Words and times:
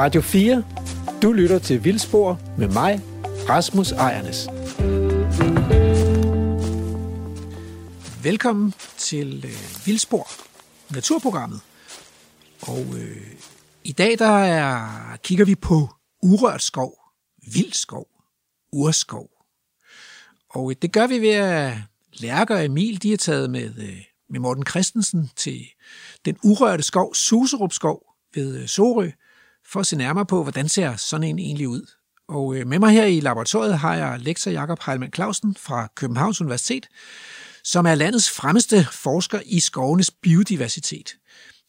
Radio 0.00 0.20
4. 0.20 0.64
Du 1.22 1.32
lytter 1.32 1.58
til 1.58 1.84
Vildspor 1.84 2.40
med 2.58 2.68
mig, 2.68 3.00
Rasmus 3.48 3.92
Ejernes. 3.92 4.48
Velkommen 8.24 8.74
til 8.96 9.44
øh, 9.44 9.86
Vildspor, 9.86 10.28
naturprogrammet. 10.94 11.60
Og 12.60 12.86
øh, 12.98 13.16
i 13.84 13.92
dag 13.92 14.18
der 14.18 14.38
er, 14.38 14.86
kigger 15.22 15.44
vi 15.44 15.54
på 15.54 15.88
urørt 16.22 16.62
skov, 16.62 16.98
vild 17.54 17.72
skov, 17.72 18.06
urskov. 18.72 19.28
Og 20.50 20.70
øh, 20.70 20.76
det 20.82 20.92
gør 20.92 21.06
vi 21.06 21.18
ved 21.18 21.34
at 21.34 21.72
Lærker 22.12 22.56
og 22.56 22.64
Emil 22.64 23.02
de 23.02 23.12
er 23.12 23.16
taget 23.16 23.50
med, 23.50 23.78
øh, 23.78 24.02
med 24.30 24.40
Morten 24.40 24.66
Christensen 24.66 25.30
til 25.36 25.60
den 26.24 26.36
urørte 26.44 26.82
skov, 26.82 27.14
Suserup 27.14 27.72
skov 27.72 28.02
ved 28.34 28.58
øh, 28.58 28.68
Sorø, 28.68 29.10
for 29.70 29.80
at 29.80 29.86
se 29.86 29.96
nærmere 29.96 30.26
på, 30.26 30.42
hvordan 30.42 30.68
ser 30.68 30.96
sådan 30.96 31.28
en 31.28 31.38
egentlig 31.38 31.68
ud. 31.68 31.86
Og 32.28 32.56
øh, 32.56 32.66
med 32.66 32.78
mig 32.78 32.90
her 32.90 33.04
i 33.04 33.20
laboratoriet 33.20 33.78
har 33.78 33.94
jeg 33.94 34.20
lektor 34.20 34.50
Jakob 34.50 34.78
Heilmann 34.86 35.12
Clausen 35.12 35.54
fra 35.54 35.88
Københavns 35.94 36.40
Universitet, 36.40 36.88
som 37.64 37.86
er 37.86 37.94
landets 37.94 38.30
fremmeste 38.30 38.86
forsker 38.92 39.40
i 39.46 39.60
skovenes 39.60 40.10
biodiversitet. 40.10 41.16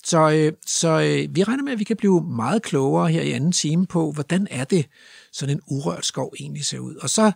Så, 0.03 0.31
øh, 0.31 0.53
så 0.65 0.87
øh, 0.87 1.35
vi 1.35 1.43
regner 1.43 1.63
med, 1.63 1.73
at 1.73 1.79
vi 1.79 1.83
kan 1.83 1.97
blive 1.97 2.23
meget 2.23 2.63
klogere 2.63 3.09
her 3.09 3.21
i 3.21 3.31
anden 3.31 3.51
time 3.51 3.87
på, 3.87 4.11
hvordan 4.11 4.47
er 4.51 4.63
det, 4.63 4.85
sådan 5.33 5.55
en 5.55 5.61
urørt 5.67 6.05
skov 6.05 6.33
egentlig 6.39 6.65
ser 6.65 6.79
ud. 6.79 6.95
Og 6.95 7.09
så, 7.09 7.31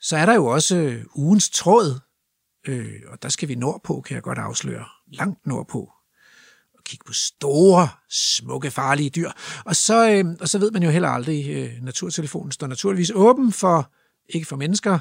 så 0.00 0.16
er 0.16 0.26
der 0.26 0.34
jo 0.34 0.46
også 0.46 0.98
ugens 1.14 1.50
tråd, 1.50 2.00
øh, 2.66 2.94
og 3.08 3.22
der 3.22 3.28
skal 3.28 3.48
vi 3.48 3.54
nordpå, 3.54 4.00
kan 4.00 4.14
jeg 4.14 4.22
godt 4.22 4.38
afsløre. 4.38 4.84
Langt 5.12 5.46
nordpå 5.46 5.92
kigge 6.88 7.04
på 7.06 7.12
store, 7.12 7.88
smukke, 8.10 8.70
farlige 8.70 9.10
dyr. 9.10 9.30
Og 9.64 9.76
så, 9.76 10.10
øh, 10.10 10.24
og 10.40 10.48
så 10.48 10.58
ved 10.58 10.70
man 10.70 10.82
jo 10.82 10.90
heller 10.90 11.08
aldrig, 11.08 11.50
øh, 11.50 11.70
naturtelefonen 11.82 12.52
står 12.52 12.66
naturligvis 12.66 13.12
åben 13.14 13.52
for, 13.52 13.92
ikke 14.28 14.46
for 14.46 14.56
mennesker 14.56 14.98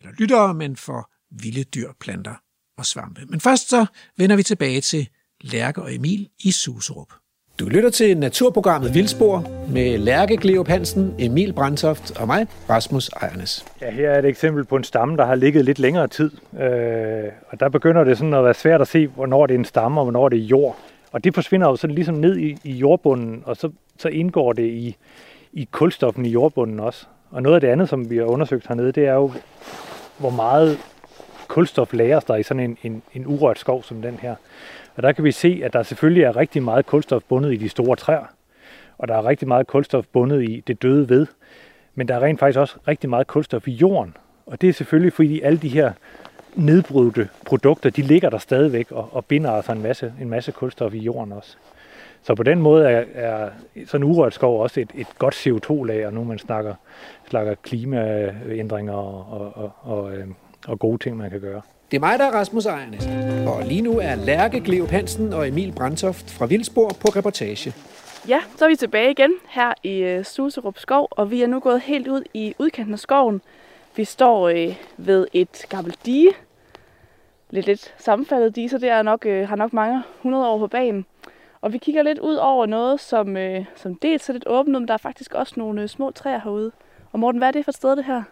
eller 0.00 0.12
lyttere, 0.18 0.54
men 0.54 0.76
for 0.76 1.10
vilde 1.30 1.64
dyr, 1.64 1.90
planter 2.00 2.34
og 2.78 2.86
svampe. 2.86 3.20
Men 3.28 3.40
først 3.40 3.68
så 3.68 3.86
vender 4.18 4.36
vi 4.36 4.42
tilbage 4.42 4.80
til 4.80 5.08
Lærke 5.40 5.82
og 5.82 5.94
Emil 5.94 6.28
i 6.44 6.50
Suserup. 6.50 7.12
Du 7.60 7.68
lytter 7.68 7.90
til 7.90 8.18
naturprogrammet 8.18 8.94
Vildspor 8.94 9.50
med 9.68 9.98
Lærke 9.98 10.36
Gleup 10.36 10.68
Hansen, 10.68 11.14
Emil 11.18 11.52
Brandtoft 11.52 12.20
og 12.20 12.26
mig, 12.26 12.46
Rasmus 12.70 13.08
Ejernes. 13.08 13.64
Ja, 13.80 13.90
her 13.90 14.10
er 14.10 14.18
et 14.18 14.24
eksempel 14.24 14.64
på 14.64 14.76
en 14.76 14.84
stamme, 14.84 15.16
der 15.16 15.26
har 15.26 15.34
ligget 15.34 15.64
lidt 15.64 15.78
længere 15.78 16.08
tid. 16.08 16.30
Øh, 16.60 17.32
og 17.48 17.60
der 17.60 17.68
begynder 17.68 18.04
det 18.04 18.18
sådan 18.18 18.34
at 18.34 18.44
være 18.44 18.54
svært 18.54 18.80
at 18.80 18.88
se, 18.88 19.06
hvornår 19.06 19.46
det 19.46 19.54
er 19.54 19.58
en 19.58 19.64
stamme 19.64 20.00
og 20.00 20.04
hvornår 20.04 20.28
det 20.28 20.38
er 20.38 20.42
jord. 20.42 20.78
Og 21.10 21.24
det 21.24 21.34
forsvinder 21.34 21.68
jo 21.68 21.76
sådan 21.76 21.94
ligesom 21.94 22.14
ned 22.14 22.36
i, 22.36 22.56
i 22.64 22.72
jordbunden, 22.72 23.42
og 23.46 23.56
så, 23.56 23.70
så 23.98 24.08
indgår 24.08 24.52
det 24.52 24.66
i, 24.66 24.96
i 25.52 25.68
kulstoffen 25.70 26.26
i 26.26 26.28
jordbunden 26.28 26.80
også. 26.80 27.06
Og 27.30 27.42
noget 27.42 27.54
af 27.54 27.60
det 27.60 27.68
andet, 27.68 27.88
som 27.88 28.10
vi 28.10 28.16
har 28.16 28.24
undersøgt 28.24 28.68
hernede, 28.68 28.92
det 28.92 29.06
er 29.06 29.14
jo, 29.14 29.32
hvor 30.18 30.30
meget 30.30 30.78
kulstof 31.48 31.92
lagres 31.92 32.24
der 32.24 32.36
i 32.36 32.42
sådan 32.42 32.62
en, 32.62 32.78
en, 32.82 33.02
en 33.14 33.26
urørt 33.26 33.58
skov 33.58 33.82
som 33.82 34.02
den 34.02 34.14
her. 34.14 34.34
Og 34.96 35.02
der 35.02 35.12
kan 35.12 35.24
vi 35.24 35.32
se, 35.32 35.60
at 35.64 35.72
der 35.72 35.82
selvfølgelig 35.82 36.22
er 36.22 36.36
rigtig 36.36 36.62
meget 36.62 36.86
kulstof 36.86 37.22
bundet 37.28 37.52
i 37.52 37.56
de 37.56 37.68
store 37.68 37.96
træer, 37.96 38.24
og 38.98 39.08
der 39.08 39.14
er 39.14 39.26
rigtig 39.26 39.48
meget 39.48 39.66
kulstof 39.66 40.06
bundet 40.12 40.42
i 40.42 40.62
det 40.66 40.82
døde 40.82 41.08
ved. 41.08 41.26
Men 41.94 42.08
der 42.08 42.14
er 42.14 42.20
rent 42.20 42.40
faktisk 42.40 42.58
også 42.58 42.76
rigtig 42.88 43.10
meget 43.10 43.26
kulstof 43.26 43.68
i 43.68 43.72
jorden. 43.72 44.16
Og 44.46 44.60
det 44.60 44.68
er 44.68 44.72
selvfølgelig, 44.72 45.12
fordi 45.12 45.40
alle 45.40 45.58
de 45.58 45.68
her 45.68 45.92
nedbrudte 46.54 47.28
produkter, 47.46 47.90
de 47.90 48.02
ligger 48.02 48.30
der 48.30 48.38
stadigvæk 48.38 48.92
og, 48.92 49.08
og 49.12 49.24
binder 49.24 49.50
altså 49.50 49.72
en 49.72 49.82
masse, 49.82 50.12
en 50.20 50.30
masse 50.30 50.52
kulstof 50.52 50.94
i 50.94 50.98
jorden 50.98 51.32
også. 51.32 51.56
Så 52.22 52.34
på 52.34 52.42
den 52.42 52.62
måde 52.62 52.90
er, 52.90 53.04
er 53.14 53.48
sådan 53.86 54.04
urørt 54.04 54.34
skov 54.34 54.62
også 54.62 54.80
et, 54.80 54.90
et 54.94 55.06
godt 55.18 55.34
CO2-lager, 55.34 56.10
nu 56.10 56.24
man 56.24 56.38
snakker, 56.38 56.74
snakker 57.28 57.54
klimaændringer 57.54 58.92
og, 58.92 59.26
og, 59.30 59.52
og, 59.54 59.72
og, 59.82 60.16
øh, 60.16 60.26
og 60.66 60.78
gode 60.78 60.98
ting, 60.98 61.16
man 61.16 61.30
kan 61.30 61.40
gøre. 61.40 61.60
Det 61.90 61.96
er 61.96 62.00
mig, 62.00 62.18
der 62.18 62.24
er 62.24 62.30
Rasmus 62.30 62.66
Ejernes, 62.66 63.08
og 63.46 63.64
lige 63.64 63.82
nu 63.82 63.98
er 63.98 64.14
Lærke 64.14 64.60
Gleup 64.60 64.88
Hansen 64.88 65.32
og 65.32 65.48
Emil 65.48 65.72
Brandtoft 65.72 66.30
fra 66.30 66.46
Vildspor 66.46 66.88
på 66.88 67.08
reportage. 67.08 67.74
Ja, 68.28 68.40
så 68.56 68.64
er 68.64 68.68
vi 68.68 68.76
tilbage 68.76 69.10
igen 69.10 69.32
her 69.48 69.72
i 69.82 70.18
uh, 70.18 70.24
Suserup 70.24 70.78
Skov, 70.78 71.08
og 71.10 71.30
vi 71.30 71.42
er 71.42 71.46
nu 71.46 71.60
gået 71.60 71.80
helt 71.80 72.08
ud 72.08 72.22
i 72.34 72.54
udkanten 72.58 72.92
af 72.92 72.98
skoven. 72.98 73.40
Vi 73.96 74.04
står 74.04 74.48
øh, 74.48 74.76
ved 74.96 75.26
et 75.32 75.66
gammelt 75.68 76.06
dige, 76.06 76.32
lidt 77.50 77.66
lidt 77.66 77.94
sammenfaldet 77.98 78.56
dige, 78.56 78.68
så 78.68 78.78
det 78.78 78.88
er 78.88 79.02
nok, 79.02 79.26
øh, 79.26 79.48
har 79.48 79.56
nok 79.56 79.72
mange 79.72 80.02
hundrede 80.22 80.48
år 80.48 80.58
på 80.58 80.66
banen. 80.66 81.06
Og 81.60 81.72
vi 81.72 81.78
kigger 81.78 82.02
lidt 82.02 82.18
ud 82.18 82.34
over 82.34 82.66
noget, 82.66 83.00
som, 83.00 83.36
øh, 83.36 83.64
som 83.76 83.94
dels 83.94 84.28
er 84.28 84.32
lidt 84.32 84.46
åbent, 84.46 84.78
men 84.78 84.88
der 84.88 84.94
er 84.94 84.98
faktisk 84.98 85.34
også 85.34 85.54
nogle 85.56 85.82
øh, 85.82 85.88
små 85.88 86.10
træer 86.10 86.40
herude. 86.44 86.72
Og 87.12 87.20
Morten, 87.20 87.38
hvad 87.38 87.48
er 87.48 87.52
det 87.52 87.64
for 87.64 87.70
et 87.70 87.76
sted, 87.76 87.96
det 87.96 88.04
her? 88.04 88.22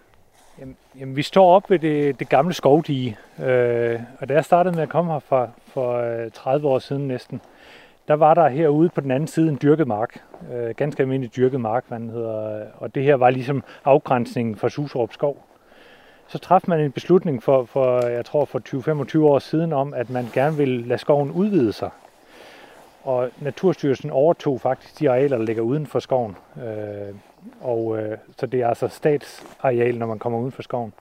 Jamen, 0.58 0.76
jamen 0.98 1.16
vi 1.16 1.22
står 1.22 1.54
op 1.54 1.70
ved 1.70 1.78
det, 1.78 2.20
det 2.20 2.28
gamle 2.28 2.54
skovdige, 2.54 3.18
øh, 3.38 4.00
og 4.20 4.28
da 4.28 4.34
jeg 4.34 4.44
startede 4.44 4.74
med 4.74 4.82
at 4.82 4.88
komme 4.88 5.12
her 5.12 5.18
for, 5.18 5.50
for 5.66 6.22
øh, 6.24 6.30
30 6.30 6.68
år 6.68 6.78
siden 6.78 7.08
næsten, 7.08 7.40
der 8.08 8.14
var 8.14 8.34
der 8.34 8.48
herude 8.48 8.88
på 8.88 9.00
den 9.00 9.10
anden 9.10 9.26
side 9.26 9.48
en 9.48 9.58
dyrket 9.62 9.86
mark, 9.86 10.22
øh, 10.52 10.74
ganske 10.76 11.02
almindelig 11.02 11.36
dyrket 11.36 11.60
mark, 11.60 11.84
hvad 11.88 11.98
den 11.98 12.10
hedder, 12.10 12.66
og 12.78 12.94
det 12.94 13.02
her 13.02 13.14
var 13.14 13.30
ligesom 13.30 13.62
afgrænsningen 13.84 14.56
for 14.56 14.68
Suserup 14.68 15.12
skov. 15.12 15.44
Så 16.28 16.38
træffede 16.38 16.70
man 16.70 16.80
en 16.80 16.92
beslutning 16.92 17.42
for, 17.42 17.64
for 17.64 18.06
jeg 18.06 18.24
tror 18.24 18.44
for 18.44 18.58
20-25 19.18 19.18
år 19.18 19.38
siden 19.38 19.72
om, 19.72 19.94
at 19.94 20.10
man 20.10 20.26
gerne 20.32 20.56
ville 20.56 20.86
lade 20.86 20.98
skoven 20.98 21.30
udvide 21.30 21.72
sig. 21.72 21.90
Og 23.04 23.30
Naturstyrelsen 23.40 24.10
overtog 24.10 24.60
faktisk 24.60 24.98
de 24.98 25.10
arealer, 25.10 25.36
der 25.36 25.44
ligger 25.44 25.62
uden 25.62 25.86
for 25.86 25.98
skoven. 25.98 26.36
Øh, 26.56 27.14
og 27.60 27.98
øh, 27.98 28.18
så 28.36 28.46
det 28.46 28.60
er 28.60 28.68
altså 28.68 28.88
statsareal, 28.88 29.98
når 29.98 30.06
man 30.06 30.18
kommer 30.18 30.38
uden 30.38 30.52
for 30.52 30.62
skoven. 30.62 30.92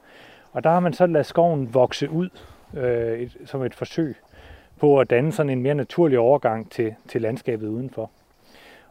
Og 0.53 0.63
der 0.63 0.69
har 0.69 0.79
man 0.79 0.93
så 0.93 1.05
ladet 1.05 1.25
skoven 1.25 1.73
vokse 1.73 2.09
ud 2.09 2.29
øh, 2.73 3.19
et, 3.19 3.37
som 3.45 3.63
et 3.63 3.75
forsøg 3.75 4.17
på 4.79 4.99
at 4.99 5.09
danne 5.09 5.31
sådan 5.31 5.49
en 5.49 5.61
mere 5.61 5.75
naturlig 5.75 6.19
overgang 6.19 6.71
til, 6.71 6.95
til 7.07 7.21
landskabet 7.21 7.67
udenfor. 7.67 8.09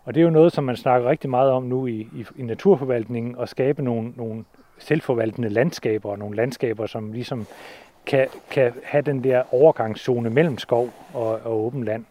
Og 0.04 0.14
det 0.14 0.20
er 0.20 0.24
jo 0.24 0.30
noget, 0.30 0.52
som 0.52 0.64
man 0.64 0.76
snakker 0.76 1.10
rigtig 1.10 1.30
meget 1.30 1.50
om 1.50 1.62
nu 1.62 1.86
i, 1.86 2.00
i, 2.00 2.26
i 2.36 2.42
naturforvaltningen, 2.42 3.36
at 3.40 3.48
skabe 3.48 3.82
nogle, 3.82 4.12
nogle 4.16 4.44
selvforvaltende 4.78 5.48
landskaber, 5.48 6.10
og 6.10 6.18
nogle 6.18 6.36
landskaber, 6.36 6.86
som 6.86 7.12
ligesom 7.12 7.46
kan, 8.06 8.28
kan 8.50 8.72
have 8.84 9.02
den 9.02 9.24
der 9.24 9.54
overgangszone 9.54 10.30
mellem 10.30 10.58
skov 10.58 10.90
og, 11.14 11.40
og 11.44 11.64
åben 11.64 11.84
land. 11.84 12.04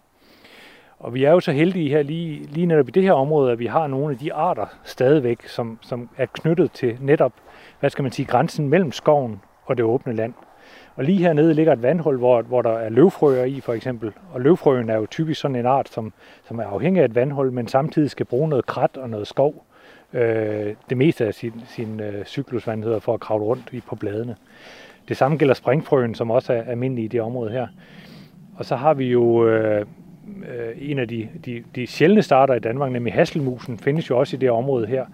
Og 0.99 1.13
vi 1.13 1.23
er 1.23 1.31
jo 1.31 1.39
så 1.39 1.51
heldige 1.51 1.89
her 1.89 2.03
lige, 2.03 2.43
lige 2.43 2.65
netop 2.65 2.87
i 2.87 2.91
det 2.91 3.03
her 3.03 3.13
område, 3.13 3.51
at 3.51 3.59
vi 3.59 3.65
har 3.65 3.87
nogle 3.87 4.11
af 4.11 4.17
de 4.17 4.33
arter 4.33 4.65
stadigvæk, 4.83 5.47
som, 5.47 5.79
som 5.81 6.09
er 6.17 6.25
knyttet 6.25 6.71
til 6.71 6.97
netop, 7.01 7.33
hvad 7.79 7.89
skal 7.89 8.03
man 8.03 8.11
sige, 8.11 8.25
grænsen 8.25 8.69
mellem 8.69 8.91
skoven 8.91 9.41
og 9.65 9.77
det 9.77 9.85
åbne 9.85 10.13
land. 10.13 10.33
Og 10.95 11.03
lige 11.03 11.17
hernede 11.17 11.53
ligger 11.53 11.73
et 11.73 11.81
vandhul, 11.81 12.17
hvor, 12.17 12.41
hvor 12.41 12.61
der 12.61 12.77
er 12.77 12.89
løvfrøer 12.89 13.43
i 13.43 13.59
for 13.59 13.73
eksempel. 13.73 14.11
Og 14.33 14.41
løvfrøen 14.41 14.89
er 14.89 14.95
jo 14.95 15.05
typisk 15.05 15.41
sådan 15.41 15.55
en 15.55 15.65
art, 15.65 15.89
som, 15.89 16.13
som 16.47 16.59
er 16.59 16.63
afhængig 16.63 17.01
af 17.01 17.05
et 17.05 17.15
vandhul, 17.15 17.51
men 17.51 17.67
samtidig 17.67 18.09
skal 18.09 18.25
bruge 18.25 18.49
noget 18.49 18.65
krat 18.65 18.97
og 18.97 19.09
noget 19.09 19.27
skov. 19.27 19.65
Øh, 20.13 20.73
det 20.89 20.97
meste 20.97 21.25
af 21.25 21.33
sin, 21.33 21.53
sin 21.67 21.99
øh, 21.99 22.25
cyklus, 22.25 22.65
hedder, 22.65 22.99
for 22.99 23.13
at 23.13 23.19
kravle 23.19 23.45
rundt 23.45 23.69
i 23.71 23.81
på 23.81 23.95
bladene. 23.95 24.35
Det 25.07 25.17
samme 25.17 25.37
gælder 25.37 25.53
springfrøen, 25.53 26.15
som 26.15 26.31
også 26.31 26.53
er 26.53 26.63
almindelig 26.63 27.03
i 27.03 27.07
det 27.07 27.21
område 27.21 27.51
her. 27.51 27.67
Og 28.57 28.65
så 28.65 28.75
har 28.75 28.93
vi 28.93 29.05
jo 29.05 29.47
øh, 29.47 29.85
øh, 30.27 30.75
en 30.77 30.99
af 30.99 31.07
de, 31.07 31.29
de, 31.45 31.63
de 31.75 31.87
sjældne 31.87 32.21
starter 32.21 32.53
i 32.53 32.59
Danmark, 32.59 32.91
nemlig 32.91 33.13
hasselmusen, 33.13 33.77
findes 33.77 34.09
jo 34.09 34.19
også 34.19 34.35
i 34.35 34.39
det 34.39 34.51
område 34.51 34.87
her. 34.87 35.05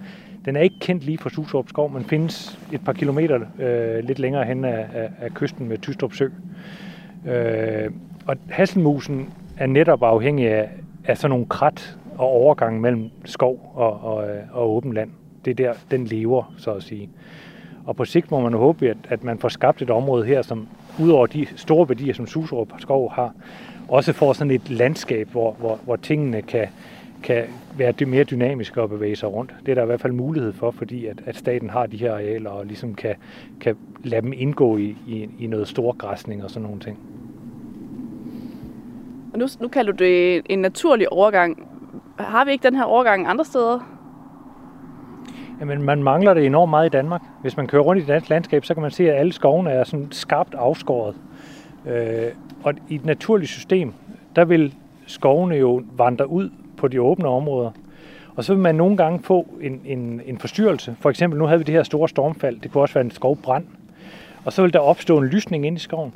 Den 0.45 0.55
er 0.55 0.61
ikke 0.61 0.79
kendt 0.79 1.03
lige 1.03 1.17
fra 1.17 1.29
Suserup 1.29 1.69
skov, 1.69 1.91
men 1.91 2.03
findes 2.03 2.59
et 2.71 2.85
par 2.85 2.93
kilometer 2.93 3.39
øh, 3.59 4.03
lidt 4.03 4.19
længere 4.19 4.45
hen 4.45 4.65
af, 4.65 4.85
af, 4.93 5.09
af 5.21 5.33
kysten 5.33 5.67
med 5.67 5.77
Tystrup 5.77 6.13
Sø. 6.13 6.27
Øh, 7.27 7.91
og 8.25 8.35
hasselmusen 8.49 9.29
er 9.57 9.65
netop 9.65 10.03
afhængig 10.03 10.47
af, 10.47 10.69
af 11.05 11.17
sådan 11.17 11.29
nogle 11.29 11.45
krat 11.45 11.97
og 12.17 12.27
overgang 12.27 12.81
mellem 12.81 13.09
skov 13.25 13.71
og, 13.75 14.03
og, 14.03 14.29
øh, 14.29 14.41
og 14.51 14.75
åben 14.75 14.93
land. 14.93 15.09
Det 15.45 15.51
er 15.51 15.55
der, 15.55 15.73
den 15.91 16.05
lever, 16.05 16.53
så 16.57 16.71
at 16.71 16.83
sige. 16.83 17.09
Og 17.85 17.95
på 17.95 18.05
sigt 18.05 18.31
må 18.31 18.39
man 18.39 18.53
håbe, 18.53 18.89
at, 18.89 18.97
at 19.09 19.23
man 19.23 19.39
får 19.39 19.49
skabt 19.49 19.81
et 19.81 19.89
område 19.89 20.25
her, 20.25 20.41
som 20.41 20.67
udover 20.99 21.25
de 21.25 21.47
store 21.55 21.89
værdier, 21.89 22.13
som 22.13 22.27
Suserup 22.27 22.67
skov 22.79 23.11
har, 23.11 23.33
også 23.87 24.13
får 24.13 24.33
sådan 24.33 24.51
et 24.51 24.69
landskab, 24.69 25.27
hvor, 25.31 25.51
hvor, 25.51 25.79
hvor 25.85 25.95
tingene 25.95 26.41
kan, 26.41 26.67
kan 27.23 27.43
være 27.77 28.05
mere 28.05 28.23
dynamiske 28.23 28.81
og 28.81 28.89
bevæge 28.89 29.15
sig 29.15 29.33
rundt. 29.33 29.55
Det 29.65 29.71
er 29.71 29.75
der 29.75 29.83
i 29.83 29.85
hvert 29.85 30.01
fald 30.01 30.13
mulighed 30.13 30.53
for, 30.53 30.71
fordi 30.71 31.05
at, 31.05 31.21
at 31.25 31.35
staten 31.35 31.69
har 31.69 31.85
de 31.85 31.97
her 31.97 32.13
arealer 32.13 32.49
og 32.49 32.65
ligesom 32.65 32.95
kan, 32.95 33.15
kan 33.61 33.75
lade 34.03 34.21
dem 34.21 34.33
indgå 34.35 34.77
i, 34.77 34.95
i, 35.07 35.29
i 35.39 35.47
noget 35.47 35.67
stor 35.67 35.95
græsning 35.97 36.43
og 36.43 36.49
sådan 36.49 36.63
nogle 36.63 36.79
ting. 36.79 36.99
Og 39.33 39.39
nu, 39.39 39.47
nu 39.59 39.67
kalder 39.67 39.91
du 39.91 40.03
det 40.03 40.41
en 40.45 40.59
naturlig 40.59 41.11
overgang. 41.11 41.67
Har 42.19 42.45
vi 42.45 42.51
ikke 42.51 42.63
den 42.63 42.75
her 42.75 42.83
overgang 42.83 43.27
andre 43.27 43.45
steder? 43.45 43.97
Jamen, 45.59 45.83
man 45.83 46.03
mangler 46.03 46.33
det 46.33 46.45
enormt 46.45 46.69
meget 46.69 46.85
i 46.85 46.89
Danmark. 46.89 47.21
Hvis 47.41 47.57
man 47.57 47.67
kører 47.67 47.81
rundt 47.81 47.99
i 47.99 48.01
det 48.01 48.09
danske 48.09 48.29
landskab, 48.29 48.65
så 48.65 48.73
kan 48.73 48.81
man 48.81 48.91
se, 48.91 49.11
at 49.11 49.19
alle 49.19 49.33
skovene 49.33 49.69
er 49.69 49.83
sådan 49.83 50.07
skarpt 50.11 50.53
afskåret. 50.53 51.15
Øh, 51.87 52.31
og 52.63 52.73
i 52.89 52.95
et 52.95 53.05
naturligt 53.05 53.51
system, 53.51 53.93
der 54.35 54.45
vil 54.45 54.75
skovene 55.05 55.55
jo 55.55 55.81
vandre 55.97 56.27
ud 56.27 56.49
på 56.81 56.87
de 56.87 57.01
åbne 57.01 57.27
områder. 57.27 57.71
Og 58.35 58.43
så 58.43 58.53
vil 58.53 58.61
man 58.61 58.75
nogle 58.75 58.97
gange 58.97 59.19
få 59.23 59.47
en, 59.61 59.81
en, 59.85 60.21
en 60.25 60.37
forstyrrelse. 60.37 60.95
For 60.99 61.09
eksempel, 61.09 61.39
nu 61.39 61.45
havde 61.45 61.59
vi 61.59 61.63
det 61.63 61.75
her 61.75 61.83
store 61.83 62.09
stormfald. 62.09 62.59
Det 62.59 62.71
kunne 62.71 62.81
også 62.81 62.93
være 62.93 63.05
en 63.05 63.11
skovbrand. 63.11 63.65
Og 64.45 64.53
så 64.53 64.61
vil 64.61 64.73
der 64.73 64.79
opstå 64.79 65.17
en 65.17 65.25
lysning 65.25 65.65
ind 65.65 65.77
i 65.77 65.79
skoven. 65.79 66.13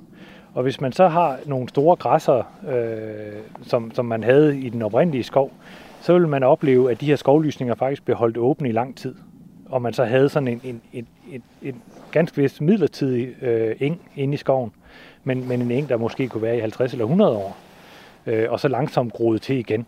Og 0.54 0.64
hvis 0.64 0.82
man 0.82 0.92
så 0.92 1.08
har 1.08 1.40
nogle 1.46 1.70
store 1.70 1.96
græsser, 1.96 2.44
øh, 2.70 3.42
som, 3.62 3.92
som 3.94 4.06
man 4.06 4.24
havde 4.24 4.60
i 4.60 4.70
den 4.70 4.82
oprindelige 4.82 5.24
skov, 5.24 5.52
så 6.02 6.14
vil 6.14 6.28
man 6.28 6.44
opleve, 6.44 6.92
at 6.92 7.02
de 7.02 7.06
her 7.06 7.16
skovlysninger 7.16 7.76
faktisk 7.76 8.06
blev 8.06 8.18
holdt 8.18 8.38
åbne 8.38 8.70
i 8.70 8.72
lang 8.72 8.98
tid. 8.98 9.16
Og 9.70 9.82
man 9.82 9.94
så 9.94 10.04
havde 10.06 10.30
sådan 10.30 10.48
en, 10.48 10.62
en, 10.64 10.82
en, 10.94 11.08
en, 11.32 11.44
en 11.62 11.82
ganske 12.12 12.42
vist 12.42 12.62
midlertidig 12.62 13.44
øh, 13.44 13.76
eng 13.80 14.02
inde 14.16 14.34
i 14.34 14.38
skoven, 14.38 14.72
men, 15.24 15.48
men 15.48 15.62
en 15.62 15.72
eng, 15.72 15.90
der 15.90 15.98
måske 15.98 16.28
kunne 16.28 16.42
være 16.42 16.58
i 16.58 16.60
50 16.60 16.92
eller 16.92 17.06
100 17.06 17.38
år, 17.38 17.58
øh, 18.26 18.52
og 18.52 18.60
så 18.60 18.68
langsomt 18.68 19.14
groet 19.14 19.42
til 19.42 19.58
igen. 19.58 19.86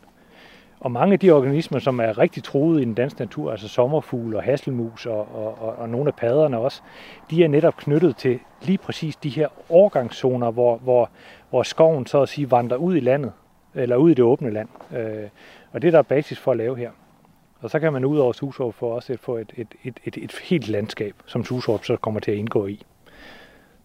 Og 0.79 0.91
mange 0.91 1.13
af 1.13 1.19
de 1.19 1.31
organismer, 1.31 1.79
som 1.79 1.99
er 1.99 2.17
rigtig 2.17 2.43
truede 2.43 2.81
i 2.81 2.85
den 2.85 2.93
danske 2.93 3.19
natur, 3.19 3.51
altså 3.51 3.67
sommerfugle 3.67 4.37
og 4.37 4.43
hasselmus 4.43 5.05
og, 5.05 5.35
og, 5.35 5.61
og, 5.61 5.75
og 5.75 5.89
nogle 5.89 6.07
af 6.07 6.15
padderne 6.15 6.57
også, 6.57 6.81
de 7.29 7.43
er 7.43 7.47
netop 7.47 7.77
knyttet 7.77 8.17
til 8.17 8.39
lige 8.61 8.77
præcis 8.77 9.15
de 9.15 9.29
her 9.29 9.47
overgangszoner, 9.69 10.51
hvor, 10.51 10.77
hvor, 10.77 11.09
hvor 11.49 11.63
skoven 11.63 12.05
så 12.05 12.21
at 12.21 12.29
sige 12.29 12.51
vandrer 12.51 12.77
ud 12.77 12.95
i 12.95 12.99
landet, 12.99 13.31
eller 13.75 13.95
ud 13.95 14.11
i 14.11 14.13
det 14.13 14.25
åbne 14.25 14.51
land. 14.51 14.69
Øh, 14.95 15.29
og 15.71 15.81
det 15.81 15.87
er 15.87 15.91
der 15.91 16.01
basis 16.01 16.39
for 16.39 16.51
at 16.51 16.57
lave 16.57 16.77
her. 16.77 16.91
Og 17.59 17.69
så 17.69 17.79
kan 17.79 17.93
man 17.93 18.05
ud 18.05 18.17
over 18.17 18.33
Susorp 18.33 18.73
få 18.73 18.87
også 18.87 19.17
få 19.17 19.37
et, 19.37 19.53
et, 19.57 19.67
et, 19.83 19.99
et, 20.03 20.17
et 20.17 20.35
helt 20.43 20.67
landskab, 20.67 21.15
som 21.25 21.43
Susorp 21.43 21.85
så 21.85 21.95
kommer 21.95 22.19
til 22.19 22.31
at 22.31 22.37
indgå 22.37 22.67
i. 22.67 22.81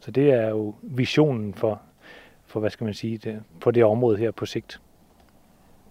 Så 0.00 0.10
det 0.10 0.30
er 0.30 0.48
jo 0.48 0.74
visionen 0.82 1.54
for, 1.54 1.80
for 2.46 2.60
hvad 2.60 2.70
skal 2.70 2.84
man 2.84 2.94
sige, 2.94 3.18
det, 3.18 3.42
på 3.60 3.70
det 3.70 3.84
område 3.84 4.18
her 4.18 4.30
på 4.30 4.46
sigt. 4.46 4.80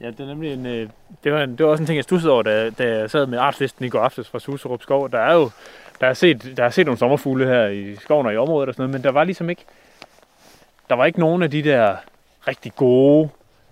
Ja, 0.02 0.08
det 0.08 0.20
er 0.20 0.26
nemlig 0.26 0.54
en, 0.54 0.66
øh, 0.66 0.90
det, 1.24 1.34
var 1.34 1.44
en, 1.44 1.56
det 1.58 1.66
var 1.66 1.72
også 1.72 1.84
en 1.84 1.88
ting, 1.88 1.96
jeg 1.96 2.04
stussede 2.04 2.34
over, 2.34 2.44
da, 2.44 2.70
da 2.70 2.98
jeg 2.98 3.10
sad 3.10 3.26
med 3.26 3.38
artslisten 3.38 3.86
i 3.86 3.90
går 3.90 4.00
aftes 4.00 4.30
fra 4.30 4.40
Suserup 4.40 4.82
Skov. 4.82 5.12
Der 5.12 5.20
er 5.20 5.34
jo 5.34 5.50
der 6.02 6.08
er 6.08 6.14
set, 6.14 6.54
der 6.58 6.64
er 6.64 6.70
set 6.70 6.86
nogle 6.86 6.98
sommerfugle 6.98 7.46
her 7.46 7.68
i 7.68 7.96
skoven 7.96 8.26
og 8.26 8.34
i 8.34 8.38
området 8.38 8.70
og 8.70 8.76
sådan 8.76 8.84
noget, 8.84 8.94
men 8.94 9.04
der 9.04 9.12
var 9.12 9.24
ligesom 9.24 9.50
ikke, 9.50 9.66
der 10.90 10.96
var 10.96 11.06
ikke 11.06 11.20
nogen 11.20 11.44
af 11.44 11.52
de 11.52 11.64
der 11.64 11.96
rigtig 12.48 12.76
gode 12.76 13.30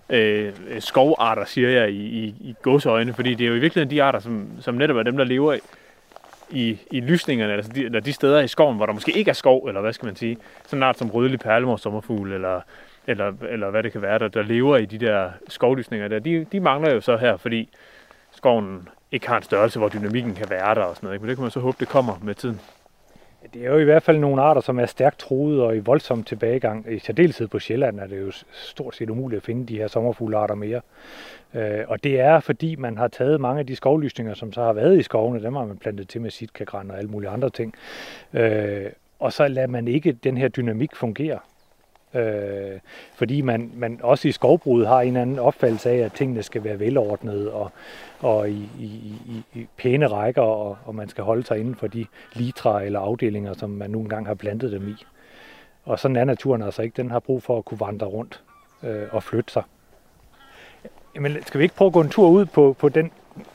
øh, 0.08 0.52
øh 0.68 0.82
skovarter, 0.82 1.44
siger 1.44 1.68
jeg, 1.68 1.90
i, 1.90 2.06
i, 2.06 2.34
i 2.40 2.54
godsøjne, 2.62 3.14
fordi 3.14 3.34
det 3.34 3.44
er 3.44 3.48
jo 3.48 3.54
i 3.54 3.58
virkeligheden 3.58 3.96
de 3.96 4.02
arter, 4.02 4.18
som, 4.18 4.48
som 4.60 4.74
netop 4.74 4.96
er 4.96 5.02
dem, 5.02 5.16
der 5.16 5.24
lever 5.24 5.52
i, 5.52 5.60
i, 6.50 6.78
i 6.90 7.00
lysningerne, 7.00 7.52
altså 7.52 7.72
de, 7.72 7.84
eller 7.84 8.00
de 8.00 8.12
steder 8.12 8.40
i 8.40 8.48
skoven, 8.48 8.76
hvor 8.76 8.86
der 8.86 8.92
måske 8.92 9.12
ikke 9.12 9.28
er 9.28 9.34
skov, 9.34 9.66
eller 9.66 9.80
hvad 9.80 9.92
skal 9.92 10.06
man 10.06 10.16
sige, 10.16 10.36
sådan 10.66 10.78
en 10.78 10.82
art 10.82 10.98
som 10.98 11.10
rødlig 11.10 11.40
perlemor 11.40 11.76
sommerfugl, 11.76 12.32
eller, 12.32 12.60
eller, 13.06 13.32
eller 13.50 13.70
hvad 13.70 13.82
det 13.82 13.92
kan 13.92 14.02
være, 14.02 14.18
der, 14.18 14.28
der 14.28 14.42
lever 14.42 14.76
i 14.76 14.84
de 14.84 14.98
der 14.98 15.30
skovlysninger 15.48 16.08
der, 16.08 16.18
de, 16.18 16.46
de 16.52 16.60
mangler 16.60 16.94
jo 16.94 17.00
så 17.00 17.16
her, 17.16 17.36
fordi 17.36 17.68
skoven 18.32 18.88
ikke 19.12 19.28
har 19.28 19.36
en 19.36 19.42
størrelse, 19.42 19.78
hvor 19.78 19.88
dynamikken 19.88 20.34
kan 20.34 20.50
være 20.50 20.74
der 20.74 20.82
og 20.82 20.96
sådan 20.96 21.06
noget. 21.06 21.20
Men 21.20 21.28
det 21.28 21.36
kan 21.36 21.42
man 21.42 21.50
så 21.50 21.60
håbe, 21.60 21.76
det 21.80 21.88
kommer 21.88 22.18
med 22.22 22.34
tiden. 22.34 22.60
Det 23.54 23.66
er 23.66 23.70
jo 23.70 23.78
i 23.78 23.84
hvert 23.84 24.02
fald 24.02 24.18
nogle 24.18 24.42
arter, 24.42 24.60
som 24.60 24.78
er 24.78 24.86
stærkt 24.86 25.18
truet 25.18 25.62
og 25.62 25.76
i 25.76 25.78
voldsom 25.78 26.24
tilbagegang. 26.24 26.92
I 26.92 26.98
særdeleshed 26.98 27.48
på 27.48 27.58
Sjælland 27.58 28.00
er 28.00 28.06
det 28.06 28.20
jo 28.20 28.32
stort 28.52 28.96
set 28.96 29.10
umuligt 29.10 29.40
at 29.40 29.44
finde 29.44 29.66
de 29.66 29.78
her 29.78 29.88
sommerfuglearter 29.88 30.54
mere. 30.54 30.80
Øh, 31.54 31.84
og 31.88 32.04
det 32.04 32.20
er, 32.20 32.40
fordi 32.40 32.76
man 32.76 32.98
har 32.98 33.08
taget 33.08 33.40
mange 33.40 33.60
af 33.60 33.66
de 33.66 33.76
skovlysninger, 33.76 34.34
som 34.34 34.52
så 34.52 34.62
har 34.62 34.72
været 34.72 34.98
i 34.98 35.02
skovene, 35.02 35.42
dem 35.42 35.54
har 35.54 35.64
man 35.64 35.76
plantet 35.76 36.08
til 36.08 36.20
med 36.20 36.30
sitkagran 36.30 36.90
og 36.90 36.98
alle 36.98 37.10
mulige 37.10 37.30
andre 37.30 37.50
ting. 37.50 37.74
Øh, 38.32 38.86
og 39.18 39.32
så 39.32 39.48
lader 39.48 39.66
man 39.66 39.88
ikke 39.88 40.12
den 40.12 40.36
her 40.36 40.48
dynamik 40.48 40.96
fungere. 40.96 41.38
Øh, 42.14 42.80
fordi 43.14 43.40
man, 43.40 43.70
man 43.74 44.00
også 44.02 44.28
i 44.28 44.32
skovbruget 44.32 44.88
har 44.88 45.00
en 45.00 45.16
anden 45.16 45.38
opfattelse 45.38 45.90
af, 45.90 45.96
at 45.96 46.12
tingene 46.12 46.42
skal 46.42 46.64
være 46.64 46.78
velordnede 46.78 47.52
og, 47.52 47.72
og 48.20 48.50
i, 48.50 48.68
i, 48.78 49.14
i, 49.26 49.44
i 49.54 49.66
pæne 49.76 50.06
rækker, 50.06 50.42
og, 50.42 50.78
og 50.84 50.94
man 50.94 51.08
skal 51.08 51.24
holde 51.24 51.46
sig 51.46 51.58
inden 51.58 51.74
for 51.74 51.86
de 51.86 52.06
litra 52.32 52.82
eller 52.82 53.00
afdelinger, 53.00 53.52
som 53.52 53.70
man 53.70 53.90
nu 53.90 54.00
engang 54.00 54.26
har 54.26 54.34
plantet 54.34 54.72
dem 54.72 54.88
i. 54.88 55.04
Og 55.84 55.98
sådan 55.98 56.16
er 56.16 56.24
naturen 56.24 56.62
altså 56.62 56.82
ikke. 56.82 56.96
Den 56.96 57.10
har 57.10 57.20
brug 57.20 57.42
for 57.42 57.58
at 57.58 57.64
kunne 57.64 57.80
vandre 57.80 58.06
rundt 58.06 58.42
øh, 58.82 59.02
og 59.10 59.22
flytte 59.22 59.52
sig. 59.52 59.62
Jamen, 61.14 61.42
skal 61.42 61.58
vi 61.58 61.64
ikke 61.64 61.74
prøve 61.74 61.86
at 61.86 61.92
gå 61.92 62.00
en 62.00 62.08
tur 62.08 62.28
ud 62.28 62.44
på, 62.44 62.76
på 62.78 62.88
den 62.88 63.10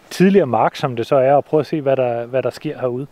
tidligere 0.10 0.46
mark, 0.46 0.76
som 0.76 0.96
det 0.96 1.06
så 1.06 1.16
er, 1.16 1.34
og 1.34 1.46
prøve 1.46 1.62
at 1.62 1.68
se, 1.68 1.82
hvad 1.82 1.96
der, 1.96 2.26
hvad 2.26 2.44
der 2.44 2.50
sker 2.50 2.80
herude? 2.80 3.08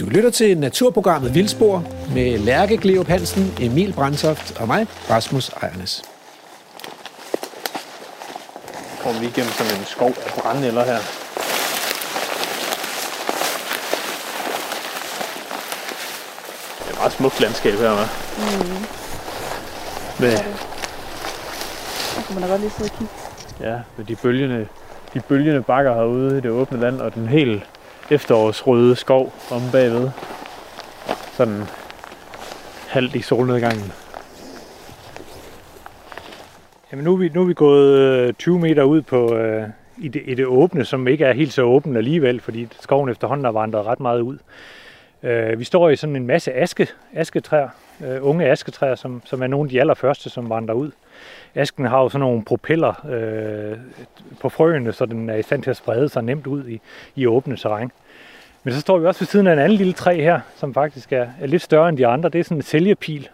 Du 0.00 0.04
lytter 0.06 0.30
til 0.30 0.58
naturprogrammet 0.58 1.34
Vildspor 1.34 1.84
med 2.14 2.38
Lærke 2.38 2.76
Gleup 2.76 3.06
Hansen, 3.08 3.54
Emil 3.60 3.92
Brandtoft 3.92 4.58
og 4.60 4.66
mig, 4.66 4.86
Rasmus 5.10 5.48
Ejernes. 5.48 6.02
Kommer 9.02 9.20
vi 9.20 9.26
igennem 9.26 9.52
sådan 9.52 9.76
en 9.80 9.84
skov 9.86 10.08
af 10.08 10.42
brændenælder 10.42 10.84
her. 10.84 10.98
Det 16.78 16.86
er 16.86 16.90
et 16.92 16.98
meget 16.98 17.12
smukt 17.12 17.40
landskab 17.40 17.74
her, 17.74 17.96
hva'? 17.96 18.08
Mm. 18.38 18.68
Med, 20.20 20.30
Der 22.16 22.22
kan 22.26 22.34
man 22.34 22.42
da 22.42 22.48
godt 22.48 22.60
lige 22.60 22.70
sidde 22.78 22.90
og 22.92 22.98
kigge. 22.98 23.12
ja, 23.70 23.76
med 23.96 24.04
de 24.04 24.16
bølgende, 24.16 24.68
de 25.14 25.20
bølgende 25.20 25.62
bakker 25.62 25.94
herude 25.94 26.38
i 26.38 26.40
det 26.40 26.50
åbne 26.50 26.80
land, 26.80 27.00
og 27.00 27.14
den 27.14 27.28
helt 27.28 27.62
efterårsrøde 28.10 28.96
skov 28.96 29.32
om 29.50 29.62
bagved. 29.72 30.10
Sådan 31.32 31.62
halvt 32.88 33.14
i 33.14 33.22
solnedgangen. 33.22 33.92
Jamen 36.92 37.04
nu 37.04 37.12
er 37.12 37.16
vi, 37.16 37.30
nu 37.34 37.40
er 37.40 37.44
vi 37.44 37.54
gået 37.54 37.98
øh, 37.98 38.32
20 38.32 38.58
meter 38.58 38.82
ud 38.82 39.02
på, 39.02 39.34
øh, 39.34 39.68
i, 39.98 40.08
det, 40.08 40.22
i 40.24 40.34
det 40.34 40.46
åbne, 40.46 40.84
som 40.84 41.08
ikke 41.08 41.24
er 41.24 41.32
helt 41.32 41.52
så 41.52 41.62
åbent 41.62 41.96
alligevel, 41.96 42.40
fordi 42.40 42.68
skoven 42.80 43.08
efterhånden 43.08 43.44
har 43.44 43.52
vandret 43.52 43.86
ret 43.86 44.00
meget 44.00 44.20
ud. 44.20 44.38
Øh, 45.22 45.58
vi 45.58 45.64
står 45.64 45.88
i 45.90 45.96
sådan 45.96 46.16
en 46.16 46.26
masse 46.26 46.52
aske, 46.52 46.88
asketræer, 47.14 47.68
øh, 48.04 48.18
unge 48.20 48.46
asketræer, 48.46 48.94
som, 48.94 49.22
som 49.24 49.42
er 49.42 49.46
nogle 49.46 49.66
af 49.66 49.70
de 49.70 49.80
allerførste, 49.80 50.30
som 50.30 50.50
vandrer 50.50 50.74
ud. 50.74 50.90
Asken 51.54 51.84
har 51.84 52.00
jo 52.02 52.08
sådan 52.08 52.20
nogle 52.20 52.44
propeller 52.44 53.06
øh, 53.06 53.78
på 54.40 54.48
frøene, 54.48 54.92
så 54.92 55.06
den 55.06 55.30
er 55.30 55.34
i 55.34 55.42
stand 55.42 55.62
til 55.62 55.70
at 55.70 55.76
sprede 55.76 56.08
sig 56.08 56.22
nemt 56.22 56.46
ud 56.46 56.68
i, 56.68 56.80
i 57.14 57.26
åbne 57.26 57.56
terræn. 57.56 57.90
Men 58.64 58.74
så 58.74 58.80
står 58.80 58.98
vi 58.98 59.06
også 59.06 59.20
ved 59.20 59.26
siden 59.26 59.46
af 59.46 59.52
en 59.52 59.58
anden 59.58 59.78
lille 59.78 59.92
træ 59.92 60.20
her, 60.20 60.40
som 60.56 60.74
faktisk 60.74 61.12
er, 61.12 61.26
er 61.40 61.46
lidt 61.46 61.62
større 61.62 61.88
end 61.88 61.96
de 61.96 62.06
andre. 62.06 62.28
Det 62.28 62.38
er 62.38 62.44
sådan 62.44 62.58
en 62.58 62.62
sælgepil, 62.62 63.28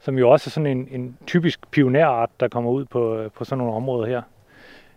som 0.00 0.18
jo 0.18 0.30
også 0.30 0.48
er 0.48 0.50
sådan 0.50 0.66
en, 0.66 0.88
en 0.90 1.16
typisk 1.26 1.70
pionerart, 1.70 2.30
der 2.40 2.48
kommer 2.48 2.70
ud 2.70 2.84
på, 2.84 3.18
øh, 3.18 3.30
på 3.30 3.44
sådan 3.44 3.58
nogle 3.58 3.74
områder 3.74 4.06
her. 4.06 4.22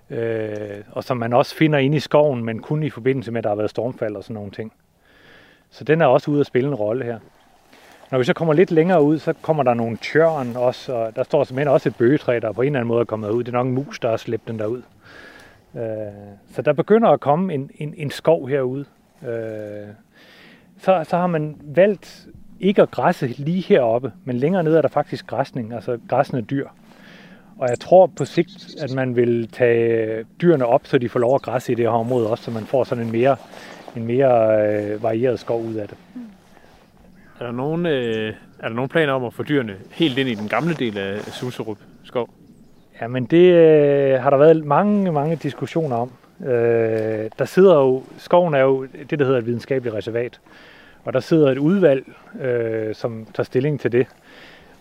Øh, 0.09 0.83
og 0.91 1.03
som 1.03 1.17
man 1.17 1.33
også 1.33 1.55
finder 1.55 1.79
inde 1.79 1.97
i 1.97 1.99
skoven, 1.99 2.43
men 2.43 2.59
kun 2.61 2.83
i 2.83 2.89
forbindelse 2.89 3.31
med, 3.31 3.37
at 3.37 3.43
der 3.43 3.49
har 3.49 3.55
været 3.55 3.69
stormfald 3.69 4.15
og 4.15 4.23
sådan 4.23 4.33
nogle 4.33 4.51
ting. 4.51 4.73
Så 5.69 5.83
den 5.83 6.01
er 6.01 6.05
også 6.05 6.31
ude 6.31 6.39
at 6.39 6.45
spille 6.45 6.69
en 6.69 6.75
rolle 6.75 7.05
her. 7.05 7.19
Når 8.11 8.17
vi 8.17 8.23
så 8.23 8.33
kommer 8.33 8.53
lidt 8.53 8.71
længere 8.71 9.03
ud, 9.03 9.19
så 9.19 9.33
kommer 9.41 9.63
der 9.63 9.73
nogle 9.73 9.97
tjørn 9.97 10.55
også, 10.55 10.93
og 10.93 11.15
der 11.15 11.23
står 11.23 11.43
simpelthen 11.43 11.73
også 11.73 11.89
et 11.89 11.95
bøgetræ, 11.95 12.39
der 12.41 12.51
på 12.51 12.61
en 12.61 12.65
eller 12.65 12.79
anden 12.79 12.87
måde 12.87 13.01
er 13.01 13.05
kommet 13.05 13.29
ud. 13.29 13.43
Det 13.43 13.47
er 13.47 13.57
nok 13.57 13.67
en 13.67 13.73
mus, 13.73 13.99
der 13.99 14.09
har 14.09 14.17
slæbt 14.17 14.47
den 14.47 14.59
derud. 14.59 14.81
Øh, 15.75 15.81
så 16.51 16.61
der 16.61 16.73
begynder 16.73 17.09
at 17.09 17.19
komme 17.19 17.53
en, 17.53 17.71
en, 17.75 17.93
en 17.97 18.11
skov 18.11 18.47
herude. 18.47 18.85
Øh, 19.27 19.87
så, 20.77 21.05
så 21.09 21.17
har 21.17 21.27
man 21.27 21.57
valgt 21.63 22.27
ikke 22.59 22.81
at 22.81 22.91
græsse 22.91 23.27
lige 23.27 23.61
heroppe, 23.61 24.11
men 24.25 24.37
længere 24.37 24.63
nede 24.63 24.77
er 24.77 24.81
der 24.81 24.89
faktisk 24.89 25.27
græsning, 25.27 25.73
altså 25.73 25.99
græsende 26.07 26.41
dyr. 26.41 26.67
Og 27.57 27.69
jeg 27.69 27.79
tror 27.79 28.07
på 28.07 28.25
sigt, 28.25 28.75
at 28.81 28.93
man 28.93 29.15
vil 29.15 29.47
tage 29.47 30.25
dyrene 30.41 30.65
op, 30.65 30.81
så 30.87 30.97
de 30.97 31.09
får 31.09 31.19
lov 31.19 31.35
at 31.35 31.41
græsse 31.41 31.71
i 31.71 31.75
det 31.75 31.85
her 31.85 31.91
område 31.91 32.29
også, 32.29 32.43
så 32.43 32.51
man 32.51 32.63
får 32.63 32.83
sådan 32.83 33.03
en 33.03 33.11
mere, 33.11 33.35
en 33.95 34.05
mere 34.05 34.61
øh, 34.67 35.03
varieret 35.03 35.39
skov 35.39 35.61
ud 35.63 35.73
af 35.73 35.87
det. 35.87 35.97
Mm. 36.15 36.21
Er 37.39 37.45
der, 37.45 37.51
nogen, 37.51 37.85
øh, 37.85 38.33
er 38.59 38.67
der 38.67 38.75
nogen 38.75 38.89
planer 38.89 39.13
om 39.13 39.23
at 39.23 39.33
få 39.33 39.43
dyrene 39.43 39.75
helt 39.91 40.17
ind 40.17 40.29
i 40.29 40.33
den 40.33 40.47
gamle 40.47 40.73
del 40.73 40.97
af 40.97 41.21
Suserup 41.21 41.77
skov? 42.03 42.29
Ja, 43.01 43.07
men 43.07 43.25
det 43.25 43.53
øh, 43.53 44.21
har 44.21 44.29
der 44.29 44.37
været 44.37 44.65
mange, 44.65 45.11
mange 45.11 45.35
diskussioner 45.35 45.95
om. 45.95 46.11
Øh, 46.47 47.29
der 47.39 47.45
sidder 47.45 47.75
jo, 47.75 48.03
skoven 48.17 48.53
er 48.53 48.59
jo 48.59 48.85
det, 49.09 49.19
der 49.19 49.25
hedder 49.25 49.39
et 49.39 49.45
videnskabeligt 49.45 49.95
reservat. 49.95 50.39
Og 51.03 51.13
der 51.13 51.19
sidder 51.19 51.51
et 51.51 51.57
udvalg, 51.57 52.05
øh, 52.41 52.95
som 52.95 53.27
tager 53.33 53.45
stilling 53.45 53.79
til 53.79 53.91
det. 53.91 54.07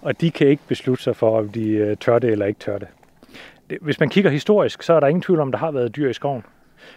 Og 0.03 0.21
de 0.21 0.31
kan 0.31 0.47
ikke 0.47 0.63
beslutte 0.69 1.05
sig 1.05 1.17
for, 1.17 1.39
om 1.39 1.49
de 1.49 1.69
øh, 1.71 1.97
tør 1.97 2.19
det 2.19 2.31
eller 2.31 2.47
ikke 2.47 2.61
tør 2.61 2.79
det. 2.79 2.89
Hvis 3.81 4.01
man 4.01 4.09
kigger 4.09 4.31
historisk, 4.31 4.83
så 4.83 4.93
er 4.93 5.01
der 5.01 5.07
ingen 5.07 5.23
tvivl 5.23 5.41
om, 5.41 5.53
der 5.53 5.59
har 5.59 5.71
været 5.71 5.97
dyr 5.97 6.11
i 6.11 6.13
skoven. 6.13 6.45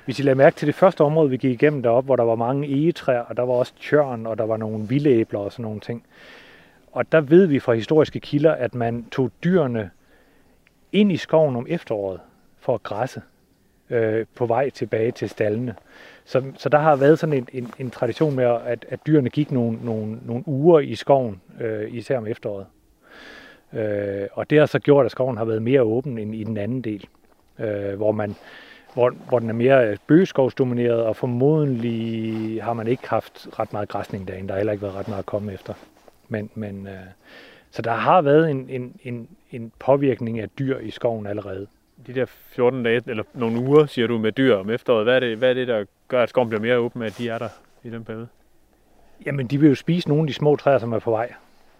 Hvis 0.06 0.20
I 0.20 0.24
lader 0.24 0.36
mærke 0.36 0.56
til 0.56 0.68
det 0.68 0.76
første 0.76 1.02
område, 1.02 1.30
vi 1.30 1.38
gik 1.38 1.52
igennem 1.52 1.84
deroppe, 1.84 2.06
hvor 2.06 2.16
der 2.16 2.24
var 2.24 2.36
mange 2.36 2.68
egetræer, 2.68 3.20
og 3.22 3.38
der 3.38 3.44
var 3.44 3.54
også 3.54 3.74
tjørn, 3.82 4.26
og 4.26 4.38
der 4.38 4.46
var 4.46 4.58
nogle 4.58 4.88
vildæbler 4.88 5.40
og 5.40 5.52
sådan 5.52 5.64
nogle 5.64 5.80
ting. 5.80 6.04
Og 6.92 7.12
der 7.12 7.22
ved 7.22 7.46
vi 7.46 7.60
fra 7.60 7.74
historiske 7.74 8.20
kilder, 8.20 8.52
at 8.52 8.76
man 8.76 9.06
tog 9.12 9.32
dyrene 9.44 9.90
ind 10.92 11.12
i 11.12 11.18
skoven 11.18 11.56
om 11.56 11.66
efteråret 11.70 12.20
for 12.60 12.76
at 12.76 12.84
græsse 12.84 13.22
øh, 13.90 14.26
på 14.36 14.46
vej 14.46 14.70
tilbage 14.70 15.12
til 15.12 15.30
stallene. 15.30 15.76
Så, 16.26 16.44
så 16.58 16.70
der 16.70 16.78
har 16.78 16.96
været 16.96 17.20
sådan 17.20 17.36
en, 17.36 17.48
en, 17.54 17.74
en 17.80 17.90
tradition 17.90 18.36
med, 18.36 18.44
at, 18.66 18.86
at 18.90 19.00
dyrene 19.08 19.30
gik 19.30 19.52
nogle, 19.52 19.80
nogle, 19.84 20.20
nogle 20.26 20.44
uger 20.48 20.80
i 20.80 20.96
skoven, 20.96 21.42
øh, 21.62 21.94
især 21.94 22.18
om 22.18 22.28
efteråret. 22.28 22.66
Øh, 23.74 24.28
og 24.32 24.50
det 24.50 24.60
har 24.60 24.66
så 24.66 24.80
gjort, 24.80 25.06
at 25.06 25.12
skoven 25.12 25.38
har 25.38 25.46
været 25.46 25.62
mere 25.62 25.82
åben 25.82 26.18
end 26.18 26.36
i 26.36 26.44
den 26.44 26.58
anden 26.58 26.82
del. 26.82 27.08
øh, 27.60 27.96
hvor 27.96 28.12
man 28.12 28.36
hvor, 28.94 29.10
hvor 29.30 29.40
den 29.40 29.50
er 29.50 29.54
mere 29.54 29.98
bøgeskovsdomineret, 30.08 31.04
og 31.04 31.16
formodentlig 31.16 32.64
har 32.64 32.74
man 32.74 32.88
ikke 32.88 33.10
haft 33.10 33.48
ret 33.60 33.74
meget 33.74 33.90
græsning 33.90 34.28
derinde. 34.28 34.48
Der 34.48 34.54
har 34.54 34.60
heller 34.60 34.74
ikke 34.74 34.84
været 34.84 34.96
ret 34.96 35.08
meget 35.08 35.20
at 35.20 35.26
komme 35.26 35.54
efter. 35.54 35.74
Men, 36.30 36.50
men, 36.56 36.88
øh, 36.88 36.94
så 37.72 37.82
der 37.82 37.92
har 37.92 38.22
været 38.22 38.52
en, 38.52 38.70
en, 38.70 38.96
en, 39.04 39.28
en 39.52 39.72
påvirkning 39.80 40.40
af 40.40 40.50
dyr 40.50 40.78
i 40.78 40.92
skoven 40.92 41.28
allerede. 41.28 41.68
De 42.08 42.14
der 42.14 42.26
14 42.26 42.84
dage, 42.84 43.02
eller 43.08 43.24
nogle 43.34 43.60
uger, 43.60 43.86
siger 43.86 44.08
du, 44.08 44.18
med 44.18 44.32
dyr 44.32 44.56
om 44.56 44.70
efteråret, 44.70 45.06
hvad 45.06 45.16
er 45.16 45.20
det, 45.20 45.38
hvad 45.38 45.50
er 45.50 45.54
det 45.54 45.68
der 45.68 45.86
gør, 46.08 46.24
at 46.24 46.30
skoven 46.30 46.50
bliver 46.50 46.62
mere 46.62 46.78
åben, 46.78 47.02
at 47.02 47.18
de 47.18 47.30
er 47.30 47.38
der 47.38 47.50
i 47.84 47.90
den 47.90 48.04
periode? 48.04 48.28
Jamen, 49.26 49.48
de 49.48 49.60
vil 49.60 49.70
jo 49.70 49.76
spise 49.76 50.08
nogle 50.08 50.24
af 50.24 50.28
de 50.28 50.34
små 50.34 50.56
træer, 50.56 50.78
som 50.78 50.94
er 50.94 51.00
på 51.00 51.12
vej, 51.12 51.34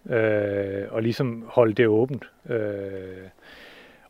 øh, 0.10 0.88
og 0.90 1.02
ligesom 1.02 1.46
holde 1.48 1.74
det 1.74 1.88
åbent. 1.88 2.30
Øh, 2.50 2.58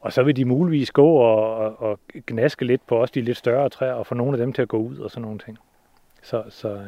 og 0.01 0.13
så 0.13 0.23
vil 0.23 0.35
de 0.35 0.45
muligvis 0.45 0.91
gå 0.91 1.07
og, 1.07 1.57
og, 1.57 1.81
og 1.81 1.99
gnaske 2.27 2.65
lidt 2.65 2.87
på 2.87 2.95
også 2.95 3.11
de 3.15 3.21
lidt 3.21 3.37
større 3.37 3.69
træer, 3.69 3.93
og 3.93 4.07
få 4.07 4.15
nogle 4.15 4.33
af 4.33 4.37
dem 4.37 4.53
til 4.53 4.61
at 4.61 4.67
gå 4.67 4.77
ud 4.77 4.97
og 4.97 5.11
sådan 5.11 5.21
nogle 5.21 5.39
ting. 5.39 5.57
Så, 6.21 6.43
så, 6.49 6.69
øh, 6.69 6.85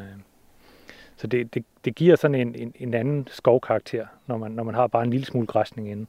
så 1.15 1.27
det, 1.27 1.53
det, 1.53 1.65
det 1.85 1.95
giver 1.95 2.15
sådan 2.15 2.35
en, 2.35 2.55
en, 2.55 2.73
en 2.79 2.93
anden 2.93 3.27
skovkarakter, 3.31 4.05
når 4.27 4.37
man, 4.37 4.51
når 4.51 4.63
man 4.63 4.75
har 4.75 4.87
bare 4.87 5.03
en 5.03 5.09
lille 5.09 5.25
smule 5.25 5.47
græsning 5.47 5.91
inde. 5.91 6.05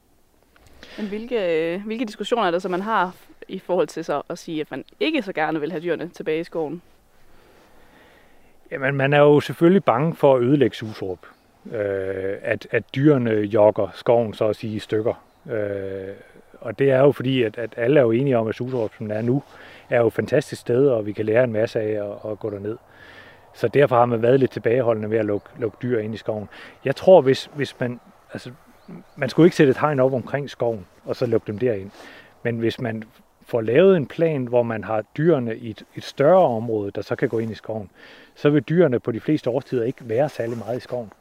Men 0.99 1.08
hvilke, 1.08 1.82
hvilke 1.87 2.04
diskussioner 2.04 2.46
er 2.46 2.50
der 2.50 2.58
så, 2.58 2.68
man 2.68 2.80
har 2.80 3.16
i 3.49 3.58
forhold 3.58 3.87
til 3.87 4.04
så 4.04 4.23
at 4.28 4.38
sige, 4.38 4.61
at 4.61 4.70
man 4.70 4.84
ikke 5.00 5.23
så 5.23 5.32
gerne 5.32 5.61
vil 5.61 5.70
have 5.70 5.82
dyrene 5.82 6.08
tilbage 6.08 6.40
i 6.40 6.44
skoven? 6.44 6.82
Jamen, 8.70 8.94
man 8.94 9.12
er 9.12 9.20
jo 9.20 9.40
selvfølgelig 9.40 9.84
bange 9.84 10.14
for 10.14 10.37
at 10.37 10.42
ødelægge 10.42 10.76
Susrup. 10.76 11.18
Øh, 11.73 12.37
at, 12.42 12.66
at 12.70 12.94
dyrene 12.94 13.30
jogger 13.30 13.88
skoven, 13.94 14.34
så 14.34 14.49
at 14.49 14.56
sige, 14.56 14.76
i 14.76 14.78
stykker. 14.78 15.25
Øh, 15.50 16.14
og 16.64 16.78
det 16.78 16.90
er 16.90 17.00
jo 17.00 17.12
fordi, 17.12 17.42
at, 17.42 17.59
at 17.59 17.75
alle 17.76 18.00
er 18.00 18.04
jo 18.04 18.11
enige 18.11 18.38
om, 18.38 18.49
at 18.49 18.54
Susrup, 18.54 18.90
som 18.97 19.06
den 19.06 19.16
er 19.16 19.23
nu, 19.23 19.42
er 19.90 19.99
jo 19.99 20.06
et 20.06 20.12
fantastisk 20.12 20.61
sted, 20.61 20.88
og 20.88 21.06
vi 21.06 21.12
kan 21.12 21.25
lære 21.25 21.44
en 21.44 21.52
masse 21.52 21.80
af 21.80 22.04
at, 22.04 22.30
at 22.30 22.38
gå 22.38 22.50
derned. 22.50 22.76
Så 23.54 23.68
derfor 23.68 23.97
har 23.97 24.06
man 24.06 24.23
været 24.23 24.40
lidt 24.40 24.50
tilbageholdende 24.50 25.11
ved 25.11 25.18
at 25.18 25.25
lukke, 25.25 25.47
lukke 25.59 25.76
dyr 25.83 25.99
ind 25.99 26.14
i 26.14 26.16
skoven. 26.16 26.49
Jeg 26.85 26.97
tror, 26.97 27.21
hvis, 27.21 27.50
hvis 27.54 27.80
man... 27.80 28.00
Altså, 28.33 28.50
man 29.16 29.28
skulle 29.28 29.47
ikke 29.47 29.56
sætte 29.56 29.71
et 29.71 29.78
hegn 29.78 30.00
op 30.00 30.12
omkring 30.12 30.50
skoven, 30.50 30.87
og 31.04 31.16
så 31.16 31.26
lukke 31.26 31.47
dem 31.47 31.59
derind. 31.59 31.90
Men 32.42 32.59
hvis 32.59 32.80
man 32.80 33.04
får 33.47 33.61
lavet 33.61 33.97
en 33.97 34.06
plan, 34.06 34.44
hvor 34.44 34.62
man 34.62 34.85
har 34.85 35.04
dyrene 35.16 35.56
i 35.56 35.71
et, 35.71 35.83
et 35.97 36.04
større 36.04 36.47
område, 36.47 36.90
der 36.90 37.02
så 37.02 37.16
kan 37.16 37.28
gå 37.28 37.38
ind 37.38 37.50
i 37.50 37.54
skoven, 37.54 37.90
så 38.35 38.50
vil 38.50 38.62
dyrene 38.62 39.00
på 39.00 39.12
de 39.12 39.21
fleste 39.21 39.50
årstider 39.50 39.85
ikke 39.85 40.09
være 40.09 40.28
særlig 40.28 40.59
meget 40.59 40.76
i 40.76 40.80
skoven. 40.80 41.12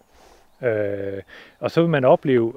Øh, 0.61 1.21
og 1.59 1.71
så 1.71 1.81
vil 1.81 1.89
man 1.89 2.05
opleve, 2.05 2.53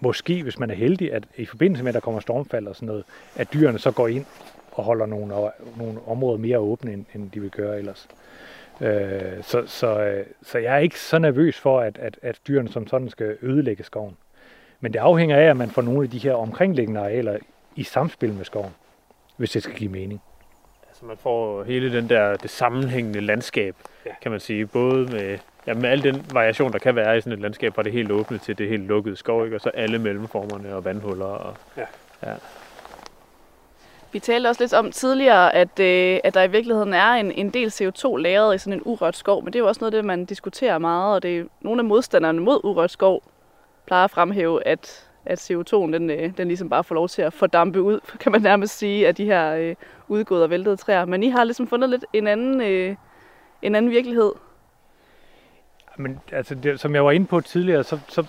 måske 0.00 0.42
hvis 0.42 0.58
man 0.58 0.70
er 0.70 0.74
heldig, 0.74 1.12
at 1.12 1.24
i 1.36 1.44
forbindelse 1.44 1.84
med, 1.84 1.88
at 1.90 1.94
der 1.94 2.00
kommer 2.00 2.20
stormfald 2.20 2.66
og 2.66 2.76
sådan 2.76 2.86
noget, 2.86 3.04
at 3.36 3.52
dyrene 3.52 3.78
så 3.78 3.90
går 3.90 4.08
ind 4.08 4.24
og 4.72 4.84
holder 4.84 5.06
nogle, 5.06 5.34
nogle 5.76 5.98
områder 6.06 6.38
mere 6.38 6.58
åbne, 6.58 6.92
end, 6.92 7.04
end 7.14 7.30
de 7.30 7.40
vil 7.40 7.50
gøre 7.50 7.78
ellers. 7.78 8.08
Øh, 8.80 9.42
så, 9.42 9.62
så, 9.66 10.00
øh, 10.00 10.26
så 10.42 10.58
jeg 10.58 10.74
er 10.74 10.78
ikke 10.78 11.00
så 11.00 11.18
nervøs 11.18 11.58
for, 11.58 11.80
at, 11.80 11.98
at, 11.98 12.18
at 12.22 12.40
dyrene 12.48 12.68
som 12.68 12.86
sådan 12.86 13.10
skal 13.10 13.36
ødelægge 13.42 13.84
skoven. 13.84 14.16
Men 14.80 14.92
det 14.92 14.98
afhænger 14.98 15.36
af, 15.36 15.44
at 15.44 15.56
man 15.56 15.70
får 15.70 15.82
nogle 15.82 16.02
af 16.02 16.10
de 16.10 16.18
her 16.18 16.34
omkringliggende 16.34 17.00
arealer 17.00 17.38
i 17.76 17.82
samspil 17.82 18.32
med 18.32 18.44
skoven, 18.44 18.70
hvis 19.36 19.50
det 19.50 19.62
skal 19.62 19.76
give 19.76 19.90
mening. 19.90 20.20
Altså 20.98 21.06
man 21.06 21.16
får 21.16 21.64
hele 21.64 21.92
den 21.92 22.08
der, 22.08 22.36
det 22.36 22.50
sammenhængende 22.50 23.20
landskab, 23.20 23.76
ja. 24.06 24.10
kan 24.22 24.30
man 24.30 24.40
sige. 24.40 24.66
Både 24.66 25.06
med, 25.12 25.38
ja, 25.66 25.74
med 25.74 25.88
al 25.88 26.02
den 26.02 26.26
variation, 26.32 26.72
der 26.72 26.78
kan 26.78 26.96
være 26.96 27.18
i 27.18 27.20
sådan 27.20 27.32
et 27.32 27.38
landskab, 27.38 27.74
fra 27.74 27.82
det 27.82 27.92
helt 27.92 28.10
åbne 28.10 28.38
til 28.38 28.58
det 28.58 28.68
helt 28.68 28.82
lukkede 28.82 29.16
skov, 29.16 29.44
ikke? 29.44 29.56
og 29.56 29.60
så 29.60 29.70
alle 29.74 29.98
mellemformerne 29.98 30.74
og 30.74 30.84
vandhuller. 30.84 31.26
Og, 31.26 31.54
ja. 31.76 31.84
ja. 32.22 32.34
Vi 34.12 34.18
talte 34.18 34.48
også 34.48 34.62
lidt 34.62 34.74
om 34.74 34.92
tidligere, 34.92 35.54
at, 35.54 35.80
øh, 35.80 36.20
at 36.24 36.34
der 36.34 36.42
i 36.42 36.50
virkeligheden 36.50 36.94
er 36.94 37.10
en, 37.10 37.32
en 37.32 37.50
del 37.50 37.68
CO2 37.68 38.16
lagret 38.16 38.54
i 38.54 38.58
sådan 38.58 38.72
en 38.72 38.82
urørt 38.84 39.16
skov, 39.16 39.44
men 39.44 39.52
det 39.52 39.58
er 39.58 39.62
jo 39.62 39.68
også 39.68 39.80
noget 39.80 39.94
af 39.94 39.98
det, 39.98 40.04
man 40.04 40.24
diskuterer 40.24 40.78
meget, 40.78 41.14
og 41.14 41.22
det 41.22 41.38
er 41.38 41.44
nogle 41.60 41.80
af 41.80 41.84
modstanderne 41.84 42.40
mod 42.40 42.60
urørt 42.64 42.90
skov 42.90 43.22
plejer 43.86 44.04
at 44.04 44.10
fremhæve, 44.10 44.66
at, 44.66 45.07
at 45.28 45.50
CO2'en 45.50 45.92
den, 45.92 46.10
øh, 46.10 46.32
den 46.36 46.48
ligesom 46.48 46.68
bare 46.68 46.84
får 46.84 46.94
lov 46.94 47.08
til 47.08 47.22
at 47.22 47.32
fordampe 47.32 47.82
ud, 47.82 48.00
kan 48.20 48.32
man 48.32 48.42
nærmest 48.42 48.78
sige, 48.78 49.08
af 49.08 49.14
de 49.14 49.24
her 49.24 49.54
øh, 49.54 49.74
udgåede 50.08 50.44
og 50.44 50.50
væltede 50.50 50.76
træer. 50.76 51.04
Men 51.04 51.22
I 51.22 51.28
har 51.28 51.44
ligesom 51.44 51.66
fundet 51.66 51.90
lidt 51.90 52.04
en 52.12 52.26
anden, 52.26 52.60
øh, 52.60 52.96
en 53.62 53.74
anden 53.74 53.90
virkelighed. 53.90 54.32
Men 55.96 56.20
altså, 56.32 56.54
det, 56.54 56.80
som 56.80 56.94
jeg 56.94 57.04
var 57.04 57.10
inde 57.10 57.26
på 57.26 57.40
tidligere, 57.40 57.84
så, 57.84 57.98
så 58.08 58.26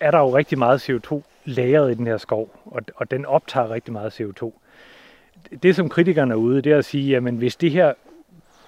er 0.00 0.10
der 0.10 0.18
jo 0.18 0.36
rigtig 0.36 0.58
meget 0.58 0.90
CO2 0.90 1.22
lagret 1.44 1.90
i 1.90 1.94
den 1.94 2.06
her 2.06 2.16
skov, 2.16 2.60
og, 2.64 2.82
og 2.96 3.10
den 3.10 3.26
optager 3.26 3.70
rigtig 3.70 3.92
meget 3.92 4.20
CO2 4.20 4.52
det, 5.62 5.76
som 5.76 5.88
kritikerne 5.88 6.34
er 6.34 6.36
ude, 6.36 6.62
det 6.62 6.72
er 6.72 6.78
at 6.78 6.84
sige, 6.84 7.16
at 7.16 7.22
hvis 7.22 7.56
det 7.56 7.70
her 7.70 7.92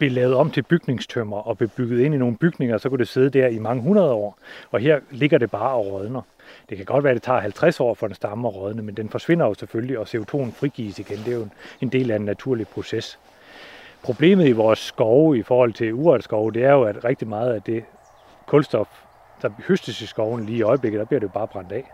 blev 0.02 0.12
lavet 0.12 0.34
om 0.34 0.50
til 0.50 0.62
bygningstømmer 0.62 1.36
og 1.36 1.58
blev 1.58 1.68
bygget 1.68 2.00
ind 2.00 2.14
i 2.14 2.18
nogle 2.18 2.36
bygninger, 2.36 2.78
så 2.78 2.88
kunne 2.88 2.98
det 2.98 3.08
sidde 3.08 3.30
der 3.30 3.46
i 3.46 3.58
mange 3.58 3.82
hundrede 3.82 4.12
år. 4.12 4.38
Og 4.70 4.80
her 4.80 5.00
ligger 5.10 5.38
det 5.38 5.50
bare 5.50 5.74
og 5.74 5.86
rådner. 5.86 6.22
Det 6.68 6.76
kan 6.76 6.86
godt 6.86 7.04
være, 7.04 7.10
at 7.10 7.14
det 7.14 7.22
tager 7.22 7.40
50 7.40 7.80
år 7.80 7.94
for 7.94 8.06
den 8.06 8.14
stamme 8.14 8.48
at 8.48 8.54
rådne, 8.54 8.82
men 8.82 8.94
den 8.94 9.08
forsvinder 9.08 9.46
jo 9.46 9.54
selvfølgelig, 9.54 9.98
og 9.98 10.06
CO2'en 10.08 10.52
frigives 10.52 10.98
igen. 10.98 11.18
Det 11.18 11.28
er 11.28 11.36
jo 11.36 11.48
en 11.80 11.88
del 11.88 12.10
af 12.10 12.16
en 12.16 12.24
naturlig 12.24 12.68
proces. 12.68 13.18
Problemet 14.02 14.48
i 14.48 14.52
vores 14.52 14.78
skove 14.78 15.38
i 15.38 15.42
forhold 15.42 15.72
til 15.72 15.94
urørt 15.94 16.24
skove, 16.24 16.52
det 16.52 16.64
er 16.64 16.72
jo, 16.72 16.82
at 16.82 17.04
rigtig 17.04 17.28
meget 17.28 17.54
af 17.54 17.62
det 17.62 17.84
kulstof, 18.46 18.88
der 19.42 19.50
høstes 19.68 20.00
i 20.00 20.06
skoven 20.06 20.46
lige 20.46 20.58
i 20.58 20.62
øjeblikket, 20.62 20.98
der 20.98 21.04
bliver 21.04 21.20
det 21.20 21.26
jo 21.26 21.32
bare 21.32 21.48
brændt 21.48 21.72
af. 21.72 21.92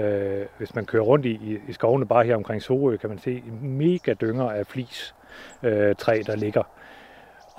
Øh, 0.00 0.46
hvis 0.58 0.74
man 0.74 0.84
kører 0.84 1.02
rundt 1.02 1.26
i, 1.26 1.58
i 1.68 1.72
skovene 1.72 2.06
bare 2.06 2.24
her 2.24 2.36
omkring 2.36 2.62
Sorø, 2.62 2.96
kan 2.96 3.08
man 3.08 3.18
se 3.18 3.42
mega 3.62 4.12
dynger 4.12 4.50
af 4.50 4.66
flis 4.66 5.14
øh, 5.62 5.94
træ, 5.94 6.22
der 6.26 6.36
ligger. 6.36 6.62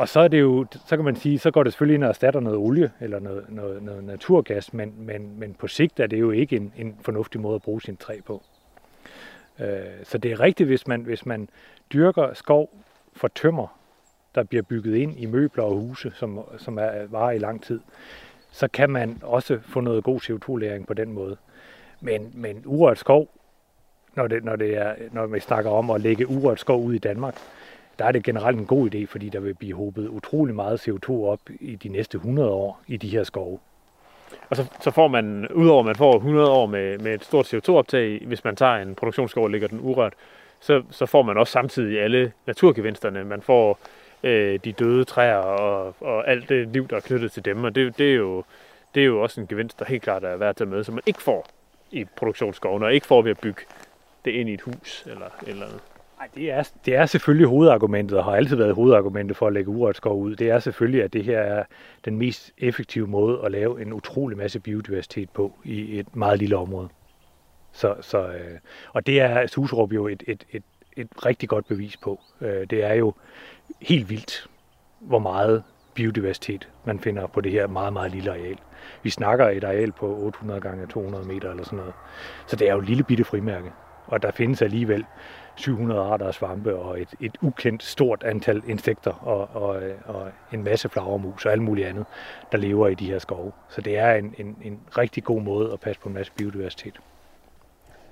Og 0.01 0.10
så 0.10 0.20
er 0.20 0.27
det 0.27 0.41
jo, 0.41 0.65
så 0.86 0.96
kan 0.96 1.05
man 1.05 1.15
sige, 1.15 1.39
så 1.39 1.51
går 1.51 1.63
det 1.63 1.74
selvfølgelig 1.74 1.96
ind 1.96 2.03
og 2.03 2.10
erstatter 2.10 2.39
noget 2.39 2.58
olie 2.58 2.91
eller 3.00 3.20
noget, 3.20 3.46
noget, 3.50 3.84
noget 3.84 4.03
naturgas, 4.03 4.74
men, 4.74 4.93
men, 4.98 5.39
men 5.39 5.53
på 5.53 5.67
sigt 5.67 6.00
er 6.00 6.08
det 6.08 6.20
jo 6.20 6.31
ikke 6.31 6.55
en, 6.55 6.74
en 6.77 6.96
fornuftig 7.01 7.41
måde 7.41 7.55
at 7.55 7.62
bruge 7.62 7.81
sin 7.81 7.98
træ 7.98 8.20
på. 8.25 8.43
Øh, 9.60 9.67
så 10.03 10.17
det 10.17 10.31
er 10.31 10.39
rigtigt, 10.39 10.67
hvis 10.67 10.88
man, 10.88 11.01
hvis 11.01 11.25
man 11.25 11.50
dyrker 11.93 12.34
skov 12.34 12.70
for 13.13 13.27
tømmer, 13.27 13.79
der 14.36 14.43
bliver 14.43 14.63
bygget 14.63 14.96
ind 14.96 15.20
i 15.20 15.25
møbler 15.25 15.63
og 15.63 15.75
huse, 15.75 16.12
som, 16.15 16.39
som 16.58 16.77
er, 16.77 17.05
varer 17.10 17.31
i 17.31 17.38
lang 17.38 17.63
tid, 17.63 17.79
så 18.51 18.67
kan 18.67 18.89
man 18.89 19.20
også 19.24 19.60
få 19.62 19.79
noget 19.79 20.03
god 20.03 20.20
CO2-læring 20.20 20.88
på 20.88 20.93
den 20.93 21.12
måde. 21.12 21.38
Men, 22.00 22.31
men 22.34 22.63
urørt 22.65 22.98
skov, 22.98 23.27
når, 24.15 24.27
det, 24.27 24.43
når, 24.43 24.55
det 24.55 24.77
er, 24.77 24.96
når 25.12 25.25
vi 25.25 25.39
snakker 25.39 25.72
om 25.72 25.89
at 25.89 26.01
lægge 26.01 26.27
urørt 26.27 26.60
skov 26.60 26.84
ud 26.84 26.93
i 26.93 27.00
Danmark, 27.00 27.36
der 28.01 28.08
er 28.08 28.12
det 28.12 28.24
generelt 28.24 28.60
en 28.60 28.65
god 28.65 28.96
idé, 28.96 29.05
fordi 29.05 29.29
der 29.29 29.39
vil 29.39 29.53
blive 29.53 29.75
håbet 29.75 30.08
utrolig 30.08 30.55
meget 30.55 30.88
CO2 30.88 31.12
op 31.12 31.39
i 31.60 31.75
de 31.75 31.89
næste 31.89 32.15
100 32.15 32.50
år 32.50 32.81
i 32.88 32.98
de 32.98 33.10
her 33.10 33.24
skove. 33.24 33.60
Og 34.50 34.55
så, 34.55 34.65
så 34.81 34.91
får 34.91 35.08
man, 35.08 35.48
udover 35.48 35.79
at 35.79 35.86
man 35.86 35.96
får 35.96 36.15
100 36.15 36.50
år 36.51 36.65
med, 36.65 36.98
med 36.98 37.13
et 37.13 37.24
stort 37.24 37.53
CO2-optag, 37.53 38.22
hvis 38.25 38.43
man 38.43 38.55
tager 38.55 38.75
en 38.75 38.96
produktionsskov 38.96 39.43
og 39.43 39.50
lægger 39.50 39.67
den 39.67 39.79
urørt, 39.81 40.13
så, 40.60 40.84
så 40.89 41.05
får 41.05 41.22
man 41.22 41.38
også 41.38 41.51
samtidig 41.51 42.01
alle 42.01 42.31
naturgevinsterne. 42.48 43.24
Man 43.24 43.41
får 43.41 43.79
øh, 44.24 44.60
de 44.63 44.72
døde 44.72 45.03
træer 45.03 45.38
og, 45.38 45.96
og 46.00 46.29
alt 46.29 46.50
det 46.50 46.67
liv, 46.67 46.88
der 46.88 46.96
er 46.96 47.00
knyttet 47.00 47.31
til 47.31 47.46
dem, 47.46 47.63
og 47.63 47.75
det, 47.75 47.98
det, 47.98 48.12
er 48.12 48.15
jo, 48.15 48.43
det 48.96 49.01
er 49.01 49.05
jo 49.05 49.22
også 49.22 49.41
en 49.41 49.48
gevinst, 49.48 49.79
der 49.79 49.86
helt 49.86 50.03
klart 50.03 50.24
er 50.24 50.38
værd 50.38 50.50
at 50.50 50.55
tage 50.55 50.70
med, 50.70 50.84
som 50.84 50.93
man 50.93 51.03
ikke 51.05 51.22
får 51.22 51.48
i 51.91 52.05
produktionsskoven, 52.15 52.84
og 52.84 52.93
ikke 52.93 53.08
får 53.08 53.22
ved 53.22 53.31
at 53.31 53.39
bygge 53.39 53.62
det 54.25 54.31
ind 54.31 54.50
i 54.50 54.53
et 54.53 54.62
hus 54.62 55.03
eller 55.08 55.29
eller 55.48 55.65
andet. 55.65 55.90
Nej, 56.21 56.29
det 56.35 56.51
er, 56.51 56.71
det 56.85 56.95
er 56.95 57.05
selvfølgelig 57.05 57.47
hovedargumentet, 57.47 58.17
og 58.17 58.23
har 58.23 58.31
altid 58.31 58.55
været 58.55 58.75
hovedargumentet 58.75 59.37
for 59.37 59.47
at 59.47 59.53
lægge 59.53 59.69
urørt 59.69 59.97
skov 59.97 60.19
ud. 60.21 60.35
Det 60.35 60.49
er 60.49 60.59
selvfølgelig, 60.59 61.03
at 61.03 61.13
det 61.13 61.23
her 61.23 61.39
er 61.39 61.63
den 62.05 62.17
mest 62.17 62.51
effektive 62.57 63.07
måde 63.07 63.41
at 63.45 63.51
lave 63.51 63.81
en 63.81 63.93
utrolig 63.93 64.37
masse 64.37 64.59
biodiversitet 64.59 65.29
på 65.29 65.53
i 65.63 65.99
et 65.99 66.15
meget 66.15 66.39
lille 66.39 66.57
område. 66.57 66.89
Så, 67.71 67.95
så, 68.01 68.27
øh, 68.27 68.59
og 68.93 69.05
det 69.05 69.21
er 69.21 69.47
Susrup 69.47 69.93
jo 69.93 70.07
et, 70.07 70.23
et, 70.27 70.45
et, 70.51 70.63
et 70.97 71.07
rigtig 71.25 71.49
godt 71.49 71.67
bevis 71.67 71.97
på. 71.97 72.19
Øh, 72.41 72.67
det 72.69 72.83
er 72.83 72.93
jo 72.93 73.13
helt 73.81 74.09
vildt, 74.09 74.47
hvor 74.99 75.19
meget 75.19 75.63
biodiversitet 75.93 76.69
man 76.85 76.99
finder 76.99 77.27
på 77.27 77.41
det 77.41 77.51
her 77.51 77.67
meget, 77.67 77.93
meget 77.93 78.11
lille 78.11 78.31
areal. 78.31 78.57
Vi 79.03 79.09
snakker 79.09 79.49
et 79.49 79.63
areal 79.63 79.91
på 79.91 80.17
800 80.17 80.61
gange 80.61 80.87
200 80.87 81.25
meter 81.25 81.49
eller 81.49 81.63
sådan 81.63 81.77
noget. 81.77 81.93
Så 82.47 82.55
det 82.55 82.69
er 82.69 82.73
jo 82.73 82.79
et 82.79 82.87
lille 82.87 83.03
bitte 83.03 83.23
frimærke. 83.23 83.71
Og 84.07 84.21
der 84.21 84.31
findes 84.31 84.61
alligevel 84.61 85.05
700 85.62 86.01
arter 86.01 86.27
af 86.27 86.34
svampe 86.34 86.75
og 86.75 87.01
et, 87.01 87.10
et 87.20 87.38
ukendt 87.41 87.84
stort 87.84 88.24
antal 88.24 88.62
insekter 88.68 89.12
og, 89.12 89.50
og, 89.53 89.82
og 90.06 90.32
en 90.53 90.63
masse 90.63 90.89
flagermus 90.89 91.46
og 91.46 91.51
alt 91.51 91.62
muligt 91.62 91.88
andet, 91.88 92.06
der 92.51 92.58
lever 92.58 92.88
i 92.88 92.96
de 92.96 93.06
her 93.06 93.20
skove. 93.20 93.51
Så 93.70 93.82
det 93.82 93.98
er 93.98 94.13
en, 94.13 94.36
en, 94.38 94.58
en 94.63 94.80
rigtig 94.98 95.24
god 95.24 95.41
måde 95.41 95.74
at 95.74 95.80
passe 95.80 96.01
på 96.01 96.10
en 96.10 96.15
masse 96.15 96.32
biodiversitet. 96.36 97.00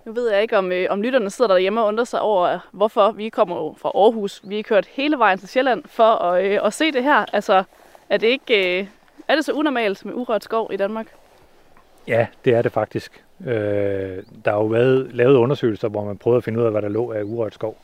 Nu 0.06 0.12
ved 0.12 0.32
jeg 0.32 0.42
ikke, 0.42 0.58
om, 0.58 0.72
øh, 0.72 0.88
om 0.90 1.02
lytterne 1.02 1.30
sidder 1.30 1.52
derhjemme 1.52 1.82
og 1.82 1.88
undrer 1.88 2.04
sig 2.04 2.22
over, 2.22 2.60
hvorfor 2.72 3.12
vi 3.12 3.30
kommer 3.30 3.56
jo 3.56 3.76
fra 3.78 3.92
Aarhus. 3.96 4.42
Vi 4.44 4.60
er 4.60 4.64
kørt 4.64 4.86
hele 4.86 5.18
vejen 5.18 5.40
til 5.40 5.50
Sjælland 5.50 5.84
for 5.86 6.04
at, 6.04 6.46
øh, 6.46 6.60
at 6.64 6.74
se 6.74 6.92
det 6.92 7.04
her. 7.04 7.26
Altså, 7.34 7.64
er 8.10 8.18
det 8.18 8.28
ikke, 8.28 8.80
øh, 8.80 8.88
er 9.28 9.36
det 9.36 9.46
så 9.46 9.52
unormalt 9.52 10.06
med 10.06 10.14
urørt 10.14 10.44
skov 10.44 10.70
i 10.74 10.78
Danmark? 10.78 11.08
Ja, 12.08 12.28
det 12.46 12.54
er 12.54 12.62
det 12.62 12.72
faktisk. 12.72 13.24
Øh, 13.46 14.24
der 14.46 14.52
har 14.52 14.58
jo 14.58 14.66
været 14.66 15.14
lavet 15.14 15.36
undersøgelser, 15.36 15.88
hvor 15.88 16.06
man 16.06 16.18
prøvede 16.18 16.38
at 16.38 16.44
finde 16.44 16.60
ud 16.60 16.66
af, 16.66 16.72
hvad 16.72 16.82
der 16.82 16.90
lå 16.90 17.12
af 17.12 17.24
urørt 17.24 17.54
skov. 17.54 17.78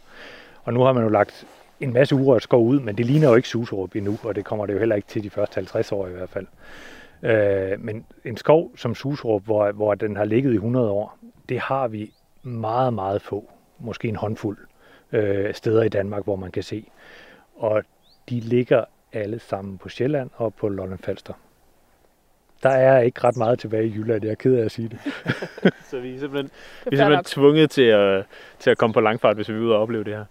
Og 0.63 0.73
nu 0.73 0.81
har 0.81 0.93
man 0.93 1.03
jo 1.03 1.09
lagt 1.09 1.45
en 1.79 1.93
masse 1.93 2.15
urørt 2.15 2.43
skov 2.43 2.65
ud, 2.65 2.79
men 2.79 2.97
det 2.97 3.05
ligner 3.05 3.29
jo 3.29 3.35
ikke 3.35 3.47
Suserup 3.47 3.95
endnu, 3.95 4.17
og 4.23 4.35
det 4.35 4.45
kommer 4.45 4.65
det 4.65 4.73
jo 4.73 4.79
heller 4.79 4.95
ikke 4.95 5.07
til 5.07 5.23
de 5.23 5.29
første 5.29 5.55
50 5.55 5.91
år 5.91 6.07
i 6.07 6.11
hvert 6.11 6.29
fald. 6.29 6.47
Øh, 7.23 7.83
men 7.83 8.05
en 8.25 8.37
skov 8.37 8.71
som 8.77 8.95
Suserup, 8.95 9.45
hvor, 9.45 9.71
hvor 9.71 9.95
den 9.95 10.15
har 10.15 10.25
ligget 10.25 10.51
i 10.51 10.55
100 10.55 10.89
år, 10.89 11.17
det 11.49 11.59
har 11.59 11.87
vi 11.87 12.11
meget, 12.43 12.93
meget 12.93 13.21
få, 13.21 13.49
måske 13.79 14.07
en 14.07 14.15
håndfuld 14.15 14.57
øh, 15.11 15.53
steder 15.53 15.83
i 15.83 15.89
Danmark, 15.89 16.23
hvor 16.23 16.35
man 16.35 16.51
kan 16.51 16.63
se. 16.63 16.89
Og 17.55 17.83
de 18.29 18.39
ligger 18.39 18.85
alle 19.13 19.39
sammen 19.39 19.77
på 19.77 19.89
Sjælland 19.89 20.29
og 20.35 20.53
på 20.53 20.69
Lolland 20.69 20.99
Falster. 20.99 21.33
Der 22.65 22.71
er 22.71 22.99
ikke 22.99 23.23
ret 23.23 23.37
meget 23.37 23.59
tilbage 23.59 23.87
i 23.87 23.93
Jylland, 23.95 24.23
jeg 24.23 24.31
er 24.31 24.35
ked 24.35 24.55
af 24.55 24.65
at 24.65 24.71
sige 24.71 24.89
det. 24.89 24.99
så 25.89 25.99
vi 25.99 26.15
er 26.15 26.19
simpelthen, 26.19 26.51
vi 26.89 26.95
er 26.95 26.97
simpelthen 26.97 27.23
tvunget 27.23 27.69
til 27.69 27.81
at, 27.81 28.25
til 28.59 28.69
at 28.69 28.77
komme 28.77 28.93
på 28.93 29.01
langfart, 29.01 29.35
hvis 29.35 29.49
vi 29.49 29.53
vil 29.53 29.63
ud 29.63 29.71
og 29.71 29.81
opleve 29.81 30.03
det 30.03 30.13
her. 30.13 30.25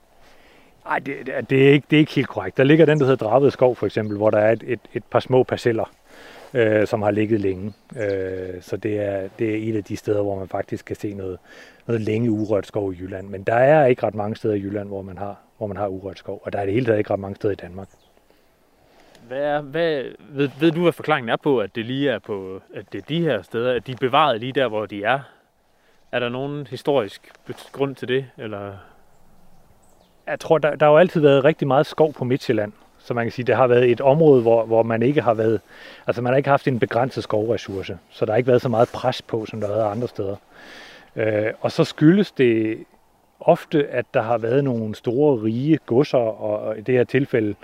Nej, 0.84 0.98
det, 0.98 1.16
det, 1.50 1.68
er 1.68 1.72
ikke, 1.72 1.86
det 1.90 1.96
er 1.96 2.00
ikke 2.00 2.12
helt 2.12 2.28
korrekt. 2.28 2.56
Der 2.56 2.64
ligger 2.64 2.86
den, 2.86 2.98
der 2.98 3.06
hedder 3.06 3.26
Dravet 3.26 3.52
Skov 3.52 3.76
for 3.76 3.86
eksempel, 3.86 4.16
hvor 4.16 4.30
der 4.30 4.38
er 4.38 4.52
et, 4.52 4.62
et, 4.66 4.80
et 4.94 5.04
par 5.04 5.20
små 5.20 5.42
parceller, 5.42 5.92
øh, 6.54 6.86
som 6.86 7.02
har 7.02 7.10
ligget 7.10 7.40
længe. 7.40 7.72
Øh, 7.96 8.60
så 8.60 8.76
det 8.76 9.00
er, 9.00 9.28
det 9.38 9.50
er 9.50 9.70
et 9.70 9.76
af 9.76 9.84
de 9.84 9.96
steder, 9.96 10.22
hvor 10.22 10.38
man 10.38 10.48
faktisk 10.48 10.84
kan 10.84 10.96
se 10.96 11.14
noget, 11.14 11.38
noget 11.86 12.02
længe 12.02 12.30
urørt 12.30 12.66
skov 12.66 12.92
i 12.92 12.96
Jylland. 13.00 13.28
Men 13.28 13.42
der 13.42 13.54
er 13.54 13.86
ikke 13.86 14.06
ret 14.06 14.14
mange 14.14 14.36
steder 14.36 14.54
i 14.54 14.60
Jylland, 14.60 14.88
hvor 14.88 15.02
man 15.02 15.18
har, 15.18 15.36
hvor 15.58 15.66
man 15.66 15.76
har 15.76 15.88
urørt 15.88 16.18
skov, 16.18 16.42
og 16.44 16.52
der 16.52 16.58
er 16.58 16.64
det 16.64 16.74
hele 16.74 16.86
taget 16.86 16.98
ikke 16.98 17.10
ret 17.10 17.20
mange 17.20 17.36
steder 17.36 17.52
i 17.52 17.56
Danmark. 17.56 17.88
Hvad 19.28 19.40
er, 19.42 19.60
hvad, 19.60 20.04
ved, 20.18 20.50
ved 20.60 20.70
du, 20.72 20.82
hvad 20.82 20.92
forklaringen 20.92 21.28
er 21.28 21.36
på, 21.36 21.58
at 21.58 21.74
det 21.74 21.86
lige 21.86 22.10
er 22.10 22.18
på, 22.18 22.60
at 22.74 22.92
det 22.92 22.98
er 22.98 23.04
de 23.08 23.20
her 23.20 23.42
steder, 23.42 23.74
at 23.74 23.86
de 23.86 23.92
er 23.92 23.96
bevaret 23.96 24.40
lige 24.40 24.52
der, 24.52 24.68
hvor 24.68 24.86
de 24.86 25.04
er? 25.04 25.20
Er 26.12 26.18
der 26.18 26.28
nogen 26.28 26.66
historisk 26.66 27.32
grund 27.72 27.94
til 27.94 28.08
det, 28.08 28.26
eller? 28.38 28.72
Jeg 30.26 30.40
tror, 30.40 30.58
der, 30.58 30.76
der 30.76 30.86
har 30.86 30.92
jo 30.92 30.98
altid 30.98 31.20
været 31.20 31.44
rigtig 31.44 31.68
meget 31.68 31.86
skov 31.86 32.12
på 32.12 32.24
Midtjylland. 32.24 32.72
Så 32.98 33.14
man 33.14 33.24
kan 33.24 33.32
sige, 33.32 33.46
det 33.46 33.56
har 33.56 33.66
været 33.66 33.90
et 33.90 34.00
område, 34.00 34.42
hvor, 34.42 34.64
hvor 34.64 34.82
man 34.82 35.02
ikke 35.02 35.20
har 35.20 35.34
været, 35.34 35.60
altså 36.06 36.22
man 36.22 36.32
har 36.32 36.36
ikke 36.36 36.48
haft 36.48 36.68
en 36.68 36.78
begrænset 36.78 37.22
skovressource, 37.22 37.98
så 38.10 38.24
der 38.24 38.32
har 38.32 38.36
ikke 38.36 38.48
været 38.48 38.62
så 38.62 38.68
meget 38.68 38.88
pres 38.94 39.22
på, 39.22 39.46
som 39.46 39.60
der 39.60 39.66
har 39.66 39.74
været 39.74 39.90
andre 39.90 40.08
steder. 40.08 40.36
Øh, 41.16 41.52
og 41.60 41.72
så 41.72 41.84
skyldes 41.84 42.32
det 42.32 42.84
ofte, 43.40 43.86
at 43.86 44.06
der 44.14 44.22
har 44.22 44.38
været 44.38 44.64
nogle 44.64 44.94
store, 44.94 45.42
rige 45.42 45.78
godser, 45.86 46.18
og 46.18 46.78
i 46.78 46.80
det 46.80 46.94
her 46.94 47.04
tilfælde 47.04 47.54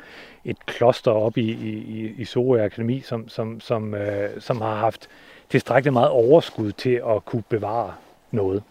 et 0.45 0.67
kloster 0.67 1.11
op 1.11 1.37
i, 1.37 1.51
i, 1.51 2.15
i 2.19 2.25
Sorø 2.25 2.65
Akademi, 2.65 3.01
som, 3.01 3.29
som, 3.29 3.61
som, 3.61 3.95
øh, 3.95 4.41
som 4.41 4.61
har 4.61 4.75
haft 4.75 5.09
tilstrækkeligt 5.49 5.93
meget 5.93 6.09
overskud 6.09 6.73
til 6.73 7.03
at 7.09 7.25
kunne 7.25 7.43
bevare 7.49 7.93
noget. 8.31 8.63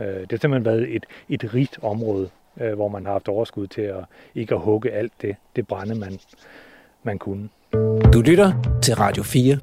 Øh, 0.00 0.06
det 0.06 0.30
har 0.30 0.38
simpelthen 0.38 0.64
været 0.64 0.96
et, 0.96 1.06
et 1.28 1.54
rigt 1.54 1.78
område, 1.82 2.30
øh, 2.60 2.72
hvor 2.74 2.88
man 2.88 3.04
har 3.04 3.12
haft 3.12 3.28
overskud 3.28 3.66
til 3.66 3.82
at 3.82 4.04
ikke 4.34 4.54
at 4.54 4.60
hugge 4.60 4.90
alt 4.90 5.12
det, 5.22 5.36
det 5.56 5.66
brænde, 5.66 5.94
man, 5.94 6.18
man 7.02 7.18
kunne. 7.18 7.48
Du 8.12 8.20
lytter 8.20 8.52
til 8.82 8.94
Radio 8.94 9.22
4. 9.22 9.58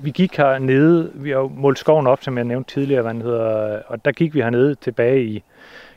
Vi 0.00 0.10
gik 0.10 0.36
hernede, 0.36 1.12
vi 1.14 1.30
har 1.30 1.50
målt 1.56 1.78
skoven 1.78 2.06
op, 2.06 2.22
som 2.22 2.36
jeg 2.36 2.44
nævnte 2.44 2.74
tidligere, 2.74 3.02
hvad 3.02 3.14
hedder, 3.14 3.82
og 3.86 4.04
der 4.04 4.12
gik 4.12 4.34
vi 4.34 4.40
hernede 4.40 4.74
tilbage 4.74 5.24
i, 5.24 5.42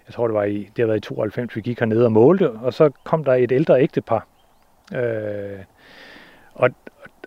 jeg 0.08 0.14
tror 0.14 0.28
det 0.28 0.34
var 0.34 0.44
i, 0.44 0.58
det 0.58 0.78
har 0.78 0.86
været 0.86 0.98
i 0.98 1.08
92, 1.08 1.56
vi 1.56 1.62
gik 1.62 1.80
hernede 1.80 2.06
og 2.06 2.12
målte, 2.12 2.52
og 2.52 2.74
så 2.74 2.90
kom 3.04 3.24
der 3.24 3.34
et 3.34 3.52
ældre 3.52 3.82
ægtepar, 3.82 4.28
øh, 4.96 5.60
og, 6.54 6.70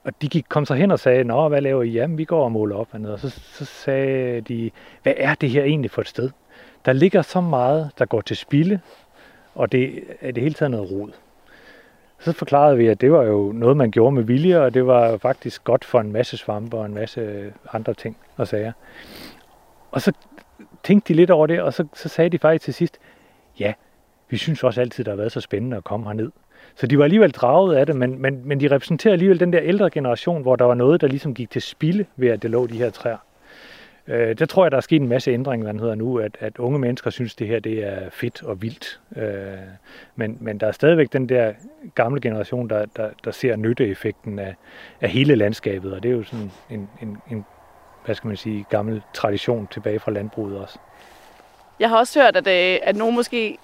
og 0.04 0.12
de 0.23 0.28
gik, 0.28 0.44
kom 0.49 0.64
så 0.64 0.75
hen 0.75 0.90
og 0.90 0.99
sagde, 0.99 1.25
Nå, 1.25 1.49
hvad 1.49 1.61
laver 1.61 1.83
I? 1.83 1.90
Jamen, 1.90 2.18
vi 2.18 2.25
går 2.25 2.44
og 2.44 2.52
måler 2.52 2.76
op. 2.76 2.88
Og 2.92 3.18
så, 3.18 3.30
så 3.30 3.64
sagde 3.64 4.40
de, 4.40 4.71
hvad 5.02 5.14
er 5.16 5.35
det 5.35 5.50
her 5.50 5.64
egentlig 5.64 5.90
for 5.90 6.00
et 6.00 6.09
sted? 6.09 6.30
Der 6.85 6.92
ligger 6.92 7.23
så 7.23 7.40
meget, 7.40 7.90
der 7.99 8.04
går 8.04 8.21
til 8.21 8.37
spilde, 8.37 8.80
og 9.54 9.73
det 9.73 10.04
er 10.21 10.33
det 10.33 10.42
hele 10.42 10.55
taget 10.55 10.70
noget 10.70 10.90
rod. 10.90 11.11
Så 12.18 12.33
forklarede 12.33 12.77
vi, 12.77 12.87
at 12.87 13.00
det 13.00 13.12
var 13.12 13.22
jo 13.22 13.53
noget, 13.53 13.77
man 13.77 13.90
gjorde 13.90 14.14
med 14.14 14.22
vilje, 14.22 14.61
og 14.61 14.74
det 14.74 14.87
var 14.87 15.16
faktisk 15.16 15.64
godt 15.64 15.85
for 15.85 16.00
en 16.00 16.12
masse 16.12 16.37
svampe 16.37 16.77
og 16.77 16.87
en 16.87 16.94
masse 16.94 17.53
andre 17.72 17.94
ting 17.94 18.16
og 18.37 18.48
sager. 18.48 18.72
Og 19.90 20.00
så 20.00 20.12
tænkte 20.83 21.12
de 21.12 21.16
lidt 21.16 21.31
over 21.31 21.46
det, 21.46 21.62
og 21.62 21.72
så, 21.72 21.87
så 21.94 22.09
sagde 22.09 22.31
de 22.31 22.38
faktisk 22.38 22.64
til 22.64 22.74
sidst, 22.74 22.98
ja, 23.59 23.72
vi 24.29 24.37
synes 24.37 24.64
også 24.64 24.81
altid, 24.81 25.05
der 25.05 25.11
har 25.11 25.16
været 25.16 25.33
så 25.33 25.40
spændende 25.40 25.77
at 25.77 25.85
komme 25.85 26.07
herned. 26.07 26.31
Så 26.74 26.87
de 26.87 26.98
var 26.98 27.05
alligevel 27.05 27.31
draget 27.31 27.77
af 27.77 27.87
det, 27.87 27.96
men, 27.96 28.22
men, 28.22 28.42
men 28.44 28.61
de 28.61 28.70
repræsenterer 28.70 29.12
alligevel 29.12 29.40
den 29.40 29.53
der 29.53 29.61
ældre 29.62 29.90
generation, 29.90 30.42
hvor 30.42 30.57
der 30.57 30.64
var 30.64 30.74
noget, 30.74 31.00
der 31.00 31.07
ligesom 31.07 31.35
gik 31.35 31.50
til 31.50 31.62
spilde 31.62 32.05
ved, 32.16 32.29
at 32.29 32.42
det 32.42 32.50
lå 32.50 32.66
de 32.66 32.79
her 32.79 32.90
træer. 32.90 33.16
Øh, 34.09 34.38
der 34.38 34.46
tror 34.46 34.64
jeg, 34.64 34.70
der 34.70 34.77
er 34.77 34.81
sket 34.81 35.03
en 35.03 35.09
masse 35.09 35.31
ændringer, 35.31 35.72
hvad 35.72 35.81
hedder 35.81 35.94
nu, 35.94 36.18
at, 36.18 36.37
at 36.40 36.59
unge 36.59 36.79
mennesker 36.79 37.11
synes, 37.11 37.35
det 37.35 37.46
her 37.46 37.61
det 37.61 37.87
er 37.87 38.11
fedt 38.11 38.42
og 38.42 38.62
vildt. 38.62 39.00
Øh, 39.16 39.24
men, 40.16 40.37
men 40.40 40.59
der 40.59 40.66
er 40.66 40.72
stadigvæk 40.72 41.12
den 41.12 41.29
der 41.29 41.53
gamle 41.94 42.20
generation, 42.20 42.68
der, 42.68 42.87
der, 42.96 43.09
der 43.24 43.31
ser 43.31 43.57
nytteeffekten 43.57 44.38
af, 44.38 44.55
af 45.00 45.09
hele 45.11 45.35
landskabet, 45.35 45.92
og 45.92 46.03
det 46.03 46.11
er 46.11 46.14
jo 46.14 46.22
sådan 46.22 46.50
en, 46.70 46.88
en, 47.03 47.18
en 47.31 47.44
hvad 48.05 48.14
skal 48.14 48.29
man 48.29 48.37
sige, 48.37 48.64
gammel 48.70 49.03
tradition 49.14 49.66
tilbage 49.66 49.98
fra 49.98 50.11
landbruget 50.11 50.59
også. 50.59 50.79
Jeg 51.81 51.88
har 51.88 51.98
også 51.98 52.20
hørt, 52.20 52.37
at, 52.37 52.46
øh, 52.46 52.81
at 52.83 52.96
nogen 52.96 53.14
måske 53.14 53.59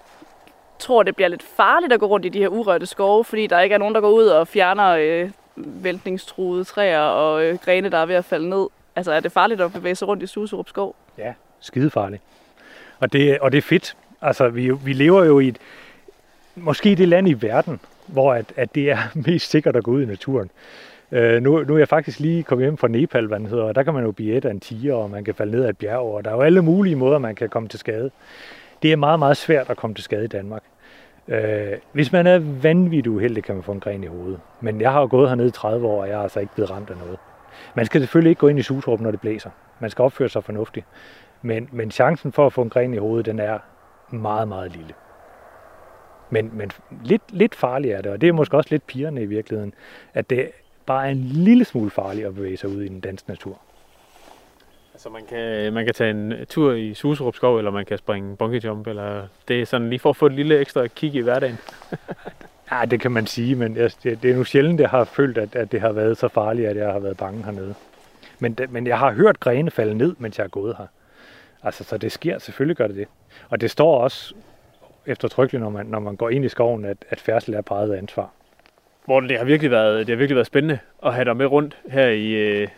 tror, 0.81 1.03
det 1.03 1.17
bliver 1.17 1.29
lidt 1.29 1.43
farligt 1.43 1.93
at 1.93 2.01
gå 2.01 2.07
rundt 2.07 2.27
i 2.27 2.29
de 2.29 2.39
her 2.39 2.49
urørte 2.49 2.87
skove, 2.87 3.25
fordi 3.25 3.47
der 3.47 3.61
ikke 3.61 3.75
er 3.75 3.79
nogen, 3.79 3.95
der 3.95 4.01
går 4.01 4.11
ud 4.11 4.27
og 4.27 4.49
fjerner 4.49 4.89
øh, 4.89 5.31
væltningstruede 5.57 6.65
træer 6.65 7.01
og 7.01 7.45
øh, 7.45 7.59
grene, 7.65 7.89
der 7.89 7.99
er 7.99 8.07
ved 8.07 8.15
at 8.15 8.25
falde 8.25 8.49
ned. 8.49 8.67
Altså 8.97 9.13
er 9.13 9.21
det 9.21 9.33
farligt 9.33 9.61
at 9.61 9.73
bevæge 9.73 9.95
sig 9.95 10.09
rundt 10.09 10.23
i 10.23 10.27
Suserup 10.27 10.69
skov? 10.69 10.97
Ja, 11.19 11.33
skidefarligt. 11.61 12.23
Og 12.99 13.13
det, 13.13 13.39
og 13.39 13.53
det 13.53 13.59
er 13.59 13.63
fedt. 13.63 13.97
Altså 14.23 14.49
vi, 14.49 14.71
vi 14.71 14.93
lever 14.93 15.25
jo 15.25 15.41
i 15.41 15.49
et, 15.49 15.59
måske 16.57 16.95
det 16.97 17.09
land 17.09 17.29
i 17.29 17.33
verden, 17.33 17.81
hvor 18.07 18.35
at, 18.35 18.53
at 18.57 18.75
det 18.75 18.91
er 18.91 18.99
mest 19.27 19.51
sikkert 19.51 19.77
at 19.77 19.85
gå 19.85 19.91
ud 19.91 20.03
i 20.03 20.07
naturen. 20.07 20.51
Øh, 21.13 21.43
nu, 21.43 21.65
nu 21.65 21.75
er 21.75 21.79
jeg 21.79 21.89
faktisk 21.89 22.21
lige 22.21 22.43
kommet 22.43 22.67
hjem 22.67 22.77
fra 22.77 22.89
Nepal, 22.89 23.27
hvad 23.27 23.41
hedder, 23.41 23.65
og 23.65 23.75
der 23.75 23.83
kan 23.83 23.95
man 23.95 24.05
jo 24.05 24.13
blive 24.13 24.37
et 24.37 24.45
af 24.45 24.51
en 24.51 24.61
tiger, 24.61 24.95
og 24.95 25.11
man 25.11 25.25
kan 25.25 25.35
falde 25.35 25.53
ned 25.53 25.65
af 25.65 25.69
et 25.69 25.79
bjerg, 25.79 26.01
og 26.01 26.25
der 26.25 26.31
er 26.31 26.35
jo 26.35 26.41
alle 26.41 26.63
mulige 26.63 26.97
måder, 26.97 27.19
man 27.19 27.35
kan 27.35 27.49
komme 27.49 27.69
til 27.69 27.79
skade. 27.79 28.11
Det 28.83 28.93
er 28.93 28.97
meget, 28.97 29.19
meget 29.19 29.37
svært 29.37 29.71
at 29.71 29.77
komme 29.77 29.95
til 29.95 30.05
skade 30.05 30.25
i 30.25 30.29
Danmark. 30.29 30.63
Øh, 31.29 31.73
hvis 31.93 32.13
man 32.13 32.27
er 32.27 32.39
vanvittigt 32.39 33.07
uheldig, 33.07 33.45
kan 33.45 33.55
man 33.55 33.65
få 33.65 33.73
en 33.73 33.81
gren 33.81 34.05
i 34.05 34.07
hovedet. 34.07 34.41
Men 34.61 34.81
jeg 34.81 34.93
har 34.93 35.01
jo 35.01 35.09
gået 35.11 35.29
hernede 35.29 35.49
i 35.49 35.51
30 35.51 35.87
år, 35.87 36.03
og 36.03 36.09
jeg 36.09 36.17
har 36.17 36.23
altså 36.23 36.41
ikke 36.41 36.55
blevet 36.55 36.71
ramt 36.71 36.91
af 36.91 36.97
noget. 36.97 37.19
Man 37.75 37.87
skal 37.87 38.01
selvfølgelig 38.01 38.31
ikke 38.31 38.41
gå 38.41 38.49
ind 38.49 38.59
i 38.59 38.63
sugetruppen, 38.63 39.05
når 39.05 39.11
det 39.11 39.21
blæser. 39.21 39.51
Man 39.81 39.91
skal 39.91 40.03
opføre 40.03 40.29
sig 40.29 40.45
fornuftigt. 40.45 40.87
Men, 41.43 41.69
men 41.73 41.91
chancen 41.91 42.33
for 42.33 42.47
at 42.47 42.53
få 42.53 42.63
en 42.63 42.71
gren 42.71 42.95
i 42.95 42.97
hovedet, 42.97 43.27
den 43.27 43.39
er 43.39 43.59
meget, 44.11 44.49
meget 44.49 44.77
lille. 44.77 44.95
Men, 46.31 46.51
men 46.53 46.71
lidt, 47.05 47.23
lidt 47.29 47.55
farligt 47.55 47.95
er 47.95 48.03
det, 48.03 48.13
og 48.13 48.21
det 48.21 48.29
er 48.29 48.33
måske 48.33 48.57
også 48.57 48.71
lidt 48.71 48.87
pigerne 48.87 49.23
i 49.23 49.27
virkeligheden, 49.27 49.75
at 50.15 50.31
det 50.31 50.51
bare 50.87 51.07
er 51.07 51.11
en 51.11 51.25
lille 51.25 51.65
smule 51.65 51.91
farligt 51.91 52.27
at 52.27 52.35
bevæge 52.35 52.57
sig 52.57 52.69
ud 52.69 52.83
i 52.83 52.89
den 52.89 53.01
danske 53.01 53.29
natur. 53.29 53.59
Altså 55.01 55.09
man 55.09 55.27
kan, 55.27 55.73
man 55.73 55.85
kan 55.85 55.95
tage 55.95 56.11
en 56.11 56.35
tur 56.49 56.73
i 56.73 56.95
Suserup 56.95 57.37
skov, 57.37 57.59
eller 57.59 57.71
man 57.71 57.85
kan 57.85 57.99
springe 57.99 58.37
bungee 58.37 58.61
jump, 58.65 58.87
eller 58.87 59.27
det 59.49 59.61
er 59.61 59.67
sådan 59.67 59.89
lige 59.89 59.99
for 59.99 60.11
at 60.11 60.17
få 60.17 60.27
et 60.27 60.33
lille 60.33 60.59
ekstra 60.59 60.87
kig 60.87 61.15
i 61.15 61.21
hverdagen. 61.21 61.59
ja, 62.73 62.85
det 62.85 63.01
kan 63.01 63.13
man 63.13 63.27
sige, 63.27 63.55
men 63.55 63.77
jeg, 63.77 63.91
det, 64.03 64.23
det 64.23 64.31
er 64.31 64.37
nu 64.37 64.45
sjældent, 64.45 64.81
jeg 64.81 64.89
har 64.89 65.05
følt, 65.05 65.39
at, 65.39 65.57
at 65.57 65.73
det 65.73 65.81
har 65.81 65.93
været 65.93 66.19
så 66.19 66.29
farligt, 66.29 66.69
at 66.69 66.77
jeg 66.77 66.93
har 66.93 66.99
været 66.99 67.17
bange 67.17 67.45
hernede. 67.45 67.75
Men, 68.39 68.57
men 68.69 68.87
jeg 68.87 68.99
har 68.99 69.13
hørt 69.13 69.41
grene 69.41 69.71
falde 69.71 69.95
ned, 69.95 70.15
mens 70.19 70.39
jeg 70.39 70.45
er 70.45 70.49
gået 70.49 70.77
her. 70.79 70.87
Altså, 71.63 71.85
så 71.85 71.99
det 71.99 72.13
sker, 72.13 72.39
selvfølgelig 72.39 72.77
gør 72.77 72.87
det 72.87 72.97
det. 72.97 73.09
Og 73.49 73.61
det 73.61 73.71
står 73.71 74.01
også 74.01 74.35
eftertrykkeligt, 75.07 75.63
når 75.63 75.71
man, 75.71 75.87
når 75.87 75.99
man 76.01 76.17
går 76.17 76.31
ind 76.31 76.45
i 76.45 76.49
skoven, 76.49 76.85
at, 76.85 76.97
at 77.11 77.21
færdsel 77.21 77.55
er 77.55 77.63
præget 77.63 77.95
ansvar. 77.95 78.31
Morten, 79.07 79.29
det 79.29 79.39
har 79.39 79.45
virkelig 79.45 79.71
været, 79.71 80.07
det 80.07 80.13
har 80.13 80.19
virkelig 80.19 80.37
været 80.37 80.47
spændende 80.47 80.79
at 81.05 81.15
have 81.15 81.25
dig 81.25 81.37
med 81.37 81.47
rundt 81.47 81.79
her 81.91 82.07
i, 82.07 82.31
øh, 82.33 82.69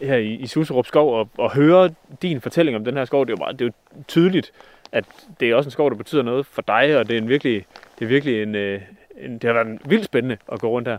her 0.00 0.16
i, 0.16 0.34
i 0.34 0.46
Suserup 0.46 0.86
skov 0.86 1.18
og, 1.18 1.28
og 1.38 1.54
høre 1.54 1.90
din 2.22 2.40
fortælling 2.40 2.76
om 2.76 2.84
den 2.84 2.96
her 2.96 3.04
skov. 3.04 3.26
Det 3.26 3.32
er 3.32 3.36
jo, 3.38 3.44
meget, 3.44 3.58
det 3.58 3.64
er 3.64 3.70
jo 3.96 4.02
tydeligt, 4.08 4.52
at 4.92 5.04
det 5.40 5.50
er 5.50 5.54
også 5.54 5.66
en 5.68 5.72
skov, 5.72 5.90
der 5.90 5.96
betyder 5.96 6.22
noget 6.22 6.46
for 6.46 6.62
dig, 6.62 6.98
og 6.98 7.08
det 7.08 7.16
er, 7.16 7.20
en 7.20 7.28
virkelig, 7.28 7.66
det 7.98 8.04
er 8.04 8.08
virkelig 8.08 8.42
en, 8.42 8.54
øh, 8.54 8.80
en, 9.16 9.32
det 9.32 9.44
har 9.44 9.52
været 9.52 9.66
en 9.66 9.80
vildt 9.84 10.04
spændende 10.04 10.36
at 10.52 10.60
gå 10.60 10.68
rundt 10.68 10.88
her. 10.88 10.98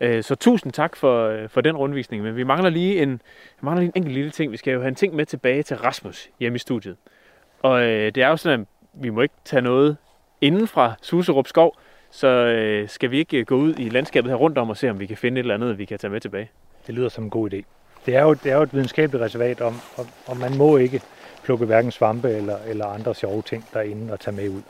Øh, 0.00 0.22
så 0.22 0.34
tusind 0.34 0.72
tak 0.72 0.96
for, 0.96 1.28
øh, 1.28 1.48
for 1.48 1.60
den 1.60 1.76
rundvisning, 1.76 2.22
men 2.22 2.36
vi 2.36 2.44
mangler 2.44 2.70
lige 2.70 3.02
en, 3.02 3.20
mangler 3.60 3.80
lige 3.80 3.88
en 3.88 3.92
enkelt 3.96 4.14
lille 4.14 4.30
ting. 4.30 4.52
Vi 4.52 4.56
skal 4.56 4.72
jo 4.72 4.80
have 4.80 4.88
en 4.88 4.94
ting 4.94 5.14
med 5.14 5.26
tilbage 5.26 5.62
til 5.62 5.76
Rasmus 5.76 6.30
hjemme 6.40 6.56
i 6.56 6.58
studiet. 6.58 6.96
Og 7.62 7.80
det 7.80 8.18
er 8.18 8.28
jo 8.28 8.36
sådan, 8.36 8.60
at 8.60 8.66
vi 8.92 9.10
må 9.10 9.20
ikke 9.20 9.34
tage 9.44 9.62
noget 9.62 9.96
inden 10.40 10.66
fra 10.66 10.94
Suserup 11.02 11.48
skov, 11.48 11.76
så 12.10 12.28
øh, 12.28 12.88
skal 12.88 13.10
vi 13.10 13.18
ikke 13.18 13.44
gå 13.44 13.56
ud 13.56 13.74
i 13.78 13.88
landskabet 13.88 14.30
her 14.30 14.36
rundt 14.36 14.58
om 14.58 14.70
og 14.70 14.76
se, 14.76 14.90
om 14.90 15.00
vi 15.00 15.06
kan 15.06 15.16
finde 15.16 15.38
et 15.38 15.42
eller 15.42 15.54
andet, 15.54 15.78
vi 15.78 15.84
kan 15.84 15.98
tage 15.98 16.10
med 16.10 16.20
tilbage. 16.20 16.50
Det 16.86 16.94
lyder 16.94 17.08
som 17.08 17.24
en 17.24 17.30
god 17.30 17.54
idé. 17.54 17.62
Det 18.06 18.16
er 18.16 18.22
jo, 18.22 18.34
det 18.34 18.52
er 18.52 18.56
jo 18.56 18.62
et 18.62 18.74
videnskabeligt 18.74 19.24
reservat, 19.24 19.60
om, 19.60 19.80
om, 19.96 20.06
om 20.26 20.36
man 20.36 20.56
må 20.56 20.76
ikke 20.76 21.02
plukke 21.42 21.66
hverken 21.66 21.90
svampe 21.90 22.30
eller, 22.30 22.58
eller 22.66 22.86
andre 22.86 23.14
sjove 23.14 23.42
ting 23.42 23.64
derinde 23.74 24.12
og 24.12 24.20
tage 24.20 24.36
med 24.36 24.48
ud. 24.48 24.62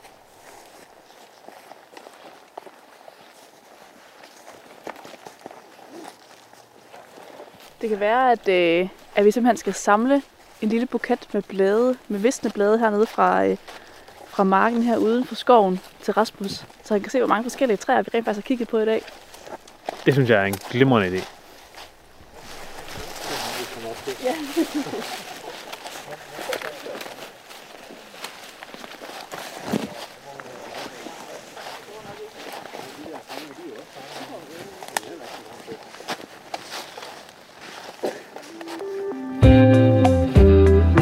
Det 7.81 7.89
kan 7.89 7.99
være, 7.99 8.31
at, 8.31 8.47
øh, 8.47 8.87
at 9.15 9.25
vi 9.25 9.31
simpelthen 9.31 9.57
skal 9.57 9.73
samle 9.73 10.21
en 10.61 10.69
lille 10.69 10.85
buket 10.85 11.27
med 11.33 11.41
blade, 11.41 11.97
med 12.07 12.19
visne 12.19 12.49
blade 12.49 12.79
hernede 12.79 13.05
fra, 13.05 13.45
øh, 13.45 13.57
fra 14.27 14.43
marken 14.43 14.83
her 14.83 14.97
uden 14.97 15.25
for 15.25 15.35
skoven 15.35 15.79
til 16.01 16.13
Rasmus, 16.13 16.51
så 16.83 16.93
han 16.93 17.01
kan 17.01 17.11
se, 17.11 17.19
hvor 17.19 17.27
mange 17.27 17.43
forskellige 17.43 17.77
træer 17.77 18.01
vi 18.01 18.09
rent 18.13 18.25
faktisk 18.25 18.45
har 18.45 18.47
kigget 18.47 18.67
på 18.67 18.79
i 18.79 18.85
dag. 18.85 19.03
Det 20.05 20.13
synes 20.13 20.29
jeg 20.29 20.41
er 20.41 20.45
en 20.45 20.53
glimrende 20.71 21.17
idé. 21.17 21.42
Ja. 24.23 24.33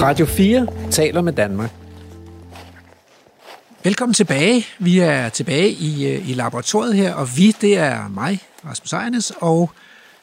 Radio 0.02 0.26
4 0.26 0.68
taler 0.92 1.22
med 1.22 1.34
Danmark. 1.34 1.70
Velkommen 3.84 4.14
tilbage. 4.14 4.66
Vi 4.80 5.00
er 5.00 5.30
tilbage 5.30 5.70
i, 5.70 6.08
øh, 6.08 6.30
i 6.30 6.34
laboratoriet 6.34 6.96
her, 6.96 7.14
og 7.14 7.38
vi, 7.38 7.52
det 7.62 7.78
er 7.78 8.08
mig, 8.10 8.40
Rasmus 8.66 8.94
Ejernes, 8.94 9.34
og 9.40 9.72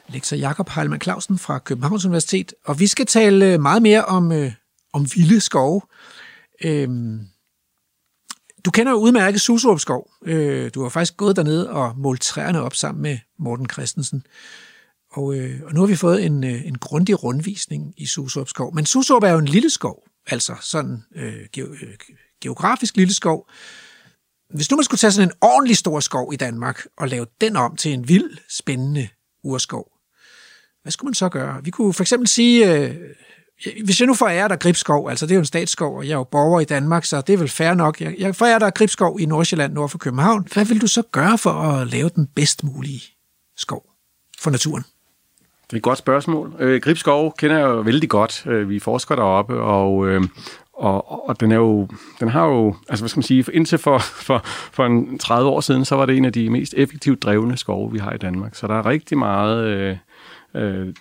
lektor 0.09 0.37
Jakob 0.37 0.69
Heilmann 0.69 1.01
Clausen 1.01 1.39
fra 1.39 1.59
Københavns 1.59 2.05
Universitet. 2.05 2.55
Og 2.65 2.81
vi 2.81 2.87
skal 2.87 3.07
tale 3.07 3.53
øh, 3.53 3.61
meget 3.61 3.83
mere 3.83 4.05
om, 4.05 4.33
øh, 4.33 4.53
om 4.93 5.07
vilde 5.15 5.41
skove. 5.41 5.81
Øhm, 6.65 7.21
du 8.65 8.71
kender 8.71 8.93
jo 8.93 8.99
udmærket 8.99 9.41
Suserup 9.41 9.81
Skov. 9.81 10.11
Øh, 10.25 10.71
du 10.75 10.83
har 10.83 10.89
faktisk 10.89 11.17
gået 11.17 11.37
dernede 11.37 11.71
og 11.71 11.99
målt 11.99 12.21
træerne 12.21 12.63
op 12.63 12.75
sammen 12.75 13.03
med 13.03 13.19
Morten 13.39 13.71
Christensen. 13.71 14.23
Og, 15.13 15.35
øh, 15.37 15.61
og 15.65 15.75
nu 15.75 15.81
har 15.81 15.87
vi 15.87 15.97
fået 15.97 16.25
en, 16.25 16.45
øh, 16.45 16.67
en 16.67 16.79
grundig 16.79 17.25
rundvisning 17.25 17.95
i 17.97 18.07
Suserup 18.07 18.49
Skov. 18.49 18.75
Men 18.75 18.87
Suserup 18.87 19.23
er 19.23 19.31
jo 19.31 19.39
en 19.39 19.49
lille 19.49 19.71
skov, 19.71 20.03
altså 20.27 20.55
sådan 20.61 21.05
øh, 21.15 21.41
ge- 21.57 21.85
øh, 21.85 21.95
geografisk 22.43 22.97
lille 22.97 23.15
skov. 23.15 23.49
Hvis 24.55 24.71
nu 24.71 24.77
man 24.77 24.85
skulle 24.85 24.99
tage 24.99 25.13
sådan 25.13 25.29
en 25.29 25.35
ordentlig 25.41 25.77
stor 25.77 26.01
skov 26.01 26.33
i 26.33 26.37
Danmark 26.37 26.87
og 26.97 27.09
lave 27.09 27.27
den 27.41 27.57
om 27.57 27.77
til 27.77 27.93
en 27.93 28.09
vild, 28.09 28.31
spændende 28.49 29.09
urskov, 29.45 29.98
hvad 30.89 30.93
skulle 30.93 31.09
man 31.09 31.15
så 31.15 31.29
gøre? 31.29 31.61
Vi 31.65 31.71
kunne 31.71 31.93
for 31.93 32.03
eksempel 32.03 32.29
sige, 32.29 32.75
øh, 32.75 32.95
hvis 33.85 34.01
jeg 34.01 34.07
nu 34.07 34.15
forærer 34.15 34.49
dig 34.49 34.61
Gribskov, 34.61 35.09
altså 35.09 35.27
det 35.27 35.33
er 35.33 35.37
jo 35.37 35.41
en 35.41 35.47
statsskov, 35.47 35.97
og 35.97 36.05
jeg 36.05 36.13
er 36.13 36.17
jo 36.17 36.25
borger 36.25 36.61
i 36.61 36.65
Danmark, 36.65 37.05
så 37.05 37.21
det 37.21 37.33
er 37.33 37.39
vel 37.39 37.49
fair 37.49 37.75
nok. 37.75 38.01
Jeg, 38.01 38.15
jeg 38.19 38.37
forærer 38.37 38.59
dig 38.59 38.75
Gribskov 38.75 39.21
i 39.21 39.27
Nordsjælland 39.27 39.73
nord 39.73 39.89
for 39.89 39.99
København. 39.99 40.47
Hvad 40.53 40.65
vil 40.65 40.81
du 40.81 40.87
så 40.87 41.03
gøre 41.13 41.39
for 41.39 41.51
at 41.51 41.87
lave 41.87 42.09
den 42.09 42.27
bedst 42.27 42.65
mulige 42.65 43.03
skov 43.57 43.83
for 44.41 44.51
naturen? 44.51 44.83
Det 45.67 45.73
er 45.73 45.77
et 45.77 45.83
godt 45.83 45.99
spørgsmål. 45.99 46.55
Øh, 46.59 46.81
Gribskov 46.81 47.35
kender 47.39 47.59
jeg 47.59 47.67
jo 47.67 47.81
vældig 47.81 48.09
godt. 48.09 48.47
Øh, 48.47 48.69
vi 48.69 48.79
forsker 48.79 49.15
deroppe, 49.15 49.61
og, 49.61 50.09
øh, 50.09 50.23
og, 50.73 51.29
og 51.29 51.41
den 51.41 51.53
er 51.53 51.57
jo, 51.57 51.89
den 52.21 52.29
har 52.29 52.47
jo, 52.47 52.77
altså 52.89 53.03
hvad 53.03 53.09
skal 53.09 53.19
man 53.19 53.23
sige, 53.23 53.45
indtil 53.53 53.79
for, 53.79 53.99
for, 53.99 54.41
for 54.73 54.87
en 54.87 55.19
30 55.19 55.51
år 55.51 55.61
siden, 55.61 55.85
så 55.85 55.95
var 55.97 56.07
det 56.07 56.17
en 56.17 56.25
af 56.25 56.33
de 56.33 56.51
mest 56.51 56.75
effektivt 56.77 57.23
drevne 57.23 57.57
skove, 57.57 57.93
vi 57.93 57.99
har 57.99 58.13
i 58.13 58.19
Danmark. 58.19 58.55
Så 58.55 58.67
der 58.67 58.75
er 58.75 58.87
rigtig 58.87 59.19
meget 59.19 59.65
øh, 59.65 59.97
øh, 60.55 60.95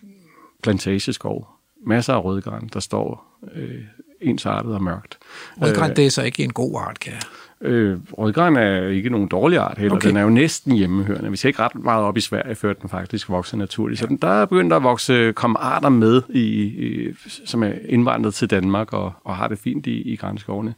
plantageskov. 0.63 1.47
Masser 1.85 2.13
af 2.13 2.23
rødgran, 2.23 2.69
der 2.73 2.79
står 2.79 3.39
øh, 3.55 3.81
ensartet 4.21 4.73
og 4.73 4.83
mørkt. 4.83 5.17
Rødgran, 5.61 5.95
det 5.95 6.05
er 6.05 6.09
så 6.09 6.23
ikke 6.23 6.43
en 6.43 6.53
god 6.53 6.81
art, 6.87 6.99
kan 6.99 7.13
jeg. 7.13 7.21
Øh, 7.61 7.97
rødgran 8.11 8.55
er 8.55 8.87
ikke 8.87 9.09
nogen 9.09 9.27
dårlig 9.27 9.59
art 9.59 9.77
heller. 9.77 9.95
Okay. 9.95 10.07
Den 10.07 10.17
er 10.17 10.21
jo 10.21 10.29
næsten 10.29 10.71
hjemmehørende. 10.71 11.31
Vi 11.31 11.37
ser 11.37 11.49
ikke 11.49 11.59
ret 11.59 11.75
meget 11.75 12.03
op 12.03 12.17
i 12.17 12.21
Sverige, 12.21 12.55
før 12.55 12.73
den 12.73 12.89
faktisk 12.89 13.29
vokser 13.29 13.57
naturligt. 13.57 13.99
Så 13.99 14.07
den, 14.07 14.17
der 14.17 14.27
er 14.27 14.45
begyndt 14.45 14.73
at 14.73 14.83
vokse, 14.83 15.31
komme 15.31 15.59
arter 15.59 15.89
med, 15.89 16.21
i, 16.29 16.39
i, 16.39 17.09
som 17.45 17.63
er 17.63 17.71
indvandret 17.89 18.33
til 18.33 18.49
Danmark 18.49 18.93
og, 18.93 19.13
og 19.23 19.35
har 19.35 19.47
det 19.47 19.59
fint 19.59 19.87
i, 19.87 20.01
i 20.01 20.15
grænskovene. 20.15 20.73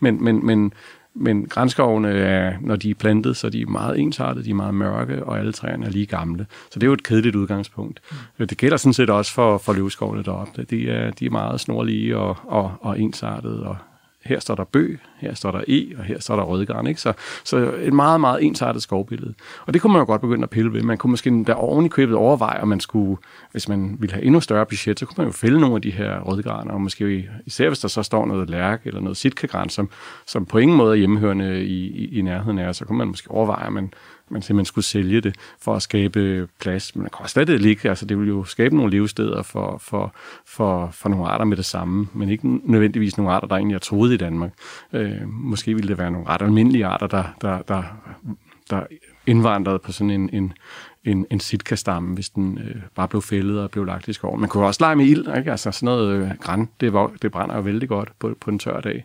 Men, 0.00 0.24
men, 0.24 0.46
men, 0.46 0.72
men 1.14 1.46
grænskovene, 1.46 2.08
er, 2.08 2.56
når 2.60 2.76
de 2.76 2.90
er 2.90 2.94
plantet, 2.94 3.36
så 3.36 3.46
er 3.46 3.50
de 3.50 3.66
meget 3.66 3.98
ensartede, 4.00 4.44
de 4.44 4.50
er 4.50 4.54
meget 4.54 4.74
mørke, 4.74 5.24
og 5.24 5.38
alle 5.38 5.52
træerne 5.52 5.86
er 5.86 5.90
lige 5.90 6.06
gamle. 6.06 6.46
Så 6.70 6.78
det 6.78 6.82
er 6.82 6.86
jo 6.86 6.92
et 6.92 7.02
kedeligt 7.02 7.36
udgangspunkt. 7.36 8.00
Mm. 8.38 8.46
Det 8.46 8.58
gælder 8.58 8.76
sådan 8.76 8.92
set 8.92 9.10
også 9.10 9.32
for, 9.32 9.58
for 9.58 9.72
løvskovene 9.72 10.22
deroppe. 10.22 10.62
De 10.62 10.90
er, 10.90 11.10
de 11.10 11.26
er 11.26 11.30
meget 11.30 11.60
snorlige 11.60 12.16
og, 12.16 12.36
og, 12.44 12.72
og 12.80 13.00
ensartede, 13.00 13.66
og 13.66 13.76
her 14.24 14.40
står 14.40 14.54
der 14.54 14.64
bøg, 14.64 14.98
her 15.18 15.34
står 15.34 15.50
der 15.50 15.60
e, 15.68 15.92
og 15.98 16.04
her 16.04 16.20
står 16.20 16.36
der 16.36 16.42
rødgarn. 16.42 16.86
Ikke? 16.86 17.00
Så, 17.00 17.12
så 17.44 17.74
et 17.80 17.92
meget, 17.92 18.20
meget 18.20 18.44
ensartet 18.44 18.82
skovbillede. 18.82 19.34
Og 19.66 19.74
det 19.74 19.82
kunne 19.82 19.92
man 19.92 20.00
jo 20.00 20.06
godt 20.06 20.20
begynde 20.20 20.42
at 20.42 20.50
pille 20.50 20.72
ved. 20.72 20.82
Man 20.82 20.98
kunne 20.98 21.10
måske 21.10 21.44
der 21.46 21.54
oven 21.54 21.86
i 21.86 21.88
købet 21.88 22.16
overveje, 22.16 22.60
om 22.60 22.68
man 22.68 22.80
skulle, 22.80 23.16
hvis 23.52 23.68
man 23.68 23.96
ville 24.00 24.12
have 24.12 24.24
endnu 24.24 24.40
større 24.40 24.66
budget, 24.66 24.98
så 24.98 25.06
kunne 25.06 25.14
man 25.18 25.26
jo 25.26 25.32
fælde 25.32 25.60
nogle 25.60 25.76
af 25.76 25.82
de 25.82 25.90
her 25.90 26.20
rødgraner, 26.20 26.72
og 26.72 26.80
måske 26.80 27.30
især 27.46 27.68
hvis 27.68 27.78
der 27.78 27.88
så 27.88 28.02
står 28.02 28.26
noget 28.26 28.50
lærk 28.50 28.80
eller 28.84 29.00
noget 29.00 29.16
sitkagran, 29.16 29.68
som, 29.68 29.90
som 30.26 30.46
på 30.46 30.58
ingen 30.58 30.76
måde 30.76 30.92
er 30.92 30.98
hjemmehørende 30.98 31.64
i, 31.64 31.86
i, 31.86 32.18
i 32.18 32.22
nærheden 32.22 32.58
af, 32.58 32.74
så 32.74 32.84
kunne 32.84 32.98
man 32.98 33.08
måske 33.08 33.30
overveje, 33.30 33.66
at 33.66 33.72
man, 33.72 33.92
man 34.30 34.42
simpelthen 34.42 34.64
skulle 34.64 34.84
sælge 34.84 35.20
det 35.20 35.34
for 35.60 35.74
at 35.74 35.82
skabe 35.82 36.48
plads. 36.60 36.96
Men 36.96 37.04
det 37.04 37.12
kan 37.12 37.22
også 37.22 37.44
det 37.44 37.60
ligge. 37.60 37.88
Altså, 37.88 38.06
det 38.06 38.18
vil 38.18 38.28
jo 38.28 38.44
skabe 38.44 38.76
nogle 38.76 38.92
levesteder 38.92 39.42
for, 39.42 39.78
for, 39.78 40.14
for, 40.46 40.90
for 40.92 41.08
nogle 41.08 41.26
arter 41.26 41.44
med 41.44 41.56
det 41.56 41.64
samme, 41.64 42.08
men 42.12 42.28
ikke 42.28 42.48
nødvendigvis 42.70 43.16
nogle 43.16 43.32
arter, 43.32 43.48
der 43.48 43.56
egentlig 43.56 43.74
er 43.74 43.78
troet 43.78 44.12
i 44.12 44.16
Danmark. 44.16 44.52
Øh, 44.92 45.28
måske 45.28 45.74
ville 45.74 45.88
det 45.88 45.98
være 45.98 46.10
nogle 46.10 46.28
ret 46.28 46.42
almindelige 46.42 46.86
arter, 46.86 47.06
der, 47.06 47.24
der, 47.40 47.62
der, 47.62 47.82
der 48.70 48.82
indvandrede 49.26 49.78
på 49.78 49.92
sådan 49.92 50.10
en, 50.10 50.30
en, 50.32 50.52
en, 51.04 51.26
en 51.30 51.40
sitka-stamme, 51.40 52.14
hvis 52.14 52.28
den 52.28 52.58
øh, 52.58 52.82
bare 52.94 53.08
blev 53.08 53.22
fældet 53.22 53.60
og 53.60 53.70
blev 53.70 53.84
lagt 53.84 54.08
i 54.08 54.12
skoven. 54.12 54.40
Man 54.40 54.48
kunne 54.48 54.66
også 54.66 54.82
lege 54.82 54.96
med 54.96 55.06
ild, 55.06 55.36
ikke? 55.36 55.50
Altså 55.50 55.70
sådan 55.70 55.86
noget 55.86 56.10
øh, 56.10 56.30
græn, 56.40 56.68
det, 56.80 56.92
var, 56.92 57.12
det 57.22 57.32
brænder 57.32 57.56
jo 57.56 57.60
vældig 57.60 57.88
godt 57.88 58.08
på, 58.18 58.36
på 58.40 58.50
en 58.50 58.58
tør 58.58 58.80
dag. 58.80 59.04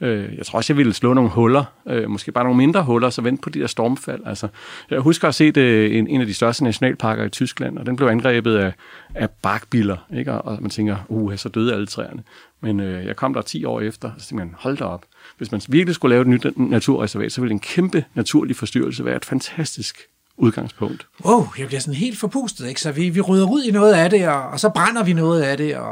Øh, 0.00 0.36
jeg 0.36 0.46
tror 0.46 0.56
også, 0.56 0.72
jeg 0.72 0.76
ville 0.78 0.92
slå 0.92 1.14
nogle 1.14 1.30
huller, 1.30 1.64
øh, 1.88 2.10
måske 2.10 2.32
bare 2.32 2.44
nogle 2.44 2.56
mindre 2.56 2.82
huller, 2.82 3.10
så 3.10 3.22
vente 3.22 3.42
på 3.42 3.50
de 3.50 3.60
der 3.60 3.66
stormfald. 3.66 4.22
Altså, 4.26 4.48
jeg 4.90 5.00
husker 5.00 5.28
at 5.28 5.34
se 5.34 5.52
det, 5.52 5.60
øh, 5.60 5.96
en, 5.96 6.06
en 6.08 6.20
af 6.20 6.26
de 6.26 6.34
største 6.34 6.64
nationalparker 6.64 7.24
i 7.24 7.28
Tyskland, 7.28 7.78
og 7.78 7.86
den 7.86 7.96
blev 7.96 8.08
angrebet 8.08 8.56
af, 8.56 8.72
af 9.14 9.30
barkbiller, 9.30 9.96
ikke? 10.16 10.32
Og, 10.32 10.44
og 10.44 10.58
man 10.62 10.70
tænker, 10.70 10.96
uh, 11.08 11.36
så 11.36 11.48
døde 11.48 11.74
alle 11.74 11.86
træerne. 11.86 12.22
Men 12.60 12.80
øh, 12.80 13.06
jeg 13.06 13.16
kom 13.16 13.34
der 13.34 13.42
10 13.42 13.64
år 13.64 13.80
efter, 13.80 14.08
og 14.08 14.20
så 14.20 14.28
tænkte 14.28 14.44
man, 14.44 14.54
hold 14.58 14.76
da 14.76 14.84
op. 14.84 15.04
Hvis 15.36 15.52
man 15.52 15.60
virkelig 15.68 15.94
skulle 15.94 16.14
lave 16.14 16.22
et 16.22 16.28
nyt 16.28 16.58
naturreservat, 16.58 17.32
så 17.32 17.40
ville 17.40 17.52
en 17.52 17.60
kæmpe 17.60 18.04
naturlig 18.14 18.56
forstyrrelse 18.56 19.04
være 19.04 19.16
et 19.16 19.24
fantastisk 19.24 20.08
udgangspunkt. 20.38 21.06
Wow, 21.24 21.46
jeg 21.58 21.66
bliver 21.66 21.80
sådan 21.80 21.94
helt 21.94 22.18
forpustet, 22.18 22.68
ikke? 22.68 22.80
Så 22.80 22.92
vi, 22.92 23.08
vi 23.08 23.20
rydder 23.20 23.46
ud 23.50 23.62
i 23.62 23.70
noget 23.70 23.92
af 23.94 24.10
det, 24.10 24.28
og, 24.28 24.42
og 24.48 24.60
så 24.60 24.68
brænder 24.68 25.02
vi 25.04 25.12
noget 25.12 25.42
af 25.42 25.56
det, 25.56 25.76
og, 25.76 25.90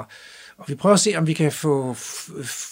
og 0.59 0.65
vi 0.69 0.75
prøver 0.75 0.95
at 0.95 1.01
se, 1.01 1.15
om 1.17 1.27
vi 1.27 1.33
kan 1.33 1.53
få, 1.53 1.95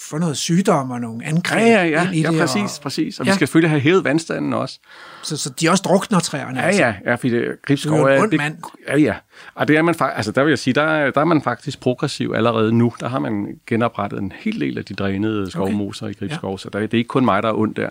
få 0.07 0.17
noget 0.17 0.37
sygdom 0.37 0.91
og 0.91 1.01
nogle 1.01 1.25
angreb 1.25 1.59
Ja, 1.59 1.67
ja, 1.67 1.83
ja, 1.83 2.05
ind 2.05 2.15
i 2.15 2.21
ja 2.21 2.31
det. 2.31 2.39
præcis, 2.39 2.77
og, 2.77 2.81
præcis. 2.83 3.19
Og 3.19 3.25
Ja. 3.25 3.31
vi 3.31 3.35
skal 3.35 3.47
selvfølgelig 3.47 3.69
have 3.69 3.81
hævet 3.81 4.03
vandstanden 4.03 4.53
også. 4.53 4.79
så, 5.23 5.37
så 5.37 5.49
de 5.49 5.69
også 5.69 5.81
drukner 5.81 6.19
træerne. 6.19 6.59
Ja, 6.59 6.65
altså. 6.65 6.83
ja, 6.83 6.93
ja, 7.05 7.15
fordi 7.15 7.29
det, 7.33 7.47
gribskov 7.65 7.99
er 8.03 8.25
det, 8.25 8.37
mand. 8.37 8.57
Ja, 8.87 8.97
ja. 8.97 9.13
Og 9.55 9.67
det 9.67 9.77
er 9.77 9.81
man 9.81 9.95
faktisk, 9.95 10.17
altså 10.17 10.31
der 10.31 10.43
vil 10.43 10.51
jeg 10.51 10.59
sige, 10.59 10.73
der, 10.73 10.81
er- 10.81 11.11
der 11.11 11.21
er 11.21 11.25
man 11.25 11.41
faktisk 11.41 11.79
progressiv 11.79 12.33
allerede 12.35 12.71
nu. 12.71 12.93
Der 12.99 13.07
har 13.07 13.19
man 13.19 13.59
genoprettet 13.67 14.19
en 14.19 14.31
hel 14.35 14.59
del 14.59 14.77
af 14.77 14.85
de 14.85 14.93
drænede 14.93 15.51
skovmoser 15.51 16.05
okay. 16.05 16.15
i 16.15 16.17
Gribskov, 16.19 16.51
ja. 16.51 16.57
så 16.57 16.69
der, 16.73 16.79
det 16.79 16.93
er 16.93 16.97
ikke 16.97 17.07
kun 17.07 17.25
mig, 17.25 17.43
der 17.43 17.49
er 17.49 17.53
ondt 17.53 17.77
der. 17.77 17.89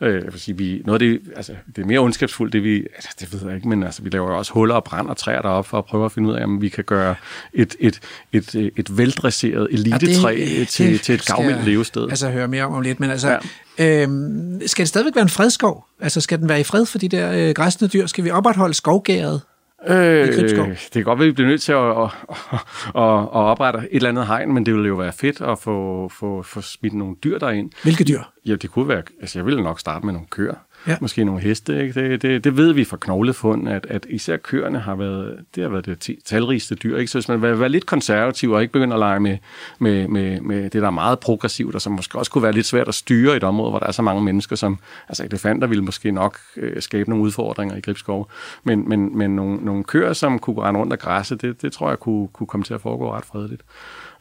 Øh, 0.00 0.14
jeg 0.14 0.32
vil 0.32 0.40
sige, 0.40 0.56
vi, 0.58 0.82
noget 0.84 1.02
af 1.02 1.08
det, 1.08 1.20
altså, 1.36 1.52
det 1.76 1.82
er 1.82 1.86
mere 1.86 1.98
ondskabsfuldt, 2.00 2.52
det 2.52 2.62
vi, 2.64 2.76
altså, 2.94 3.08
det 3.20 3.32
ved 3.32 3.40
jeg 3.46 3.56
ikke, 3.56 3.68
men 3.68 3.82
altså, 3.82 4.02
vi 4.02 4.10
laver 4.10 4.30
jo 4.30 4.38
også 4.38 4.52
huller 4.52 4.74
og 4.74 4.84
brænder 4.84 5.14
træer 5.14 5.42
deroppe 5.42 5.68
for 5.70 5.78
at 5.78 5.84
prøve 5.84 6.04
at 6.04 6.12
finde 6.12 6.28
ud 6.28 6.34
af, 6.34 6.44
om 6.44 6.62
vi 6.62 6.68
kan 6.68 6.84
gøre 6.84 7.14
et, 7.52 7.76
et, 7.80 8.00
et, 8.32 8.54
et, 8.54 8.70
et 8.76 8.98
veldresseret 8.98 9.68
elitetræ 9.70 10.34
det- 10.58 10.68
til, 10.68 10.92
det 10.92 11.00
til 11.00 11.14
et 11.14 11.26
gavmildt 11.26 11.64
levested. 11.64 12.08
Altså 12.10 12.30
høre 12.30 12.48
mere 12.48 12.64
om 12.64 12.72
om 12.74 12.82
lidt, 12.82 13.00
men 13.00 13.10
altså, 13.10 13.38
ja. 13.78 14.02
øhm, 14.02 14.60
skal 14.66 14.82
det 14.82 14.88
stadigvæk 14.88 15.14
være 15.14 15.22
en 15.22 15.28
fredskov? 15.28 15.86
Altså 16.00 16.20
skal 16.20 16.38
den 16.38 16.48
være 16.48 16.60
i 16.60 16.64
fred 16.64 16.86
for 16.86 16.98
de 16.98 17.08
der 17.08 17.32
øh, 17.48 17.54
græsne 17.54 17.88
dyr? 17.88 18.06
Skal 18.06 18.24
vi 18.24 18.30
opretholde 18.30 18.74
skovgæret? 18.74 19.40
Øh, 19.88 20.26
det 20.26 20.90
kan 20.92 21.04
godt 21.04 21.18
være, 21.18 21.26
at 21.26 21.30
vi 21.30 21.32
bliver 21.32 21.48
nødt 21.48 21.62
til 21.62 21.72
at, 21.72 21.78
at, 21.78 22.10
at, 22.30 22.60
at, 22.94 23.20
at 23.20 23.28
oprette 23.32 23.78
et 23.78 23.88
eller 23.92 24.08
andet 24.08 24.26
hegn, 24.26 24.54
men 24.54 24.66
det 24.66 24.74
ville 24.74 24.88
jo 24.88 24.94
være 24.94 25.12
fedt 25.12 25.40
at 25.40 25.58
få, 25.58 26.08
få, 26.08 26.42
få 26.42 26.60
smidt 26.60 26.94
nogle 26.94 27.16
dyr 27.24 27.38
derind. 27.38 27.70
Hvilke 27.82 28.04
dyr? 28.04 28.20
Ja, 28.46 28.54
det 28.54 28.70
kunne 28.70 28.88
være, 28.88 29.02
altså 29.20 29.38
jeg 29.38 29.46
ville 29.46 29.62
nok 29.62 29.80
starte 29.80 30.06
med 30.06 30.12
nogle 30.12 30.28
køer. 30.30 30.54
Ja. 30.86 30.96
Måske 31.00 31.24
nogle 31.24 31.40
heste. 31.40 31.82
Ikke? 31.82 32.00
Det, 32.00 32.22
det, 32.22 32.44
det 32.44 32.56
ved 32.56 32.72
vi 32.72 32.84
fra 32.84 32.96
knoglefund, 33.00 33.68
at, 33.68 33.86
at 33.90 34.06
især 34.10 34.36
køerne 34.36 34.78
har 34.78 34.94
været 34.94 35.38
det, 35.54 35.62
har 35.62 35.70
været 35.70 35.86
det 35.86 36.10
talrigste 36.24 36.74
dyr. 36.74 36.96
Ikke? 36.96 37.10
Så 37.10 37.18
hvis 37.18 37.28
man 37.28 37.42
vil 37.42 37.60
være 37.60 37.68
lidt 37.68 37.86
konservativ 37.86 38.50
og 38.50 38.62
ikke 38.62 38.72
begynder 38.72 38.94
at 38.94 39.00
lege 39.00 39.20
med, 39.20 39.38
med, 39.78 40.08
med, 40.08 40.40
med 40.40 40.62
det, 40.62 40.72
der 40.72 40.86
er 40.86 40.90
meget 40.90 41.18
progressivt, 41.18 41.74
og 41.74 41.80
som 41.80 41.92
måske 41.92 42.18
også 42.18 42.30
kunne 42.30 42.42
være 42.42 42.52
lidt 42.52 42.66
svært 42.66 42.88
at 42.88 42.94
styre 42.94 43.34
i 43.34 43.36
et 43.36 43.44
område, 43.44 43.70
hvor 43.70 43.78
der 43.78 43.86
er 43.86 43.92
så 43.92 44.02
mange 44.02 44.22
mennesker, 44.22 44.56
som 44.56 44.78
altså 45.08 45.24
elefanter 45.24 45.66
ville 45.66 45.84
måske 45.84 46.12
nok 46.12 46.38
øh, 46.56 46.82
skabe 46.82 47.10
nogle 47.10 47.24
udfordringer 47.24 47.76
i 47.76 47.80
Gribskov. 47.80 48.30
Men, 48.64 48.88
men, 48.88 49.18
men 49.18 49.36
nogle, 49.36 49.56
nogle 49.56 49.84
køer, 49.84 50.12
som 50.12 50.38
kunne 50.38 50.62
rende 50.62 50.80
rundt 50.80 50.92
og 50.92 50.98
græsse, 50.98 51.36
det, 51.36 51.62
det 51.62 51.72
tror 51.72 51.88
jeg 51.88 51.98
kunne, 51.98 52.28
kunne 52.28 52.46
komme 52.46 52.64
til 52.64 52.74
at 52.74 52.80
foregå 52.80 53.12
ret 53.12 53.24
fredeligt. 53.24 53.62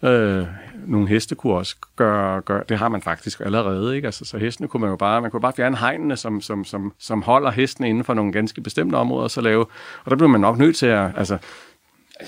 Øh, 0.04 0.46
nogle 0.88 1.08
heste 1.08 1.36
kunne 1.36 1.54
også 1.54 1.76
gøre, 1.96 2.42
gøre, 2.42 2.64
det 2.70 2.78
har 2.78 2.90
man 2.90 3.02
faktisk 3.02 3.40
allerede, 3.40 3.96
ikke? 3.96 4.06
Altså, 4.06 4.26
så 4.26 4.38
hestene 4.38 4.68
kunne 4.68 4.82
man 4.82 4.90
jo 4.90 4.96
bare, 4.96 5.22
man 5.22 5.32
kunne 5.32 5.42
bare 5.42 5.54
fjerne 5.56 5.78
hegnene, 5.78 6.18
som, 6.18 6.42
som, 6.42 6.66
som, 6.66 6.94
som 7.00 7.22
holder 7.22 7.52
hestene 7.52 7.90
inden 7.90 8.04
for 8.04 8.14
nogle 8.14 8.32
ganske 8.32 8.62
bestemte 8.62 8.96
områder, 8.96 9.24
og 9.24 9.32
så 9.32 9.42
lave, 9.42 9.66
og 10.06 10.10
der 10.12 10.16
bliver 10.16 10.30
man 10.30 10.42
nok 10.42 10.58
nødt 10.58 10.76
til 10.76 10.86
at, 10.86 11.12
altså, 11.18 11.38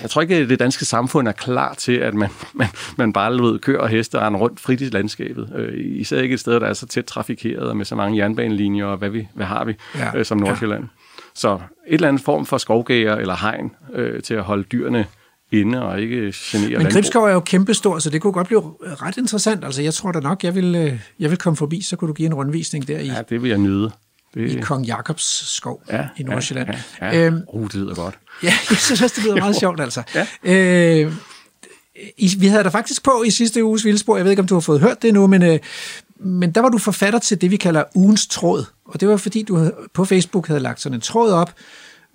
jeg 0.02 0.10
tror 0.10 0.22
ikke, 0.22 0.36
at 0.36 0.48
det 0.48 0.58
danske 0.58 0.84
samfund 0.84 1.28
er 1.28 1.32
klar 1.32 1.74
til, 1.74 1.92
at 1.92 2.14
man, 2.14 2.28
man, 2.54 2.68
man 2.96 3.12
bare 3.12 3.32
ved, 3.32 3.58
kører 3.58 3.80
og 3.80 3.88
heste 3.88 4.18
og 4.20 4.40
rundt 4.40 4.60
frit 4.60 4.80
i 4.80 4.84
landskabet. 4.84 5.52
Øh, 5.56 5.72
især 5.76 6.20
ikke 6.20 6.32
et 6.32 6.40
sted, 6.40 6.60
der 6.60 6.66
er 6.66 6.72
så 6.72 6.86
tæt 6.86 7.04
trafikeret 7.04 7.68
og 7.68 7.76
med 7.76 7.84
så 7.84 7.94
mange 7.96 8.18
jernbanelinjer, 8.18 8.86
og 8.86 8.96
hvad, 8.96 9.10
vi, 9.10 9.28
hvad 9.34 9.46
har 9.46 9.64
vi 9.64 9.74
Ja. 9.98 10.18
øh, 10.18 10.24
som 10.24 10.38
Nordsjælland. 10.38 10.82
Ja. 10.82 10.88
Så 11.34 11.54
et 11.54 11.60
eller 11.88 12.08
andet 12.08 12.22
form 12.22 12.46
for 12.46 12.58
skovgæger 12.58 13.16
eller 13.16 13.36
hegn 13.36 13.72
øh, 13.92 14.22
til 14.22 14.34
at 14.34 14.42
holde 14.42 14.62
dyrene 14.62 15.06
inde 15.52 15.82
og 15.82 16.00
ikke 16.00 16.34
genere 16.36 16.78
Men. 16.78 16.92
Gribskov 16.92 17.24
er 17.24 17.32
jo 17.32 17.40
kæmpestor, 17.40 17.98
så 17.98 18.10
det 18.10 18.22
kunne 18.22 18.32
godt 18.32 18.46
blive 18.46 18.74
ret 18.82 19.16
interessant. 19.16 19.64
Altså, 19.64 19.82
jeg 19.82 19.94
tror 19.94 20.12
da 20.12 20.20
nok, 20.20 20.44
jeg 20.44 20.54
vil, 20.54 20.74
øh, 20.74 21.00
jeg 21.18 21.30
vil 21.30 21.38
komme 21.38 21.56
forbi, 21.56 21.82
så 21.82 21.96
kunne 21.96 22.08
du 22.08 22.12
give 22.12 22.26
en 22.26 22.34
rundvisning 22.34 22.88
der 22.88 22.98
i, 22.98 23.06
Ja, 23.06 23.22
det 23.28 23.42
vil 23.42 23.48
jeg 23.48 23.58
nyde. 23.58 23.90
Det, 24.34 24.52
i 24.52 24.60
Kong 24.60 24.86
Jakobs 24.86 25.54
skov 25.56 25.82
ja, 25.92 26.08
i 26.16 26.22
Nordsjælland. 26.22 26.68
Ja, 27.00 27.06
ja, 27.06 27.18
ja. 27.18 27.26
Øhm, 27.26 27.40
det 27.62 27.74
lyder 27.74 27.94
godt. 27.94 28.18
Ja, 28.42 28.52
jeg 28.70 28.78
synes 28.78 29.02
også, 29.02 29.14
det 29.16 29.24
lyder 29.24 29.36
meget 29.36 29.56
sjovt, 29.62 29.80
altså. 29.80 30.02
Ja. 30.14 30.26
Øh, 31.04 31.12
i, 32.18 32.34
vi 32.38 32.46
havde 32.46 32.64
dig 32.64 32.72
faktisk 32.72 33.04
på 33.04 33.22
i 33.26 33.30
sidste 33.30 33.64
uges 33.64 33.84
Vildspor. 33.84 34.16
Jeg 34.16 34.24
ved 34.24 34.32
ikke, 34.32 34.40
om 34.40 34.46
du 34.46 34.54
har 34.54 34.60
fået 34.60 34.80
hørt 34.80 35.02
det 35.02 35.14
nu, 35.14 35.26
men, 35.26 35.42
øh, 35.42 35.58
men 36.18 36.50
der 36.50 36.60
var 36.60 36.68
du 36.68 36.78
forfatter 36.78 37.18
til 37.18 37.40
det, 37.40 37.50
vi 37.50 37.56
kalder 37.56 37.84
ugens 37.94 38.26
tråd. 38.26 38.64
Og 38.84 39.00
det 39.00 39.08
var, 39.08 39.16
fordi 39.16 39.42
du 39.42 39.56
havde, 39.56 39.74
på 39.94 40.04
Facebook 40.04 40.46
havde 40.46 40.60
lagt 40.60 40.80
sådan 40.80 40.94
en 40.94 41.00
tråd 41.00 41.32
op, 41.32 41.52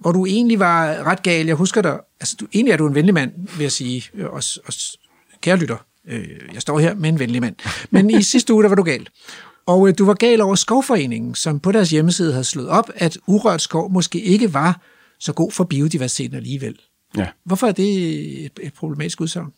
hvor 0.02 0.12
du 0.12 0.26
egentlig 0.26 0.60
var 0.60 1.04
ret 1.04 1.24
gal. 1.24 1.46
Jeg 1.46 1.56
husker 1.56 1.82
dig, 1.82 2.00
altså 2.20 2.36
du, 2.40 2.48
egentlig 2.54 2.72
er 2.72 2.78
du 2.78 2.88
en 2.88 2.96
venlig 2.96 3.14
mand, 3.14 3.32
vil 3.58 3.64
jeg 3.64 3.72
sige, 3.72 4.04
øh, 4.14 4.26
os, 4.26 4.60
os, 4.68 4.98
kære 5.42 5.58
lytter. 5.58 5.86
Øh, 6.08 6.28
jeg 6.54 6.62
står 6.62 6.80
her 6.80 6.96
med 6.96 7.10
en 7.10 7.20
venlig 7.20 7.42
mand. 7.42 7.56
Men 7.90 8.10
i 8.10 8.24
sidste 8.24 8.54
uge, 8.54 8.64
der 8.64 8.70
var 8.70 8.76
du 8.76 8.84
gal. 8.84 9.08
Og 9.66 9.88
øh, 9.88 9.94
du 9.98 10.06
var 10.06 10.14
gal 10.14 10.42
over 10.42 10.56
Skovforeningen, 10.56 11.36
som 11.36 11.60
på 11.60 11.72
deres 11.72 11.90
hjemmeside 11.90 12.32
havde 12.32 12.44
slået 12.44 12.70
op, 12.70 12.90
at 12.96 13.18
urørt 13.28 13.62
skov 13.62 13.92
måske 13.92 14.22
ikke 14.22 14.54
var 14.54 14.82
så 15.20 15.34
god 15.34 15.52
for 15.52 15.64
biodiversiteten 15.64 16.38
alligevel. 16.38 16.80
Ja. 17.18 17.28
Hvorfor 17.46 17.68
er 17.68 17.72
det 17.72 18.46
et, 18.46 18.60
et 18.62 18.74
problematisk 18.74 19.22
udsagn? 19.22 19.52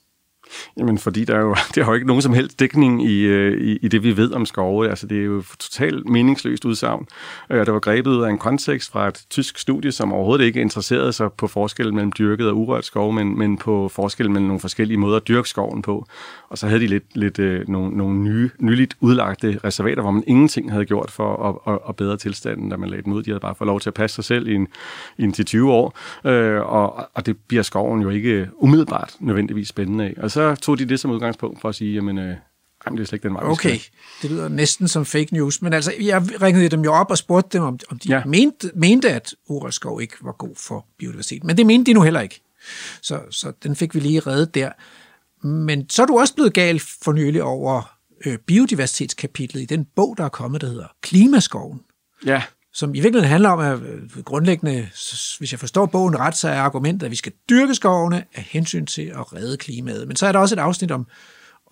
Jamen, 0.78 0.98
fordi 0.98 1.26
der 1.26 1.36
er 1.36 1.42
jo, 1.42 1.56
der 1.76 1.82
er 1.82 1.86
jo 1.86 1.94
ikke 1.94 2.08
nogen 2.08 2.22
som 2.22 2.34
helst 2.34 2.60
dækning 2.60 3.06
i, 3.06 3.22
øh, 3.22 3.62
i, 3.62 3.78
i 3.82 3.88
det, 3.88 4.04
vi 4.04 4.18
ved 4.18 4.32
om 4.34 4.46
skove. 4.46 4.90
Altså, 4.90 5.08
det 5.08 5.20
er 5.20 5.24
jo 5.24 5.44
totalt 5.60 6.10
meningsløst 6.10 6.66
udsagn. 6.66 7.08
Øh, 7.50 7.66
Det 7.66 7.74
var 7.74 7.80
grebet 7.80 8.12
ud 8.12 8.24
af 8.24 8.30
en 8.30 8.38
kontekst 8.38 8.92
fra 8.92 9.08
et 9.08 9.26
tysk 9.30 9.58
studie, 9.58 9.92
som 9.92 10.14
overhovedet 10.14 10.46
ikke 10.46 10.62
interesserede 10.62 11.14
sig 11.14 11.32
på 11.34 11.48
forskellen 11.48 11.96
mellem 11.96 12.12
dyrket 12.12 12.48
og 12.48 12.58
urørt 12.58 12.86
skov, 12.86 13.14
men, 13.14 13.38
men 13.38 13.58
på 13.58 13.90
forskellen 13.90 14.34
mellem 14.34 14.48
nogle 14.48 14.60
forskellige 14.60 14.98
måder 14.98 15.18
at 15.18 15.28
dyrke 15.28 15.50
skoven 15.50 15.82
på. 15.82 16.06
Og 16.50 16.58
så 16.58 16.68
havde 16.68 16.80
de 16.82 16.88
lidt, 16.88 17.04
lidt 17.16 17.40
øh, 17.40 17.70
nogle, 17.70 17.98
nogle 17.98 18.20
nye, 18.20 18.50
nyligt 18.60 18.98
udlagte 19.00 19.60
reservater, 19.64 20.02
hvor 20.02 20.12
man 20.12 20.24
ingenting 20.28 20.72
havde 20.72 20.86
gjort 20.86 21.12
for 21.12 21.60
at, 21.68 21.74
at, 21.74 21.80
at 21.90 21.96
bedre 21.96 22.18
tilstanden, 22.18 22.70
da 22.70 22.78
man 22.78 22.90
lagde 22.90 23.04
dem 23.04 23.14
ud. 23.14 23.24
De 23.24 23.30
havde 23.30 23.40
bare 23.40 23.56
fået 23.56 23.68
lov 23.68 23.80
til 23.80 23.90
at 23.90 23.94
passe 23.94 24.16
sig 24.16 24.24
selv 24.24 24.48
i 24.48 24.56
en, 24.56 24.68
i 25.18 25.24
en 25.24 25.32
til 25.34 25.46
20 25.46 25.72
år. 25.72 25.98
Øh, 26.26 26.62
og, 26.62 27.10
og 27.14 27.26
det 27.26 27.38
bliver 27.48 27.64
skoven 27.64 28.02
jo 28.02 28.10
ikke 28.10 28.48
umiddelbart 28.58 29.16
nødvendigvis 29.20 29.68
spændende 29.68 30.04
af. 30.06 30.14
Og 30.18 30.32
så 30.34 30.56
tog 30.56 30.80
de 30.80 30.86
det 30.86 31.00
som 31.00 31.12
udgangspunkt 31.12 31.62
for 31.62 31.70
at 31.70 31.76
sige, 31.76 31.94
jamen, 31.94 32.18
øh, 32.18 32.36
jamen 32.86 32.98
det 32.98 33.04
er 33.04 33.08
slet 33.08 33.14
ikke 33.14 33.28
den 33.28 33.34
vej, 33.34 33.44
Okay, 33.44 33.80
det 34.22 34.32
lyder 34.32 34.48
næsten 34.48 34.88
som 34.88 35.06
fake 35.06 35.34
news, 35.34 35.62
men 35.62 35.74
altså, 35.74 35.94
jeg 36.00 36.42
ringede 36.42 36.70
dem 36.70 36.82
jo 36.82 36.94
op 36.94 37.12
og 37.12 37.18
spurgte 37.18 37.58
dem, 37.58 37.64
om, 37.64 37.80
om 37.90 38.00
de 38.00 38.10
ja. 38.10 38.26
Mente, 38.26 38.72
mente, 38.76 39.10
at 39.10 39.36
urørt 39.50 39.74
skov 39.74 40.02
ikke 40.02 40.16
var 40.22 40.32
god 40.32 40.56
for 40.56 40.86
biodiversitet. 40.98 41.44
Men 41.44 41.58
det 41.58 41.66
mente 41.66 41.92
de 41.92 41.94
nu 41.94 42.02
heller 42.02 42.22
ikke. 42.22 42.42
Så, 43.02 43.22
så 43.30 43.54
den 43.64 43.76
fik 43.76 43.96
vi 43.96 44.00
lige 44.00 44.20
reddet 44.20 44.56
der. 44.56 44.72
Men 45.48 45.90
så 45.90 46.02
er 46.02 46.06
du 46.06 46.20
også 46.20 46.36
blevet 46.36 46.54
gal 46.54 46.80
for 46.80 47.12
nylig 47.12 47.44
over 47.44 47.98
øh, 48.26 48.38
biodiversitetskapitlet 48.38 49.62
i 49.62 49.66
den 49.66 49.86
bog, 49.96 50.16
der 50.18 50.26
er 50.26 50.30
kommet, 50.30 50.62
der 50.62 50.68
hedder 50.68 50.88
Klimaskoven. 51.02 51.82
Ja, 52.26 52.44
som 52.74 52.96
i 52.96 53.00
virkeligheden 53.00 53.30
handler 53.30 53.50
om, 53.50 53.60
at 53.60 53.80
øh, 53.80 54.24
grundlæggende, 54.24 54.88
hvis 55.38 55.52
jeg 55.52 55.60
forstår 55.60 55.86
bogen 55.86 56.20
ret, 56.20 56.36
så 56.36 56.50
er 56.50 56.60
argumentet, 56.60 57.06
at 57.06 57.12
vi 57.12 57.16
skal 57.16 57.32
dyrke 57.50 57.76
skovene 57.76 58.24
af 58.36 58.44
hensyn 58.52 58.86
til 58.86 59.02
at 59.02 59.34
redde 59.34 59.58
klimaet. 59.58 60.08
Men 60.08 60.16
så 60.16 60.28
er 60.28 60.32
der 60.32 60.40
også 60.40 60.56
et 60.56 60.60
afsnit 60.60 60.92
om, 60.92 61.08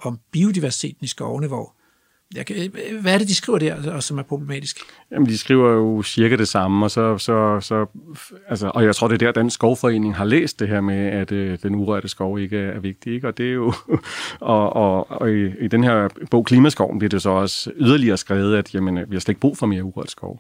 om 0.02 0.20
biodiversiteten 0.32 1.04
i 1.06 1.08
skovene, 1.08 1.48
hvor 1.48 1.76
jeg 2.36 2.46
kan, 2.46 2.56
øh, 2.56 3.02
hvad 3.02 3.14
er 3.14 3.18
det, 3.18 3.28
de 3.28 3.36
skriver 3.36 3.60
der, 3.60 3.94
og 3.94 4.04
som 4.04 4.18
er 4.18 4.24
problematisk? 4.24 4.78
Jamen, 5.12 5.30
de 5.30 5.38
skriver 5.38 5.72
jo 5.72 6.04
cirka 6.04 6.36
det 6.36 6.48
samme, 6.48 6.86
og 6.86 6.92
så, 6.92 7.18
så, 7.18 7.60
så 7.62 7.86
altså, 8.48 8.72
og 8.76 8.84
jeg 8.84 8.96
tror, 8.96 9.08
det 9.08 9.22
er 9.22 9.26
der, 9.26 9.32
Dansk 9.32 9.54
Skovforening 9.54 10.16
har 10.16 10.26
læst 10.26 10.60
det 10.60 10.68
her 10.68 10.82
med, 10.82 11.08
at 11.08 11.32
øh, 11.32 11.58
den 11.64 11.76
urørte 11.76 12.08
skov 12.08 12.40
ikke 12.40 12.58
er, 12.58 12.72
er 12.72 12.80
vigtig, 12.80 13.14
ikke? 13.14 13.28
og 13.28 13.38
det 13.38 13.50
er 13.50 13.54
jo, 13.54 13.74
og, 14.40 14.74
og, 14.74 15.12
og 15.12 15.32
i, 15.32 15.64
i 15.66 15.68
den 15.68 15.84
her 15.84 16.10
bog 16.32 16.46
Klimaskoven 16.46 17.00
bliver 17.00 17.10
det 17.10 17.22
så 17.22 17.30
også 17.30 17.72
yderligere 17.76 18.18
skrevet, 18.18 18.58
at 18.58 18.76
jamen, 18.76 18.98
øh, 18.98 19.10
vi 19.12 19.16
har 19.16 19.20
slet 19.20 19.32
ikke 19.32 19.42
brug 19.42 19.58
for 19.58 19.66
mere 19.66 19.84
urørt 19.84 20.12
skov. 20.12 20.40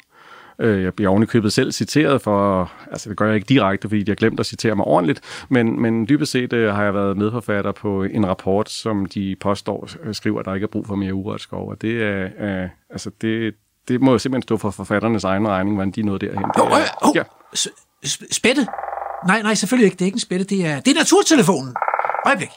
Øh, 0.61 0.83
Jeg 0.83 0.93
bliver 0.93 1.09
ovenikøbet 1.09 1.53
selv 1.53 1.71
citeret 1.71 2.21
for, 2.21 2.71
altså 2.91 3.09
det 3.09 3.17
gør 3.17 3.25
jeg 3.25 3.35
ikke 3.35 3.45
direkte, 3.45 3.89
fordi 3.89 4.03
de 4.03 4.11
har 4.11 4.15
glemt 4.15 4.39
at 4.39 4.45
citere 4.45 4.75
mig 4.75 4.85
ordentligt, 4.85 5.45
men, 5.49 5.81
men 5.81 6.07
dybest 6.09 6.31
set 6.31 6.53
øh, 6.53 6.73
har 6.75 6.83
jeg 6.83 6.93
været 6.93 7.17
medforfatter 7.17 7.71
på 7.71 8.03
en 8.03 8.27
rapport, 8.27 8.69
som 8.69 9.05
de 9.05 9.35
påstår 9.41 9.89
øh, 10.03 10.13
skriver, 10.15 10.39
at 10.39 10.45
der 10.45 10.53
ikke 10.53 10.65
er 10.65 10.67
brug 10.67 10.87
for 10.87 10.95
mere 10.95 11.13
urørt 11.13 11.41
skov, 11.41 11.69
og 11.69 11.81
det 11.81 12.03
er, 12.03 12.29
øh, 12.63 12.69
altså 12.89 13.11
det, 13.21 13.55
det 13.87 14.01
må 14.01 14.11
jo 14.11 14.17
simpelthen 14.17 14.41
stå 14.43 14.57
for 14.57 14.71
forfatternes 14.71 15.23
egen 15.23 15.47
regning, 15.47 15.75
hvordan 15.75 15.91
de 15.91 16.01
nåede 16.03 16.25
derhen. 16.25 16.43
Det 16.43 16.61
er- 16.63 16.65
øh, 17.03 17.09
åh, 17.09 17.15
ja. 17.15 17.23
s- 17.55 17.67
s- 18.05 18.35
spætte? 18.35 18.67
Nej, 19.27 19.41
nej, 19.41 19.53
selvfølgelig 19.53 19.85
ikke. 19.85 19.95
Det 19.95 20.01
er 20.01 20.05
ikke 20.05 20.15
en 20.15 20.19
spætte. 20.19 20.45
Det 20.45 20.65
er, 20.67 20.79
det 20.79 20.91
er 20.91 20.95
naturtelefonen. 20.99 21.75
Øjeblik. 22.25 22.49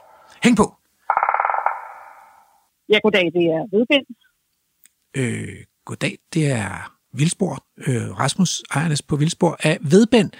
Hæng 0.44 0.56
på. 0.56 0.74
Ja, 2.88 2.98
goddag, 3.02 3.30
det 3.34 3.44
er 3.56 3.76
Vedbind. 3.76 4.06
Øh, 5.16 5.56
goddag, 5.84 6.18
det 6.34 6.50
er 6.52 6.93
Vildspor. 7.18 7.54
Øh, 7.88 8.06
Rasmus 8.22 8.52
Ejernes 8.74 9.02
på 9.02 9.14
Vildspor 9.16 9.52
af 9.68 9.74
Vedbænd. 9.92 10.30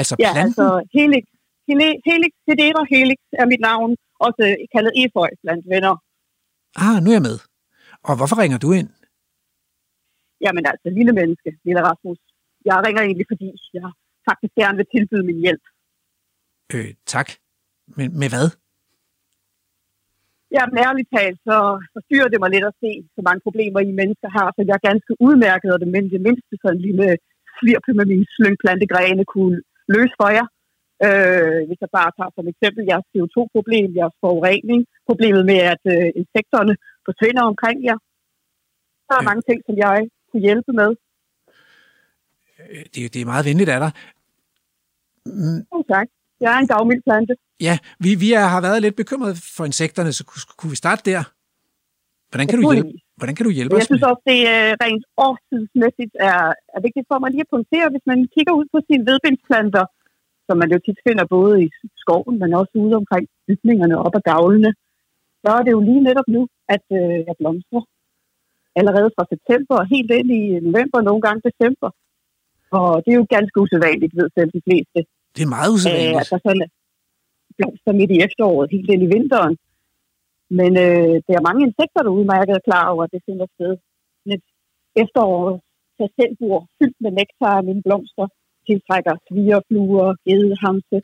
Altså 0.00 0.14
Ja, 0.18 0.32
planten. 0.32 0.46
altså 0.46 0.66
Helix. 0.96 1.24
Heli- 1.68 2.00
Helix, 2.08 2.32
Hedera 2.48 2.82
Helix 2.94 3.20
er 3.42 3.46
mit 3.52 3.60
navn, 3.70 3.90
også 4.26 4.42
kaldet 4.74 4.92
Efeu 5.02 5.26
blandt 5.42 5.64
venner. 5.72 5.94
Ah, 6.84 6.96
nu 7.02 7.08
er 7.10 7.16
jeg 7.18 7.26
med. 7.30 7.38
Og 8.08 8.12
hvorfor 8.18 8.36
ringer 8.42 8.58
du 8.64 8.68
ind? 8.80 8.88
Jamen 10.44 10.64
altså, 10.70 10.86
lille 10.98 11.12
menneske, 11.20 11.50
lille 11.66 11.80
Rasmus. 11.88 12.18
Jeg 12.68 12.76
ringer 12.86 13.02
egentlig, 13.02 13.26
fordi 13.32 13.46
jeg 13.78 13.88
faktisk 14.28 14.54
gerne 14.60 14.76
vil 14.80 14.86
tilbyde 14.94 15.24
min 15.30 15.40
hjælp. 15.44 15.64
Øh, 16.74 16.94
tak. 17.06 17.28
Men 17.96 18.18
med 18.20 18.28
hvad? 18.34 18.46
Jamen 20.56 20.76
ærligt 20.86 21.08
talt, 21.16 21.38
så 21.48 21.56
forstyrrer 21.94 22.28
det 22.32 22.38
mig 22.42 22.50
lidt 22.54 22.66
at 22.70 22.78
se 22.82 22.90
så 23.16 23.20
mange 23.28 23.40
problemer, 23.46 23.80
I 23.80 23.92
mennesker 24.00 24.28
har, 24.38 24.48
så 24.56 24.60
jeg 24.68 24.76
er 24.78 24.88
ganske 24.90 25.12
udmærket, 25.26 25.70
og 25.74 25.78
det, 25.80 25.88
men 25.94 26.04
det 26.14 26.20
mindste 26.28 26.52
sådan 26.62 26.76
en 26.76 26.84
lille 26.88 27.06
svirpe 27.56 27.90
med 27.98 28.06
mine 28.12 28.26
slyngplantegrene 28.36 29.24
kunne 29.34 29.58
løse 29.94 30.14
for 30.20 30.30
jer. 30.38 30.46
Øh, 31.06 31.60
hvis 31.68 31.80
jeg 31.84 31.90
bare 31.98 32.10
tager 32.18 32.32
som 32.36 32.46
eksempel 32.52 32.82
jeres 32.90 33.06
CO2-problem, 33.12 33.88
jeres 34.00 34.16
forurening, 34.24 34.80
problemet 35.08 35.42
med, 35.50 35.58
at 35.74 35.82
øh, 35.94 36.08
insekterne 36.20 36.74
forsvinder 37.08 37.42
omkring 37.52 37.78
jer. 37.88 37.98
Så 39.04 39.10
er 39.10 39.16
der 39.18 39.24
Ja. 39.26 39.30
mange 39.30 39.44
ting, 39.48 39.58
som 39.66 39.74
jeg 39.84 39.96
kunne 40.30 40.44
hjælpe 40.48 40.72
med. 40.80 40.90
Øh, 42.60 42.84
Det, 42.94 43.00
det 43.14 43.20
er 43.20 43.30
meget 43.32 43.48
venligt 43.50 43.70
af 43.74 43.80
dig. 43.84 43.92
Mm, 45.26 45.60
Oh, 45.74 45.84
tak. 45.94 46.08
Jeg 46.44 46.50
er 46.56 46.60
en 46.64 46.70
gavmild 46.72 47.02
plante. 47.08 47.34
Ja, 47.68 47.74
vi, 48.04 48.10
vi 48.24 48.28
er, 48.40 48.46
har 48.54 48.60
været 48.66 48.82
lidt 48.84 48.96
bekymrede 49.02 49.36
for 49.56 49.64
insekterne, 49.70 50.12
så 50.18 50.22
kunne, 50.28 50.42
kunne 50.58 50.72
vi 50.74 50.78
starte 50.84 51.02
der? 51.10 51.22
Hvordan 52.30 52.46
kan, 52.48 52.58
du 52.60 52.64
hjælpe, 52.72 52.92
hvordan 53.18 53.34
kan 53.36 53.44
du 53.46 53.52
hjælpe 53.58 53.72
Men 53.72 53.78
os 53.78 53.82
jeg 53.82 53.90
synes 53.92 54.08
også, 54.10 54.22
det 54.32 54.40
er 54.56 54.62
rent 54.84 55.04
årstidsmæssigt 55.26 56.14
er, 56.30 56.42
er 56.76 56.80
vigtigt 56.86 57.06
for 57.10 57.18
mig 57.18 57.28
lige 57.30 57.46
at 57.46 57.52
pointere, 57.54 57.86
hvis 57.92 58.06
man 58.10 58.18
kigger 58.34 58.52
ud 58.60 58.66
på 58.74 58.78
sine 58.88 59.02
vedbindsplanter, 59.08 59.84
som 60.46 60.56
man 60.62 60.72
jo 60.74 60.78
tit 60.86 60.98
finder 61.06 61.24
både 61.36 61.54
i 61.64 61.66
skoven, 62.02 62.34
men 62.42 62.50
også 62.60 62.74
ude 62.84 62.94
omkring 63.00 63.24
bygningerne 63.46 63.96
op 64.06 64.14
ad 64.18 64.24
gavlene, 64.32 64.70
så 65.42 65.48
er 65.56 65.62
det 65.64 65.72
jo 65.76 65.80
lige 65.88 66.06
netop 66.08 66.28
nu, 66.36 66.42
at 66.74 66.84
øh, 66.98 67.18
jeg 67.28 67.34
blomstrer. 67.40 67.82
Allerede 68.78 69.10
fra 69.16 69.24
september 69.32 69.74
og 69.82 69.86
helt 69.94 70.10
ind 70.18 70.30
i 70.40 70.42
november, 70.68 70.98
nogle 71.08 71.22
gange 71.26 71.40
december. 71.48 71.90
Og 72.78 72.90
det 73.02 73.10
er 73.10 73.20
jo 73.20 73.26
ganske 73.36 73.60
usædvanligt, 73.62 74.16
ved 74.18 74.28
selv 74.36 74.50
de 74.56 74.64
fleste. 74.66 75.00
Det 75.34 75.42
er 75.42 75.54
meget 75.56 75.70
usædvanligt. 75.74 76.28
Øh, 76.28 76.30
der 76.32 76.38
sådan 76.44 76.62
er 76.66 76.70
blomster 77.58 77.92
midt 77.98 78.10
i 78.16 78.22
efteråret, 78.26 78.72
helt 78.74 78.90
ind 78.94 79.02
i 79.06 79.12
vinteren. 79.16 79.54
Men 80.58 80.70
øh, 80.84 81.14
der 81.26 81.34
er 81.36 81.48
mange 81.48 81.62
insekter, 81.68 82.00
der 82.02 82.18
udmærket 82.18 82.54
er 82.54 82.66
klar 82.68 82.86
over, 82.92 83.02
at 83.04 83.12
det 83.14 83.22
finder 83.28 83.46
sted. 83.56 83.72
Et 84.34 84.44
efteråret 85.02 85.56
tasselbord 85.98 86.62
fyldt 86.78 86.98
med 87.04 87.12
nektar 87.18 87.54
af 87.60 87.64
mine 87.68 87.82
blomster 87.86 88.26
tiltrækker 88.66 89.14
svigerfluer, 89.28 90.08
gedehamse, 90.26 90.98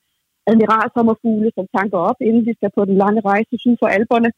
admiralsommerfugle, 0.50 1.50
som 1.56 1.66
tanker 1.76 1.98
op, 2.10 2.18
inden 2.28 2.42
de 2.46 2.54
skal 2.58 2.70
på 2.76 2.82
den 2.88 2.96
lange 3.02 3.20
rejse 3.30 3.54
syd 3.64 3.76
for 3.80 3.88
alberne. 3.96 4.30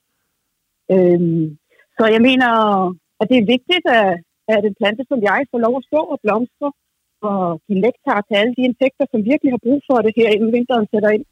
Øhm, 0.94 1.46
så 1.96 2.04
jeg 2.14 2.22
mener, 2.28 2.50
at 3.20 3.26
det 3.30 3.38
er 3.38 3.52
vigtigt, 3.54 3.84
at, 4.00 4.08
at 4.54 4.62
en 4.64 4.78
plante 4.80 5.02
som 5.10 5.20
jeg 5.30 5.40
får 5.50 5.60
lov 5.66 5.74
at 5.76 5.86
stå 5.90 6.00
og 6.12 6.18
blomstre 6.24 6.68
og 7.22 7.60
give 7.66 7.80
nektar 7.86 8.20
til 8.28 8.34
alle 8.40 8.54
de 8.58 8.62
insekter, 8.70 9.04
som 9.10 9.20
virkelig 9.30 9.50
har 9.52 9.62
brug 9.66 9.80
for 9.88 9.96
det 10.06 10.12
her, 10.16 10.28
inden 10.36 10.52
vinteren 10.52 10.86
sætter 10.92 11.10
ind. 11.16 11.24